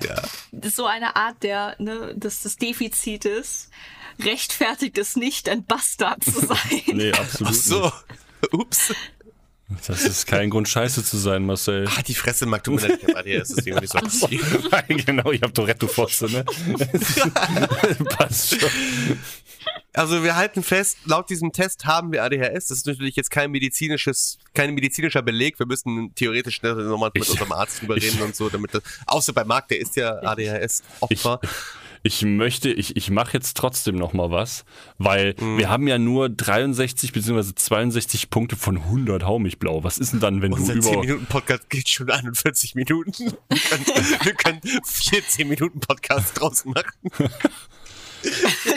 Ja. 0.03 0.17
Das 0.51 0.71
ist 0.71 0.77
so 0.77 0.87
eine 0.87 1.15
Art 1.15 1.43
der, 1.43 1.77
ne, 1.79 2.13
des, 2.17 2.43
des 2.43 2.57
Defizites 2.57 3.71
rechtfertigt 4.21 4.99
es 4.99 5.17
nicht, 5.17 5.49
ein 5.49 5.65
Bastard 5.65 6.25
zu 6.25 6.41
sein. 6.41 6.83
Nee, 6.87 7.13
absolut 7.13 7.53
Ach 7.53 7.55
so. 7.55 7.93
Ups. 8.53 8.93
Nicht. 9.75 9.89
Das 9.89 10.05
ist 10.05 10.27
kein 10.27 10.51
Grund, 10.51 10.69
scheiße 10.69 11.05
zu 11.05 11.17
sein, 11.19 11.45
Marcel. 11.47 11.87
Ah, 11.97 12.03
die 12.03 12.15
Fresse 12.15 12.47
mag 12.47 12.65
tut 12.65 12.81
mir 12.83 12.89
leid, 12.89 12.99
ich 13.03 13.09
habe 13.09 13.19
ADHS, 13.19 13.49
deswegen 13.57 13.77
bin 13.77 13.85
ich 13.85 13.91
so 13.91 13.99
aggressiv. 13.99 14.71
genau, 15.07 15.31
ich 15.33 15.43
hab 15.43 15.53
Tourette, 15.55 15.81
du 15.81 15.87
Fotze, 15.89 16.27
ne? 16.27 16.45
Passt 18.17 18.61
schon. 18.61 18.71
Also 19.93 20.25
wir 20.25 20.35
halten 20.37 20.63
fest, 20.65 20.99
laut 21.05 21.31
diesem 21.31 21.53
Test 21.53 21.85
haben 21.85 22.11
wir 22.13 22.25
ADHS. 22.25 22.67
Das 22.67 22.79
ist 22.79 22.87
natürlich 22.87 23.15
jetzt 23.17 23.31
kein 23.31 23.51
medizinisches, 23.53 24.39
kein 24.53 24.75
medizinischer 24.75 25.23
Beleg. 25.23 25.59
Wir 25.59 25.67
müssen 25.67 26.13
theoretisch 26.17 26.63
nochmal 26.63 27.11
mit 27.15 27.23
Ich- 27.25 27.31
unserem 27.31 27.53
Arzt 27.53 27.81
drüber 27.81 27.97
ich- 27.97 28.05
reden 28.05 28.23
und 28.23 28.35
so, 28.35 28.49
damit 28.51 28.75
das, 28.75 28.83
außer 29.07 29.33
bei 29.33 29.45
Marc, 29.45 29.69
der 29.69 29.79
ist 29.81 29.95
ja 29.97 30.21
ADHS-Opfer. 30.23 31.41
Ich 32.07 32.23
möchte, 32.23 32.69
ich, 32.71 32.97
ich 32.97 33.11
mache 33.11 33.33
jetzt 33.33 33.57
trotzdem 33.57 33.97
noch 33.97 34.13
mal 34.13 34.31
was, 34.31 34.67
weil 34.99 35.35
Mhm. 35.41 35.57
wir 35.57 35.71
haben 35.71 35.89
ja 35.89 35.97
nur 35.99 36.29
63 36.29 37.13
bzw. 37.13 37.55
62 37.55 38.29
Punkte 38.29 38.57
von 38.57 38.77
100 38.77 39.25
hau 39.25 39.39
mich 39.39 39.59
blau. 39.59 39.83
Was 39.85 39.97
ist 39.97 40.13
denn 40.13 40.21
dann, 40.21 40.43
wenn 40.43 40.53
Unser 40.53 40.75
du 40.75 40.81
über... 40.81 40.91
10-Minuten-Podcast 40.91 41.71
geht 41.71 41.89
schon 41.89 42.11
41 42.11 42.75
Minuten. 42.75 43.33
Wir 43.49 43.59
können, 43.59 43.87
wir 44.23 44.35
können 44.35 44.61
vier 44.85 45.23
10-Minuten-Podcasts 45.23 46.35
draus 46.35 46.67
machen. 46.67 46.93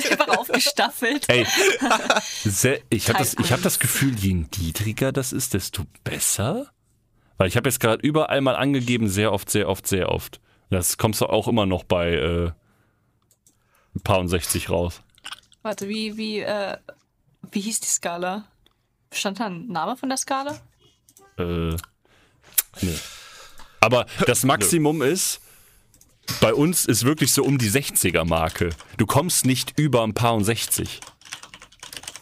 Einfach 0.09 0.38
aufgestaffelt. 0.38 1.25
Ey, 1.28 1.45
ich 2.89 3.09
habe 3.09 3.19
das, 3.19 3.36
ich 3.39 3.51
hab 3.51 3.61
das 3.61 3.80
Gefühl, 3.80 4.15
je 4.15 4.34
niedriger 4.34 5.11
das 5.11 5.34
ist, 5.34 5.53
desto 5.53 5.84
besser. 6.03 6.67
Weil 7.38 7.47
ich 7.47 7.55
habe 7.57 7.69
jetzt 7.69 7.80
gerade 7.80 8.01
überall 8.05 8.41
mal 8.41 8.55
angegeben, 8.55 9.07
sehr 9.09 9.32
oft, 9.32 9.49
sehr 9.49 9.69
oft, 9.69 9.86
sehr 9.88 10.09
oft. 10.09 10.39
Das 10.69 10.97
kommst 10.97 11.21
du 11.21 11.25
auch 11.28 11.47
immer 11.47 11.65
noch 11.65 11.84
bei 11.84 12.13
äh, 12.13 12.51
ein 13.97 14.01
paar 14.01 14.19
und 14.19 14.29
60 14.29 14.69
raus. 14.69 15.01
Warte, 15.61 15.89
wie, 15.89 16.17
wie, 16.17 16.39
äh, 16.39 16.77
wie 17.51 17.61
hieß 17.61 17.79
die 17.81 17.87
Skala? 17.87 18.45
Stand 19.11 19.39
da 19.39 19.45
ein 19.45 19.67
Name 19.67 19.97
von 19.97 20.09
der 20.09 20.17
Skala? 20.17 20.59
Äh, 21.37 21.75
nee. 22.81 22.99
Aber 23.79 24.05
das 24.25 24.43
Maximum 24.43 25.01
ist, 25.01 25.41
bei 26.41 26.53
uns 26.53 26.85
ist 26.85 27.03
wirklich 27.05 27.31
so 27.31 27.43
um 27.43 27.57
die 27.57 27.69
60er-Marke. 27.69 28.69
Du 28.97 29.05
kommst 29.05 29.45
nicht 29.45 29.79
über 29.79 30.03
ein 30.03 30.13
paar 30.13 30.35
und 30.35 30.43
60. 30.43 30.99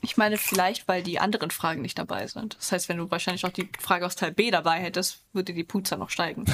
Ich 0.01 0.17
meine, 0.17 0.37
vielleicht, 0.37 0.87
weil 0.87 1.01
die 1.01 1.19
anderen 1.19 1.49
Fragen 1.49 1.81
nicht 1.81 1.97
dabei 1.97 2.27
sind. 2.27 2.55
Das 2.57 2.71
heißt, 2.71 2.89
wenn 2.89 2.97
du 2.97 3.09
wahrscheinlich 3.09 3.45
auch 3.45 3.51
die 3.51 3.69
Frage 3.79 4.05
aus 4.05 4.15
Teil 4.15 4.31
B 4.31 4.51
dabei 4.51 4.79
hättest, 4.79 5.23
würde 5.33 5.53
die 5.53 5.63
Punktzahl 5.63 5.97
noch 5.97 6.11
steigen. 6.11 6.45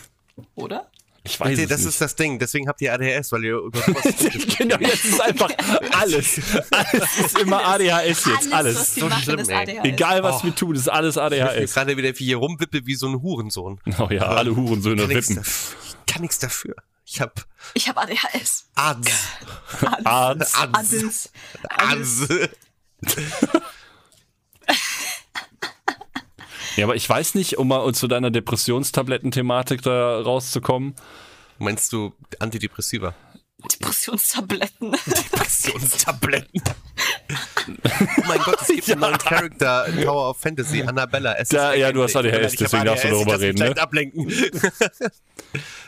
Oder? 0.54 0.90
Ich 1.24 1.38
weiß 1.38 1.56
Nee, 1.56 1.64
es 1.64 1.68
das 1.68 1.78
nicht. 1.80 1.88
ist 1.90 2.00
das 2.00 2.16
Ding. 2.16 2.38
Deswegen 2.38 2.68
habt 2.68 2.80
ihr 2.80 2.92
ADHS, 2.94 3.32
weil 3.32 3.44
ihr 3.44 3.56
über 3.58 3.80
sowas 3.82 4.04
genau, 4.58 4.76
jetzt 4.78 5.04
ist 5.04 5.20
einfach 5.20 5.50
alles. 6.00 6.40
Alles 6.70 7.18
ist 7.18 7.38
immer 7.38 7.62
ADHS 7.66 8.24
jetzt. 8.24 8.26
was 8.26 8.52
Alles. 8.52 8.94
sie 8.94 9.00
So 9.00 9.08
machen, 9.08 9.22
schlimm, 9.22 9.38
ist 9.40 9.50
ey. 9.50 9.56
ADHS. 9.56 9.84
Egal, 9.84 10.22
was 10.22 10.36
Oh. 10.40 10.44
wir 10.44 10.54
tun, 10.54 10.74
ist 10.76 10.88
alles 10.88 11.16
Ich 11.16 11.22
ADHS. 11.22 11.74
gerade 11.74 11.96
wieder 11.96 12.08
wie 12.18 12.24
hier 12.24 12.36
rumwippe 12.38 12.86
wie 12.86 12.94
so 12.94 13.08
ein 13.08 13.20
Hurensohn. 13.20 13.80
Oh 13.98 14.08
ja, 14.10 14.22
alle 14.22 14.54
Hurensöhne 14.56 15.02
Kann 15.02 15.08
nix 15.14 15.28
wippen. 15.28 15.42
dafür. 15.42 15.76
Ich 16.06 16.12
kann 16.12 16.22
nichts 16.22 16.38
dafür. 16.38 16.74
Ich 17.04 17.20
hab 17.20 17.46
Ich 17.74 17.88
habe 17.88 18.00
ADHS. 18.00 18.66
ADS. 18.74 19.10
Arzt. 20.04 20.54
ADS. 20.54 20.54
ADS. 20.72 21.30
ADS. 21.68 22.28
Ja, 26.78 26.84
aber 26.84 26.94
ich 26.94 27.08
weiß 27.08 27.34
nicht, 27.34 27.58
um 27.58 27.66
mal 27.66 27.92
zu 27.92 28.06
deiner 28.06 28.30
Depressionstabletten-Thematik 28.30 29.82
da 29.82 30.20
rauszukommen. 30.20 30.94
Meinst 31.58 31.92
du 31.92 32.14
Antidepressiva? 32.38 33.14
Depressionstabletten. 33.72 34.92
Depressionstabletten. 35.32 36.62
oh 37.68 38.22
mein 38.28 38.38
Gott, 38.38 38.60
es 38.62 38.68
gibt 38.68 38.92
einen 38.92 39.00
neuen 39.00 39.18
Charakter 39.18 39.86
in 39.88 40.04
Tower 40.04 40.30
of 40.30 40.38
Fantasy, 40.38 40.82
Annabella. 40.82 41.32
Es 41.36 41.48
Da- 41.48 41.72
ist 41.72 41.80
ja, 41.80 41.90
du 41.90 42.04
hast. 42.04 42.14
ADHS, 42.14 42.54
deswegen 42.54 42.84
darfst 42.84 43.02
du 43.02 43.08
darüber 43.08 43.40
reden, 43.40 43.58
ne? 43.58 43.76
ablenken. 43.76 44.32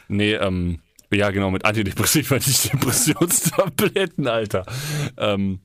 Nee, 0.08 0.32
ähm, 0.34 0.80
ja, 1.12 1.30
genau, 1.30 1.52
mit 1.52 1.64
Antidepressiva, 1.64 2.34
nicht 2.34 2.72
Depressionstabletten, 2.72 4.26
Alter. 4.26 4.66
Ähm, 5.16 5.60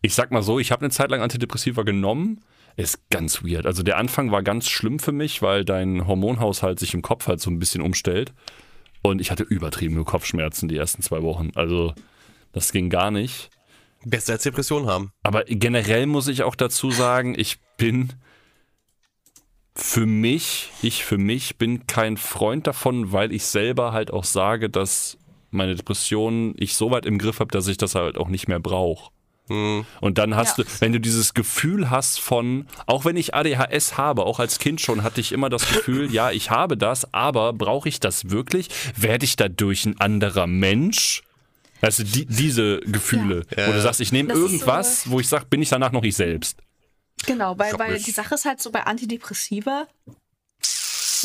ich 0.00 0.14
sag 0.14 0.30
mal 0.30 0.42
so, 0.44 0.60
ich 0.60 0.70
habe 0.70 0.82
eine 0.82 0.90
Zeit 0.90 1.10
lang 1.10 1.22
Antidepressiva 1.22 1.82
genommen. 1.82 2.40
Ist 2.76 3.10
ganz 3.10 3.44
weird. 3.44 3.66
Also 3.66 3.82
der 3.82 3.98
Anfang 3.98 4.30
war 4.30 4.42
ganz 4.42 4.68
schlimm 4.68 4.98
für 4.98 5.12
mich, 5.12 5.42
weil 5.42 5.64
dein 5.64 6.06
Hormonhaushalt 6.06 6.78
sich 6.78 6.94
im 6.94 7.02
Kopf 7.02 7.26
halt 7.26 7.40
so 7.40 7.50
ein 7.50 7.58
bisschen 7.58 7.82
umstellt. 7.82 8.32
Und 9.02 9.20
ich 9.20 9.30
hatte 9.30 9.42
übertriebene 9.42 10.04
Kopfschmerzen 10.04 10.68
die 10.68 10.76
ersten 10.76 11.02
zwei 11.02 11.22
Wochen. 11.22 11.50
Also 11.54 11.92
das 12.52 12.72
ging 12.72 12.88
gar 12.88 13.10
nicht. 13.10 13.50
Besser 14.04 14.34
als 14.34 14.42
Depression 14.42 14.86
haben. 14.86 15.12
Aber 15.22 15.44
generell 15.44 16.06
muss 16.06 16.28
ich 16.28 16.42
auch 16.42 16.54
dazu 16.54 16.90
sagen, 16.90 17.34
ich 17.36 17.58
bin 17.76 18.12
für 19.74 20.06
mich, 20.06 20.70
ich 20.82 21.04
für 21.04 21.18
mich 21.18 21.56
bin 21.56 21.86
kein 21.86 22.16
Freund 22.16 22.66
davon, 22.66 23.12
weil 23.12 23.32
ich 23.32 23.44
selber 23.44 23.92
halt 23.92 24.10
auch 24.10 24.24
sage, 24.24 24.68
dass 24.68 25.18
meine 25.50 25.74
Depression 25.74 26.54
ich 26.56 26.74
so 26.74 26.90
weit 26.90 27.06
im 27.06 27.18
Griff 27.18 27.40
habe, 27.40 27.50
dass 27.50 27.66
ich 27.68 27.76
das 27.76 27.94
halt 27.94 28.18
auch 28.18 28.28
nicht 28.28 28.48
mehr 28.48 28.60
brauche. 28.60 29.10
Und 29.48 30.18
dann 30.18 30.34
hast 30.34 30.56
Ja. 30.58 30.64
du, 30.64 30.70
wenn 30.80 30.92
du 30.92 31.00
dieses 31.00 31.34
Gefühl 31.34 31.90
hast 31.90 32.20
von, 32.20 32.66
auch 32.86 33.04
wenn 33.04 33.16
ich 33.16 33.34
ADHS 33.34 33.98
habe, 33.98 34.24
auch 34.24 34.38
als 34.40 34.58
Kind 34.58 34.80
schon, 34.80 35.02
hatte 35.02 35.20
ich 35.20 35.32
immer 35.32 35.50
das 35.50 35.68
Gefühl, 35.68 36.10
ja, 36.12 36.30
ich 36.30 36.50
habe 36.50 36.76
das, 36.76 37.12
aber 37.12 37.52
brauche 37.52 37.88
ich 37.88 38.00
das 38.00 38.30
wirklich? 38.30 38.68
Werde 38.96 39.24
ich 39.24 39.36
dadurch 39.36 39.84
ein 39.84 40.00
anderer 40.00 40.46
Mensch? 40.46 41.22
Also 41.80 42.04
die, 42.04 42.24
diese 42.26 42.78
Gefühle, 42.80 43.44
Ja. 43.56 43.66
wo 43.68 43.72
du 43.72 43.82
sagst, 43.82 44.00
ich 44.00 44.12
nehme 44.12 44.32
irgendwas, 44.32 45.10
wo 45.10 45.18
ich 45.20 45.28
sage, 45.28 45.46
bin 45.50 45.60
ich 45.60 45.68
danach 45.68 45.92
noch 45.92 46.04
ich 46.04 46.14
selbst. 46.16 46.58
Genau, 47.26 47.58
weil, 47.58 47.78
weil 47.78 47.98
die 47.98 48.10
Sache 48.10 48.36
ist 48.36 48.44
halt 48.44 48.60
so 48.62 48.70
bei 48.70 48.84
Antidepressiva, 48.84 49.86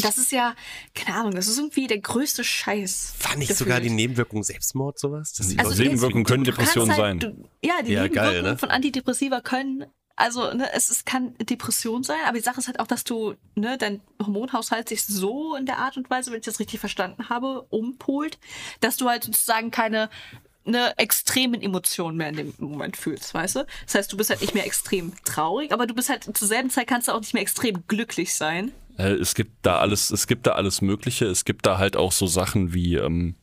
das 0.04 0.18
ist 0.18 0.32
ja, 0.32 0.56
keine 0.94 1.18
Ahnung, 1.18 1.36
das 1.36 1.48
ist 1.48 1.58
irgendwie 1.58 1.88
der 1.88 2.00
größte 2.00 2.44
Scheiß. 2.44 3.14
War 3.22 3.36
nicht 3.36 3.50
gefühlt. 3.50 3.58
sogar 3.70 3.80
die 3.82 3.90
Nebenwirkung 3.90 4.44
Selbstmord 4.44 5.00
sowas? 5.00 5.34
Also 5.58 5.84
Nebenwirkungen 5.84 6.24
können 6.26 6.44
Depressionen 6.44 6.90
kannst 6.90 7.02
sein. 7.02 7.20
du, 7.20 7.28
ja, 7.64 7.82
die 7.82 7.94
Ja, 7.94 8.04
Nebenwirkungen 8.04 8.14
geil, 8.14 8.42
ne? 8.44 8.58
von 8.58 8.70
Antidepressiva 8.70 9.42
können, 9.42 9.86
also 10.16 10.52
ne, 10.54 10.68
es, 10.74 10.90
es 10.90 11.06
kann 11.06 11.36
Depression 11.38 12.04
sein, 12.04 12.18
aber 12.26 12.38
die 12.38 12.44
Sache 12.44 12.60
ist 12.60 12.68
halt 12.68 12.80
auch, 12.80 12.88
dass 12.88 13.04
du, 13.04 13.36
ne, 13.56 13.78
dein 13.78 14.02
Hormonhaushalt 14.22 14.90
sich 14.90 15.04
so 15.06 15.56
in 15.56 15.66
der 15.66 15.78
Art 15.78 15.96
und 15.96 16.10
Weise, 16.10 16.32
wenn 16.32 16.40
ich 16.40 16.46
das 16.46 16.60
richtig 16.60 16.80
verstanden 16.80 17.30
habe, 17.30 17.62
umpolt, 17.70 18.40
dass 18.80 18.98
du 18.98 19.08
halt 19.08 19.24
sozusagen 19.26 19.70
keine 19.70 20.10
ne, 20.66 20.94
extremen 20.98 21.62
Emotionen 21.62 22.18
mehr 22.18 22.30
in 22.30 22.36
dem 22.36 22.54
Moment 22.58 22.98
fühlst, 22.98 23.34
weißt 23.34 23.58
du? 23.58 23.66
Das 23.86 23.96
heißt, 23.96 24.12
du 24.12 24.18
bist 24.18 24.30
halt 24.32 24.42
nicht 24.42 24.54
mehr 24.54 24.66
extrem 24.66 25.14
traurig, 25.24 25.72
aber 25.72 25.86
du 25.88 25.94
bist 25.94 26.10
halt 26.10 26.24
zur 26.36 26.48
selben 26.48 26.70
Zeit 26.70 26.88
kannst 26.88 27.08
du 27.08 27.12
auch 27.14 27.22
nicht 27.22 27.34
mehr 27.34 27.44
extrem 27.44 27.84
glücklich 27.88 28.34
sein. 28.34 28.72
Äh, 28.98 29.14
Es 29.14 29.36
gibt 29.36 29.52
da 29.62 29.78
alles, 29.78 30.12
es 30.12 30.28
gibt 30.28 30.48
da 30.48 30.52
alles 30.54 30.82
Mögliche. 30.82 31.26
Es 31.26 31.46
gibt 31.46 31.66
da 31.66 31.78
halt 31.78 31.96
auch 31.96 32.12
so 32.12 32.28
Sachen 32.28 32.74
wie, 32.74 32.96
ähm, 32.96 33.36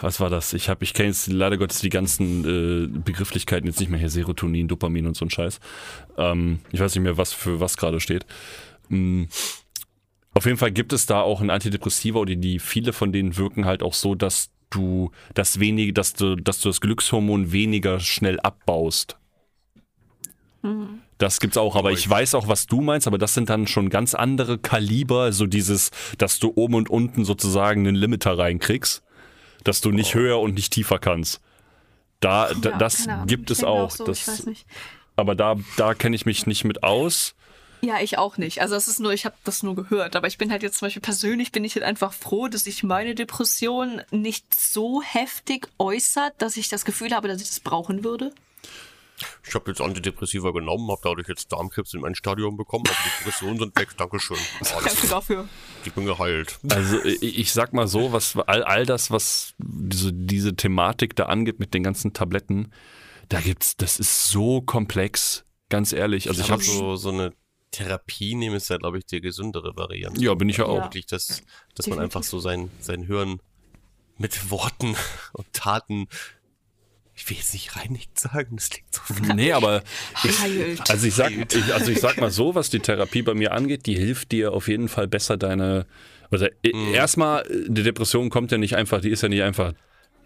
was 0.00 0.20
war 0.20 0.30
das? 0.30 0.52
Ich 0.52 0.68
habe, 0.68 0.84
ich 0.84 0.94
kenne 0.94 1.08
jetzt 1.08 1.26
leider 1.26 1.58
Gottes 1.58 1.80
die 1.80 1.88
ganzen 1.90 2.44
äh, 2.44 2.86
Begrifflichkeiten 2.86 3.66
jetzt 3.66 3.80
nicht 3.80 3.90
mehr 3.90 4.00
hier, 4.00 4.10
Serotonin, 4.10 4.68
Dopamin 4.68 5.06
und 5.06 5.16
so 5.16 5.24
ein 5.24 5.30
Scheiß. 5.30 5.60
Ähm, 6.16 6.60
ich 6.72 6.80
weiß 6.80 6.94
nicht 6.94 7.02
mehr, 7.02 7.16
was 7.16 7.32
für 7.32 7.60
was 7.60 7.76
gerade 7.76 8.00
steht. 8.00 8.26
Mm. 8.88 9.24
Auf 10.32 10.46
jeden 10.46 10.58
Fall 10.58 10.70
gibt 10.70 10.92
es 10.92 11.06
da 11.06 11.20
auch 11.22 11.40
ein 11.40 11.50
Antidepressiva 11.50 12.20
oder 12.20 12.36
die 12.36 12.60
viele 12.60 12.92
von 12.92 13.12
denen 13.12 13.36
wirken 13.36 13.66
halt 13.66 13.82
auch 13.82 13.94
so, 13.94 14.14
dass 14.14 14.50
du 14.70 15.10
das 15.34 15.58
wenige, 15.58 15.92
dass 15.92 16.14
du, 16.14 16.36
dass 16.36 16.60
du 16.60 16.68
das 16.68 16.80
Glückshormon 16.80 17.50
weniger 17.50 17.98
schnell 17.98 18.38
abbaust. 18.38 19.18
Das 21.20 21.38
gibt's 21.38 21.58
auch, 21.58 21.76
aber 21.76 21.92
ich 21.92 22.08
weiß 22.08 22.34
auch, 22.34 22.48
was 22.48 22.66
du 22.66 22.80
meinst, 22.80 23.06
aber 23.06 23.18
das 23.18 23.34
sind 23.34 23.50
dann 23.50 23.66
schon 23.66 23.90
ganz 23.90 24.14
andere 24.14 24.56
Kaliber, 24.56 25.34
so 25.34 25.44
dieses, 25.44 25.90
dass 26.16 26.38
du 26.38 26.50
oben 26.54 26.74
und 26.74 26.88
unten 26.88 27.26
sozusagen 27.26 27.86
einen 27.86 27.94
Limiter 27.94 28.38
reinkriegst, 28.38 29.02
dass 29.62 29.82
du 29.82 29.90
nicht 29.90 30.14
höher 30.14 30.40
und 30.40 30.54
nicht 30.54 30.72
tiefer 30.72 30.98
kannst. 30.98 31.42
Da, 32.20 32.50
Ja, 32.52 32.78
das 32.78 33.06
gibt 33.26 33.50
es 33.50 33.60
mir 33.60 33.68
auch. 33.68 33.90
so, 33.90 34.06
das, 34.06 34.22
ich 34.22 34.28
weiß 34.28 34.46
nicht. 34.46 34.64
aber 35.14 35.34
da, 35.34 35.56
da 35.76 35.92
kenne 35.92 36.16
ich 36.16 36.24
mich 36.24 36.46
nicht 36.46 36.64
mit 36.64 36.82
aus. 36.82 37.34
Ja, 37.82 38.00
ich 38.00 38.16
auch 38.16 38.38
nicht. 38.38 38.62
Also 38.62 38.74
es 38.74 38.88
ist 38.88 38.98
nur, 38.98 39.12
ich 39.12 39.26
habe 39.26 39.36
das 39.44 39.62
nur 39.62 39.74
gehört. 39.74 40.16
Aber 40.16 40.26
ich 40.26 40.38
bin 40.38 40.50
halt 40.50 40.62
jetzt 40.62 40.78
zum 40.78 40.86
Beispiel 40.86 41.02
persönlich 41.02 41.52
bin 41.52 41.64
ich 41.64 41.74
halt 41.74 41.84
einfach 41.84 42.14
froh, 42.14 42.48
dass 42.48 42.64
sich 42.64 42.82
meine 42.82 43.14
Depression 43.14 44.00
nicht 44.10 44.58
so 44.58 45.02
heftig 45.02 45.68
äußert, 45.78 46.32
dass 46.38 46.56
ich 46.56 46.70
das 46.70 46.86
Gefühl 46.86 47.14
habe, 47.14 47.28
dass 47.28 47.42
ich 47.42 47.48
das 47.48 47.60
brauchen 47.60 48.04
würde. 48.04 48.32
Ich 49.46 49.54
habe 49.54 49.70
jetzt 49.70 49.80
Antidepressiva 49.80 50.50
genommen, 50.50 50.90
habe 50.90 51.00
dadurch 51.02 51.28
jetzt 51.28 51.52
Darmkrebs 51.52 51.94
in 51.94 52.00
mein 52.00 52.14
Stadion 52.14 52.56
bekommen, 52.56 52.84
aber 52.86 52.96
die 53.04 53.18
Depressionen 53.18 53.58
sind 53.58 53.78
weg. 53.78 53.88
Dankeschön. 53.96 54.36
Danke 54.60 54.76
Alles, 54.76 55.08
dafür. 55.08 55.48
ich 55.84 55.92
bin 55.92 56.06
geheilt. 56.06 56.58
Also 56.70 57.02
ich, 57.04 57.38
ich 57.38 57.52
sag 57.52 57.72
mal 57.72 57.86
so, 57.86 58.12
was 58.12 58.36
all, 58.36 58.62
all 58.62 58.86
das, 58.86 59.10
was 59.10 59.54
diese, 59.58 60.12
diese 60.12 60.56
Thematik 60.56 61.16
da 61.16 61.26
angeht 61.26 61.58
mit 61.58 61.74
den 61.74 61.82
ganzen 61.82 62.12
Tabletten, 62.12 62.72
da 63.28 63.40
gibt's, 63.40 63.76
das 63.76 63.98
ist 63.98 64.28
so 64.28 64.60
komplex, 64.60 65.44
ganz 65.68 65.92
ehrlich. 65.92 66.28
Also 66.28 66.40
ich 66.40 66.50
aber 66.50 66.62
habe 66.62 66.64
so, 66.64 66.96
so 66.96 67.10
eine 67.10 67.32
Therapie 67.70 68.34
nehmen 68.34 68.56
ist 68.56 68.68
ja, 68.68 68.76
glaube 68.76 68.98
ich, 68.98 69.06
die 69.06 69.20
gesündere 69.20 69.76
Variante. 69.76 70.20
Ja, 70.20 70.34
bin 70.34 70.48
ich 70.48 70.56
ja 70.56 70.66
auch. 70.66 70.78
Ja. 70.78 70.84
Wirklich, 70.84 71.06
dass, 71.06 71.42
dass 71.74 71.86
man 71.86 72.00
einfach 72.00 72.22
so 72.22 72.40
sein, 72.40 72.70
sein 72.80 73.02
Hirn 73.04 73.40
mit 74.18 74.50
Worten 74.50 74.96
und 75.32 75.52
Taten, 75.52 76.08
ich 77.20 77.28
will 77.28 77.36
jetzt 77.36 77.52
nicht 77.52 77.76
reinigt 77.76 78.18
sagen, 78.18 78.56
das 78.56 78.70
klingt 78.70 78.94
so 78.94 79.34
Nee, 79.34 79.52
aber 79.52 79.82
ich, 80.24 80.40
Heilt. 80.40 80.90
also 80.90 81.06
ich 81.06 81.14
sag, 81.14 81.32
ich, 81.32 81.74
also 81.74 81.90
ich 81.90 82.00
sag 82.00 82.18
mal 82.18 82.30
so, 82.30 82.54
was 82.54 82.70
die 82.70 82.80
Therapie 82.80 83.22
bei 83.22 83.34
mir 83.34 83.52
angeht, 83.52 83.86
die 83.86 83.94
hilft 83.94 84.32
dir 84.32 84.52
auf 84.52 84.68
jeden 84.68 84.88
Fall 84.88 85.06
besser 85.06 85.36
deine, 85.36 85.86
also 86.30 86.46
Mhm. 86.64 86.94
erstmal, 86.94 87.44
die 87.68 87.82
Depression 87.82 88.30
kommt 88.30 88.52
ja 88.52 88.58
nicht 88.58 88.74
einfach, 88.76 89.00
die 89.00 89.10
ist 89.10 89.22
ja 89.22 89.28
nicht 89.28 89.42
einfach 89.42 89.74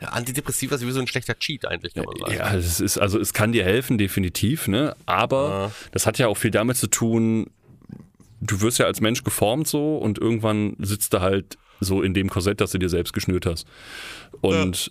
Ja, 0.00 0.08
Antidepressiva 0.08 0.76
ist 0.76 0.86
wie 0.86 0.90
so 0.92 1.00
ein 1.00 1.06
schlechter 1.06 1.36
Cheat 1.38 1.66
eigentlich, 1.66 1.94
kann 1.94 2.04
man 2.04 2.16
sagen. 2.16 2.34
Ja, 2.34 2.54
es 2.54 2.80
ist, 2.80 2.98
also 2.98 3.18
es 3.18 3.32
kann 3.32 3.52
dir 3.52 3.64
helfen, 3.64 3.98
definitiv, 3.98 4.68
ne? 4.68 4.94
Aber 5.06 5.72
das 5.92 6.06
hat 6.06 6.18
ja 6.18 6.28
auch 6.28 6.36
viel 6.36 6.50
damit 6.50 6.76
zu 6.76 6.86
tun, 6.88 7.50
du 8.40 8.60
wirst 8.60 8.78
ja 8.78 8.86
als 8.86 9.00
Mensch 9.00 9.24
geformt 9.24 9.66
so 9.66 9.96
und 9.96 10.18
irgendwann 10.18 10.76
sitzt 10.78 11.12
du 11.14 11.20
halt 11.20 11.58
so 11.80 12.02
in 12.02 12.14
dem 12.14 12.28
Korsett, 12.28 12.60
das 12.60 12.70
du 12.70 12.78
dir 12.78 12.88
selbst 12.88 13.12
geschnürt 13.12 13.46
hast. 13.46 13.66
Und 14.40 14.90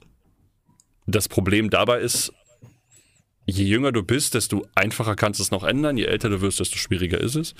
das 1.05 1.27
Problem 1.27 1.69
dabei 1.69 1.99
ist, 1.99 2.33
je 3.45 3.65
jünger 3.65 3.91
du 3.91 4.03
bist, 4.03 4.33
desto 4.33 4.65
einfacher 4.75 5.15
kannst 5.15 5.39
du 5.39 5.43
es 5.43 5.51
noch 5.51 5.63
ändern, 5.63 5.97
je 5.97 6.05
älter 6.05 6.29
du 6.29 6.41
wirst, 6.41 6.59
desto 6.59 6.77
schwieriger 6.77 7.19
ist 7.19 7.35
es. 7.35 7.55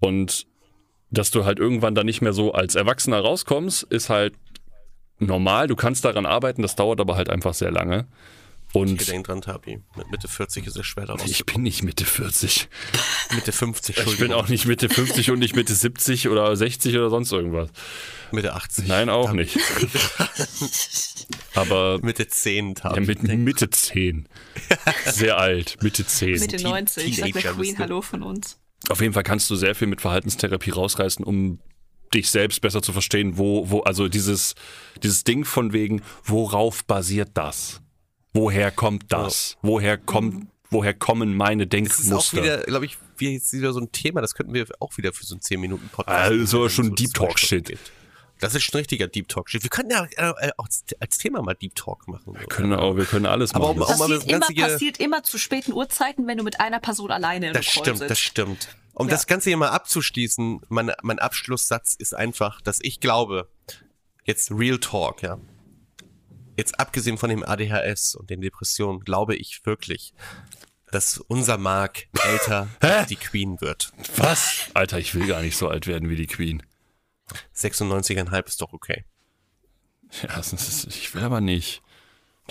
Und 0.00 0.46
dass 1.10 1.30
du 1.30 1.44
halt 1.44 1.58
irgendwann 1.58 1.94
dann 1.94 2.06
nicht 2.06 2.20
mehr 2.20 2.32
so 2.32 2.52
als 2.52 2.74
Erwachsener 2.74 3.20
rauskommst, 3.20 3.84
ist 3.84 4.10
halt 4.10 4.34
normal. 5.18 5.68
Du 5.68 5.76
kannst 5.76 6.04
daran 6.04 6.26
arbeiten, 6.26 6.62
das 6.62 6.76
dauert 6.76 7.00
aber 7.00 7.16
halt 7.16 7.30
einfach 7.30 7.54
sehr 7.54 7.70
lange. 7.70 8.06
Und 8.76 8.98
Gedenkt 8.98 9.28
dran, 9.28 9.40
Tapi. 9.40 9.80
Mit 9.96 10.10
Mitte 10.10 10.28
40 10.28 10.66
ist 10.66 10.76
es 10.76 10.84
schwer 10.86 11.06
daraus. 11.06 11.24
ich 11.30 11.46
bin 11.46 11.62
nicht 11.62 11.82
Mitte 11.82 12.04
40. 12.04 12.68
Mitte 13.34 13.52
50, 13.52 13.96
Ich 14.06 14.18
bin 14.18 14.32
auch 14.32 14.48
nicht 14.48 14.66
Mitte 14.66 14.88
50 14.88 15.30
und 15.30 15.38
nicht 15.38 15.56
Mitte 15.56 15.74
70 15.74 16.28
oder 16.28 16.54
60 16.54 16.96
oder 16.96 17.08
sonst 17.10 17.32
irgendwas. 17.32 17.70
Mitte 18.32 18.54
80. 18.54 18.86
Nein, 18.86 19.08
auch 19.08 19.32
nicht. 19.32 19.58
Aber 21.54 21.98
Mitte 22.02 22.28
10, 22.28 22.68
ja, 22.68 22.74
Tapi. 22.74 23.00
mit 23.00 23.22
Mitte 23.22 23.70
10. 23.70 24.28
Sehr 25.06 25.38
alt, 25.38 25.82
Mitte 25.82 26.06
10. 26.06 26.40
Mitte 26.40 26.56
Teen- 26.56 26.66
90, 26.70 27.16
sagt 27.16 27.34
der 27.34 27.52
Queen. 27.52 27.78
Hallo 27.78 28.02
von 28.02 28.22
uns. 28.22 28.58
Auf 28.88 29.00
jeden 29.00 29.14
Fall 29.14 29.22
kannst 29.22 29.48
du 29.50 29.56
sehr 29.56 29.74
viel 29.74 29.88
mit 29.88 30.00
Verhaltenstherapie 30.00 30.70
rausreißen, 30.70 31.24
um 31.24 31.60
dich 32.14 32.30
selbst 32.30 32.60
besser 32.60 32.82
zu 32.82 32.92
verstehen, 32.92 33.36
wo, 33.38 33.68
wo, 33.70 33.80
also 33.80 34.08
dieses, 34.08 34.54
dieses 35.02 35.24
Ding 35.24 35.44
von 35.44 35.72
wegen, 35.72 36.02
worauf 36.24 36.84
basiert 36.84 37.30
das? 37.34 37.80
Woher 38.36 38.70
kommt 38.70 39.12
das? 39.12 39.56
Woher 39.62 39.96
kommt, 39.98 40.46
woher 40.70 40.92
kommen 40.94 41.34
meine 41.36 41.66
Das 41.66 41.80
ist 41.80 42.12
auch 42.12 42.30
Denkmuster? 42.30 42.42
wieder, 42.42 42.58
glaube 42.64 42.84
ich, 42.86 42.98
jetzt 43.18 43.52
wieder 43.52 43.72
so 43.72 43.80
ein 43.80 43.90
Thema, 43.92 44.20
das 44.20 44.34
könnten 44.34 44.52
wir 44.54 44.66
auch 44.80 44.96
wieder 44.98 45.12
für 45.12 45.24
so 45.24 45.34
einen 45.34 45.40
10 45.40 45.58
Minuten 45.60 45.88
Podcast. 45.88 46.30
Das 46.30 46.36
ist 46.38 46.54
aber 46.54 46.64
machen, 46.64 46.74
schon 46.74 46.86
es 46.88 46.94
Deep 46.96 47.14
Talk 47.14 47.38
Shit. 47.38 47.64
geht. 47.66 47.78
Das 48.38 48.54
ist 48.54 48.64
schon 48.64 48.76
richtiger 48.78 49.06
Deep 49.08 49.28
Talk 49.28 49.48
Shit. 49.48 49.62
Wir 49.62 49.70
könnten 49.70 49.92
ja 49.92 50.06
äh, 50.16 50.50
auch 50.58 50.66
als, 51.00 51.16
Thema 51.18 51.40
mal 51.40 51.54
Deep 51.54 51.74
Talk 51.74 52.06
machen. 52.08 52.22
so. 52.26 52.46
können 52.48 52.74
auch, 52.74 52.94
wir 52.96 53.06
können 53.06 53.24
alles 53.24 53.54
Aber 53.54 53.68
machen. 53.74 53.80
um- 53.80 53.88
Das 53.88 53.98
mal 53.98 54.08
das 54.10 54.18
passiert 54.26 54.32
immer, 54.58 54.68
passiert 54.68 55.00
immer 55.00 55.22
zu 55.22 55.38
späten 55.38 55.72
Uhrzeiten, 55.72 56.26
wenn 56.26 56.36
du 56.36 56.44
mit 56.44 56.60
einer 56.60 56.78
Person 56.80 57.10
alleine 57.10 57.46
im 57.48 57.52
Das 57.54 57.64
Call 57.64 57.82
stimmt, 57.84 57.98
sitzt. 57.98 58.10
das 58.10 58.18
stimmt. 58.18 58.68
Um 58.92 59.06
Ja. 59.08 59.12
das 59.12 59.26
Ganze 59.26 59.48
hier 59.48 59.56
mal 59.56 59.70
abzuschließen, 59.70 60.60
mein, 60.68 60.92
mein 61.02 61.18
Abschlusssatz 61.18 61.94
ist 61.98 62.14
einfach, 62.14 62.60
dass 62.60 62.78
ich 62.82 63.00
glaube, 63.00 63.48
jetzt 64.24 64.50
Real 64.50 64.78
Talk, 64.78 65.22
ja. 65.22 65.38
Jetzt 66.56 66.78
abgesehen 66.80 67.18
von 67.18 67.28
dem 67.30 67.42
ADHS 67.44 68.14
und 68.14 68.30
den 68.30 68.40
Depressionen, 68.40 69.00
glaube 69.00 69.36
ich 69.36 69.60
wirklich, 69.64 70.12
dass 70.90 71.18
unser 71.18 71.58
Mark 71.58 72.06
älter 72.24 72.68
als 72.80 73.08
die 73.08 73.16
Queen 73.16 73.60
wird. 73.60 73.92
Was? 74.16 74.70
Alter, 74.74 74.98
ich 74.98 75.14
will 75.14 75.26
gar 75.26 75.42
nicht 75.42 75.56
so 75.56 75.68
alt 75.68 75.86
werden 75.86 76.08
wie 76.08 76.16
die 76.16 76.26
Queen. 76.26 76.62
96,5 77.54 78.46
ist 78.46 78.60
doch 78.60 78.72
okay. 78.72 79.04
Ja, 80.22 80.38
ist, 80.38 80.86
ich 80.88 81.14
will 81.14 81.24
aber 81.24 81.40
nicht. 81.40 81.82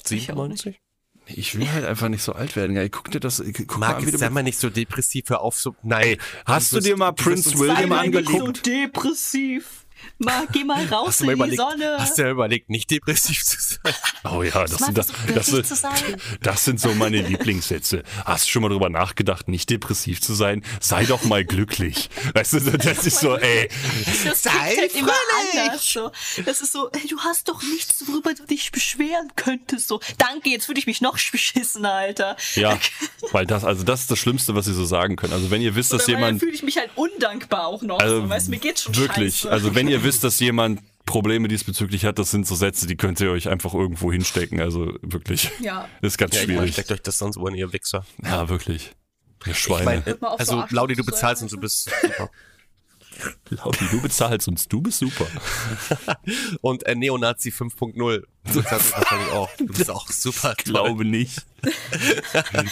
Ich 0.09 0.31
auch 0.31 0.47
nicht. 0.47 0.63
97? 0.63 0.81
Ich 1.27 1.57
will 1.57 1.71
halt 1.71 1.85
einfach 1.85 2.09
nicht 2.09 2.21
so 2.21 2.33
alt 2.33 2.55
werden. 2.55 2.75
Ey, 2.77 2.89
guck 2.89 3.09
dir 3.09 3.19
das, 3.19 3.41
guck 3.53 3.77
Marc, 3.79 3.99
mal, 4.01 4.05
wie 4.07 4.11
du 4.11 4.17
sei 4.17 4.29
mal 4.29 4.43
nicht 4.43 4.59
so 4.59 4.69
depressiv, 4.69 5.29
hör 5.29 5.41
auf 5.41 5.57
so. 5.57 5.75
Nein. 5.81 6.17
hast 6.45 6.71
du 6.71 6.75
wirst- 6.75 6.87
dir 6.87 6.97
mal 6.97 7.13
Prince 7.13 7.57
William 7.57 7.75
Sei 7.77 7.85
mal 7.87 8.07
nicht 8.07 8.17
angeguckt? 8.17 8.57
so 8.57 8.63
depressiv. 8.63 9.84
Mal, 10.17 10.47
geh 10.51 10.63
mal 10.63 10.85
raus 10.87 11.19
in 11.21 11.27
mal 11.27 11.33
die 11.33 11.55
überlegt, 11.55 11.61
Sonne. 11.61 11.95
hast 11.99 12.17
du 12.17 12.21
ja 12.23 12.31
überlegt, 12.31 12.69
nicht 12.69 12.89
depressiv 12.89 13.43
zu 13.43 13.57
sein? 13.59 13.93
Oh 14.27 14.41
ja, 14.41 14.63
das 14.65 14.77
sind, 14.77 14.97
das, 14.97 15.07
das, 15.35 15.69
sein. 15.81 15.93
das 16.41 16.65
sind 16.65 16.79
so 16.79 16.95
meine 16.95 17.21
Lieblingssätze. 17.21 18.01
Hast 18.25 18.47
du 18.47 18.49
schon 18.51 18.63
mal 18.63 18.69
drüber 18.69 18.89
nachgedacht, 18.89 19.47
nicht 19.47 19.69
depressiv 19.69 20.19
zu 20.19 20.33
sein? 20.33 20.63
Sei 20.81 21.05
doch 21.05 21.25
mal 21.25 21.45
glücklich. 21.45 22.09
Weißt 22.33 22.53
du, 22.53 22.59
das 22.59 23.05
ist 23.05 23.19
so, 23.19 23.37
ey, 23.37 23.69
Das 24.25 24.41
Sei 24.41 24.49
halt 24.49 24.95
immer 24.95 25.13
anders. 25.53 25.85
So. 25.85 26.11
Das 26.43 26.61
ist 26.61 26.71
so, 26.71 26.89
ey, 26.91 27.07
du 27.07 27.19
hast 27.19 27.49
doch 27.49 27.61
nichts, 27.61 28.03
worüber 28.07 28.33
du 28.33 28.45
dich 28.47 28.71
beschweren 28.71 29.31
könntest. 29.35 29.89
So, 29.89 29.99
danke, 30.17 30.49
jetzt 30.49 30.65
fühle 30.65 30.79
ich 30.79 30.87
mich 30.87 31.01
noch 31.01 31.19
beschissener, 31.31 31.91
Alter. 31.93 32.35
ja, 32.55 32.79
weil 33.31 33.45
das, 33.45 33.63
also 33.63 33.83
das 33.83 34.01
ist 34.01 34.11
das 34.11 34.17
Schlimmste, 34.17 34.55
was 34.55 34.65
sie 34.65 34.73
so 34.73 34.85
sagen 34.85 35.17
können. 35.17 35.33
Also 35.33 35.51
wenn 35.51 35.61
ihr 35.61 35.75
wisst, 35.75 35.93
dass 35.93 36.05
Oder 36.05 36.13
weil 36.13 36.23
jemand, 36.23 36.39
fühle 36.39 36.53
ich 36.53 36.63
mich 36.63 36.77
halt 36.77 36.89
undankbar 36.95 37.67
auch 37.67 37.83
noch. 37.83 37.99
also 37.99 38.21
so. 38.21 38.29
Weißt 38.29 38.49
mir 38.49 38.57
geht's 38.57 38.81
schon 38.83 38.95
wirklich, 38.95 39.35
scheiße. 39.35 39.51
also 39.51 39.75
wenn 39.75 39.87
ihr 39.87 39.94
wisst, 40.03 40.23
dass 40.23 40.39
jemand 40.39 40.81
Probleme 41.05 41.47
diesbezüglich 41.47 42.03
hat, 42.05 42.17
das 42.17 42.31
sind 42.31 42.47
so 42.47 42.55
Sätze, 42.55 42.87
die 42.87 42.95
könnt 42.97 43.19
ihr 43.21 43.29
euch 43.31 43.47
einfach 43.47 43.73
irgendwo 43.73 44.11
hinstecken. 44.11 44.59
Also 44.59 44.93
wirklich, 45.01 45.51
Ja. 45.59 45.87
das 46.01 46.13
ist 46.13 46.17
ganz 46.17 46.33
Ja, 46.35 46.41
ich 46.41 46.45
schwierig. 46.45 46.73
steckt 46.73 46.91
euch 46.91 47.01
das 47.01 47.17
sonst 47.19 47.37
wo 47.37 47.47
in 47.47 47.55
ihr 47.55 47.71
Wichser. 47.73 48.05
Ja, 48.23 48.49
wirklich. 48.49 48.91
Ihr 49.45 49.51
Ich 49.51 49.59
Schweine. 49.59 50.03
mal 50.19 50.27
auf, 50.29 50.41
so 50.43 50.57
also 50.59 50.75
Laudi, 50.75 50.95
du 50.95 51.05
bezahlst 51.05 51.43
und 51.43 51.51
du 51.51 51.59
bist 51.59 51.89
super. 52.01 52.29
Laudi, 53.49 53.85
du 53.91 54.01
bezahlst 54.01 54.47
uns, 54.47 54.67
du 54.67 54.81
bist 54.81 54.99
super. 54.99 55.25
Und 56.61 56.85
äh, 56.85 56.95
Neonazi 56.95 57.49
5.0. 57.49 57.93
Du 57.95 58.53
bezahlst 58.53 58.71
uns 58.71 58.91
wahrscheinlich 58.93 59.31
auch. 59.31 59.49
Du 59.57 59.65
bist 59.67 59.89
auch 59.89 60.07
super. 60.09 60.53
Ich 60.57 60.63
glaube 60.65 61.05
nicht. 61.05 61.45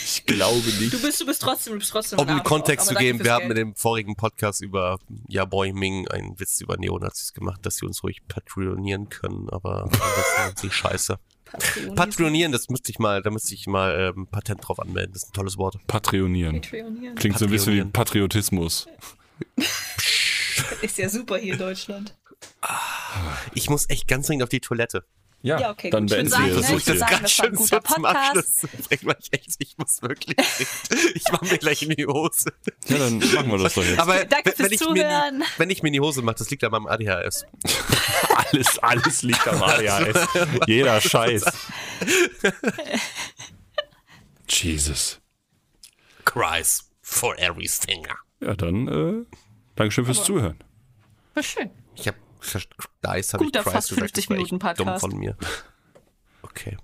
Ich 0.03 0.25
glaube 0.25 0.67
nicht. 0.79 0.93
Du 0.93 1.01
bist, 1.01 1.21
du 1.21 1.25
bist 1.25 1.41
trotzdem, 1.41 1.73
du 1.73 1.79
bist 1.79 1.91
trotzdem. 1.91 2.19
Um 2.19 2.27
ein 2.27 2.37
den 2.37 2.43
Kontext 2.43 2.87
zu 2.87 2.95
geben, 2.95 3.23
wir 3.23 3.33
haben 3.33 3.43
in 3.43 3.47
Geld. 3.49 3.57
dem 3.59 3.75
vorigen 3.75 4.15
Podcast 4.15 4.61
über 4.61 4.99
Ja 5.27 5.45
Boy 5.45 5.73
Ming 5.73 6.07
einen 6.09 6.39
Witz 6.39 6.61
über 6.61 6.77
Neonazis 6.77 7.33
gemacht, 7.33 7.65
dass 7.65 7.77
sie 7.77 7.85
uns 7.85 8.03
ruhig 8.03 8.21
patronieren 8.27 9.09
können, 9.09 9.49
aber 9.49 9.89
das 9.91 10.53
ist 10.55 10.63
die 10.63 10.71
Scheiße. 10.71 11.17
Patreon- 11.51 11.95
Patronieren, 11.95 12.51
das 12.51 12.69
müsste 12.69 12.91
ich 12.91 12.97
mal, 12.99 13.21
da 13.21 13.29
müsste 13.29 13.53
ich 13.53 13.67
mal 13.67 14.13
ähm, 14.15 14.25
Patent 14.27 14.67
drauf 14.67 14.79
anmelden. 14.79 15.13
Das 15.13 15.23
ist 15.23 15.29
ein 15.29 15.33
tolles 15.33 15.57
Wort. 15.57 15.77
Patreonieren. 15.87 16.61
Patreonieren. 16.61 17.15
Klingt 17.15 17.37
so 17.37 17.45
ein 17.45 17.51
bisschen 17.51 17.73
wie. 17.75 17.83
Patriotismus. 17.85 18.87
Ist 20.83 20.97
ja 20.97 21.07
super 21.07 21.37
hier 21.37 21.53
in 21.53 21.59
Deutschland. 21.59 22.13
Ich 23.53 23.69
muss 23.69 23.89
echt 23.89 24.05
ganz 24.05 24.27
dringend 24.27 24.43
auf 24.43 24.49
die 24.49 24.59
Toilette. 24.59 25.05
Ja, 25.41 25.59
Ja, 25.59 25.71
okay, 25.71 25.89
dann 25.89 26.07
beenden 26.07 26.31
wir 26.31 26.55
das 26.55 26.69
ne, 26.69 26.75
ich 26.75 26.99
sagen, 26.99 27.25
ein 27.25 27.55
guter 27.55 27.81
so 27.85 27.95
zum 27.95 28.05
Abschluss 28.05 28.63
ich 28.89 29.03
echt, 29.31 29.55
ich 29.59 29.77
muss 29.77 30.01
wirklich, 30.01 30.37
ich 31.15 31.23
mach 31.31 31.41
mir 31.41 31.57
gleich 31.57 31.83
in 31.83 31.89
die 31.89 32.05
Hose. 32.05 32.53
Ja, 32.87 32.97
dann 32.97 33.19
machen 33.19 33.51
wir 33.51 33.57
das 33.59 33.73
doch 33.73 33.83
jetzt. 33.83 33.99
Aber 33.99 34.25
Danke 34.25 34.53
wenn, 34.57 34.59
wenn, 34.59 34.69
fürs 34.69 34.71
ich 34.71 34.79
mir 34.89 35.03
Zuhören. 35.03 35.39
die, 35.39 35.59
wenn 35.59 35.69
ich 35.69 35.83
mir 35.83 35.87
in 35.87 35.93
die 35.93 35.99
Hose 36.01 36.21
mache, 36.21 36.35
das 36.35 36.49
liegt 36.49 36.63
an 36.65 36.71
meinem 36.71 36.87
ADHS. 36.87 37.45
alles, 38.35 38.79
alles 38.79 39.21
liegt 39.23 39.47
am 39.47 39.63
ADHS. 39.63 40.27
Jeder 40.67 40.99
Scheiß. 40.99 41.43
Jesus. 44.47 45.19
Cries 46.25 46.89
for 47.01 47.37
everything. 47.37 48.05
Ja, 48.41 48.55
dann 48.55 48.87
äh, 48.87 49.25
Dankeschön 49.75 50.05
fürs 50.05 50.23
Zuhören. 50.23 50.57
War 51.33 51.43
schön. 51.43 51.69
Ich 51.95 52.07
hab 52.07 52.15
Dice, 52.41 53.33
habe 53.33 53.45
ich 53.45 53.51
fast 53.61 53.89
gesagt, 53.89 53.99
50 53.99 54.25
das 54.25 54.29
war 54.29 54.37
echt 54.37 54.51
Minuten 54.51 54.59
dumm 54.59 54.59
Podcast. 54.59 54.99
von 55.01 55.17
mir. 55.17 55.37
Okay. 56.41 56.77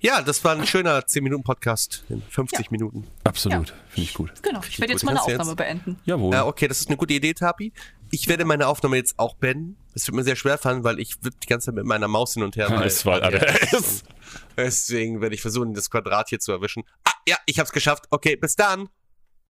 Ja, 0.00 0.20
das 0.22 0.42
war 0.44 0.54
ein 0.56 0.66
schöner 0.66 1.06
10 1.06 1.24
Minuten 1.24 1.42
Podcast 1.42 2.04
in 2.08 2.22
50 2.22 2.70
Minuten. 2.70 3.06
Absolut. 3.24 3.70
Finde 3.88 4.02
ich 4.02 4.14
gut. 4.14 4.32
Genau. 4.42 4.60
Ich 4.68 4.78
werde 4.78 4.92
gut. 4.92 5.00
jetzt 5.02 5.04
meine 5.04 5.20
Aufnahme 5.22 5.42
jetzt- 5.50 5.56
beenden. 5.56 5.98
Jawohl. 6.04 6.32
Ja, 6.34 6.46
okay, 6.46 6.68
das 6.68 6.80
ist 6.80 6.88
eine 6.88 6.96
gute 6.96 7.14
Idee, 7.14 7.34
Tapi. 7.34 7.72
Ich 8.10 8.28
werde 8.28 8.44
meine 8.44 8.66
Aufnahme 8.68 8.96
jetzt 8.96 9.18
auch 9.18 9.34
beenden. 9.36 9.76
Es 9.94 10.06
wird 10.06 10.14
mir 10.14 10.22
sehr 10.24 10.36
schwer 10.36 10.58
fallen, 10.58 10.84
weil 10.84 11.00
ich 11.00 11.16
die 11.20 11.46
ganze 11.46 11.66
Zeit 11.66 11.74
mit 11.74 11.84
meiner 11.86 12.08
Maus 12.08 12.34
hin 12.34 12.42
und 12.42 12.56
her. 12.56 12.70
weil- 12.70 12.86
Es 12.86 13.04
war 13.06 13.22
ADHS. 13.22 14.04
Deswegen 14.56 15.20
werde 15.20 15.34
ich 15.34 15.40
versuchen, 15.42 15.74
das 15.74 15.90
Quadrat 15.90 16.28
hier 16.28 16.38
zu 16.40 16.52
erwischen. 16.52 16.84
Ah, 17.04 17.12
ja, 17.28 17.36
ich 17.46 17.58
hab's 17.58 17.72
geschafft. 17.72 18.04
Okay, 18.10 18.36
bis 18.36 18.56
dann. 18.56 18.88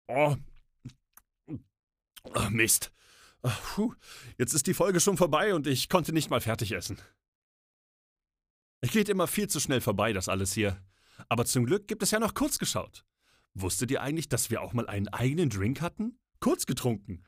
Oh. 0.08 0.36
oh 2.34 2.50
Mist. 2.50 2.92
Ah, 3.42 3.56
puh. 3.74 3.94
Jetzt 4.38 4.52
ist 4.52 4.66
die 4.66 4.74
Folge 4.74 5.00
schon 5.00 5.16
vorbei 5.16 5.54
und 5.54 5.66
ich 5.66 5.88
konnte 5.88 6.12
nicht 6.12 6.30
mal 6.30 6.40
fertig 6.40 6.72
essen. 6.72 7.00
Es 8.82 8.90
geht 8.90 9.08
immer 9.08 9.26
viel 9.26 9.48
zu 9.48 9.60
schnell 9.60 9.80
vorbei, 9.80 10.12
das 10.12 10.28
alles 10.28 10.52
hier. 10.52 10.82
Aber 11.28 11.44
zum 11.44 11.66
Glück 11.66 11.88
gibt 11.88 12.02
es 12.02 12.10
ja 12.10 12.18
noch 12.18 12.34
kurz 12.34 12.58
geschaut. 12.58 13.04
Wusstet 13.54 13.90
ihr 13.90 14.02
eigentlich, 14.02 14.28
dass 14.28 14.50
wir 14.50 14.62
auch 14.62 14.72
mal 14.72 14.88
einen 14.88 15.08
eigenen 15.08 15.50
Drink 15.50 15.80
hatten? 15.80 16.18
Kurz 16.40 16.66
getrunken. 16.66 17.24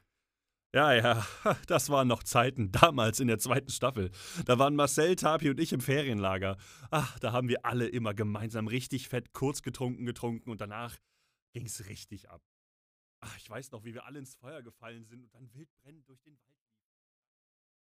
Ja, 0.74 0.94
ja, 0.94 1.26
das 1.66 1.90
waren 1.90 2.08
noch 2.08 2.22
Zeiten, 2.22 2.72
damals 2.72 3.20
in 3.20 3.28
der 3.28 3.38
zweiten 3.38 3.70
Staffel. 3.70 4.10
Da 4.46 4.58
waren 4.58 4.74
Marcel, 4.74 5.16
Tapi 5.16 5.50
und 5.50 5.60
ich 5.60 5.74
im 5.74 5.80
Ferienlager. 5.80 6.56
Ach, 6.90 7.18
da 7.18 7.32
haben 7.32 7.48
wir 7.48 7.66
alle 7.66 7.86
immer 7.86 8.14
gemeinsam 8.14 8.68
richtig 8.68 9.08
fett 9.08 9.34
kurz 9.34 9.60
getrunken 9.60 10.06
getrunken 10.06 10.50
und 10.50 10.62
danach 10.62 10.96
ging's 11.52 11.86
richtig 11.88 12.30
ab. 12.30 12.42
Ach, 13.24 13.36
ich 13.36 13.48
weiß 13.48 13.70
noch, 13.70 13.84
wie 13.84 13.94
wir 13.94 14.04
alle 14.04 14.18
ins 14.18 14.34
Feuer 14.34 14.62
gefallen 14.62 15.04
sind 15.04 15.22
und 15.22 15.32
dann 15.32 15.52
wild 15.54 15.72
brennend 15.76 16.08
durch 16.08 16.20
den 16.22 16.38
Wald. 16.40 16.61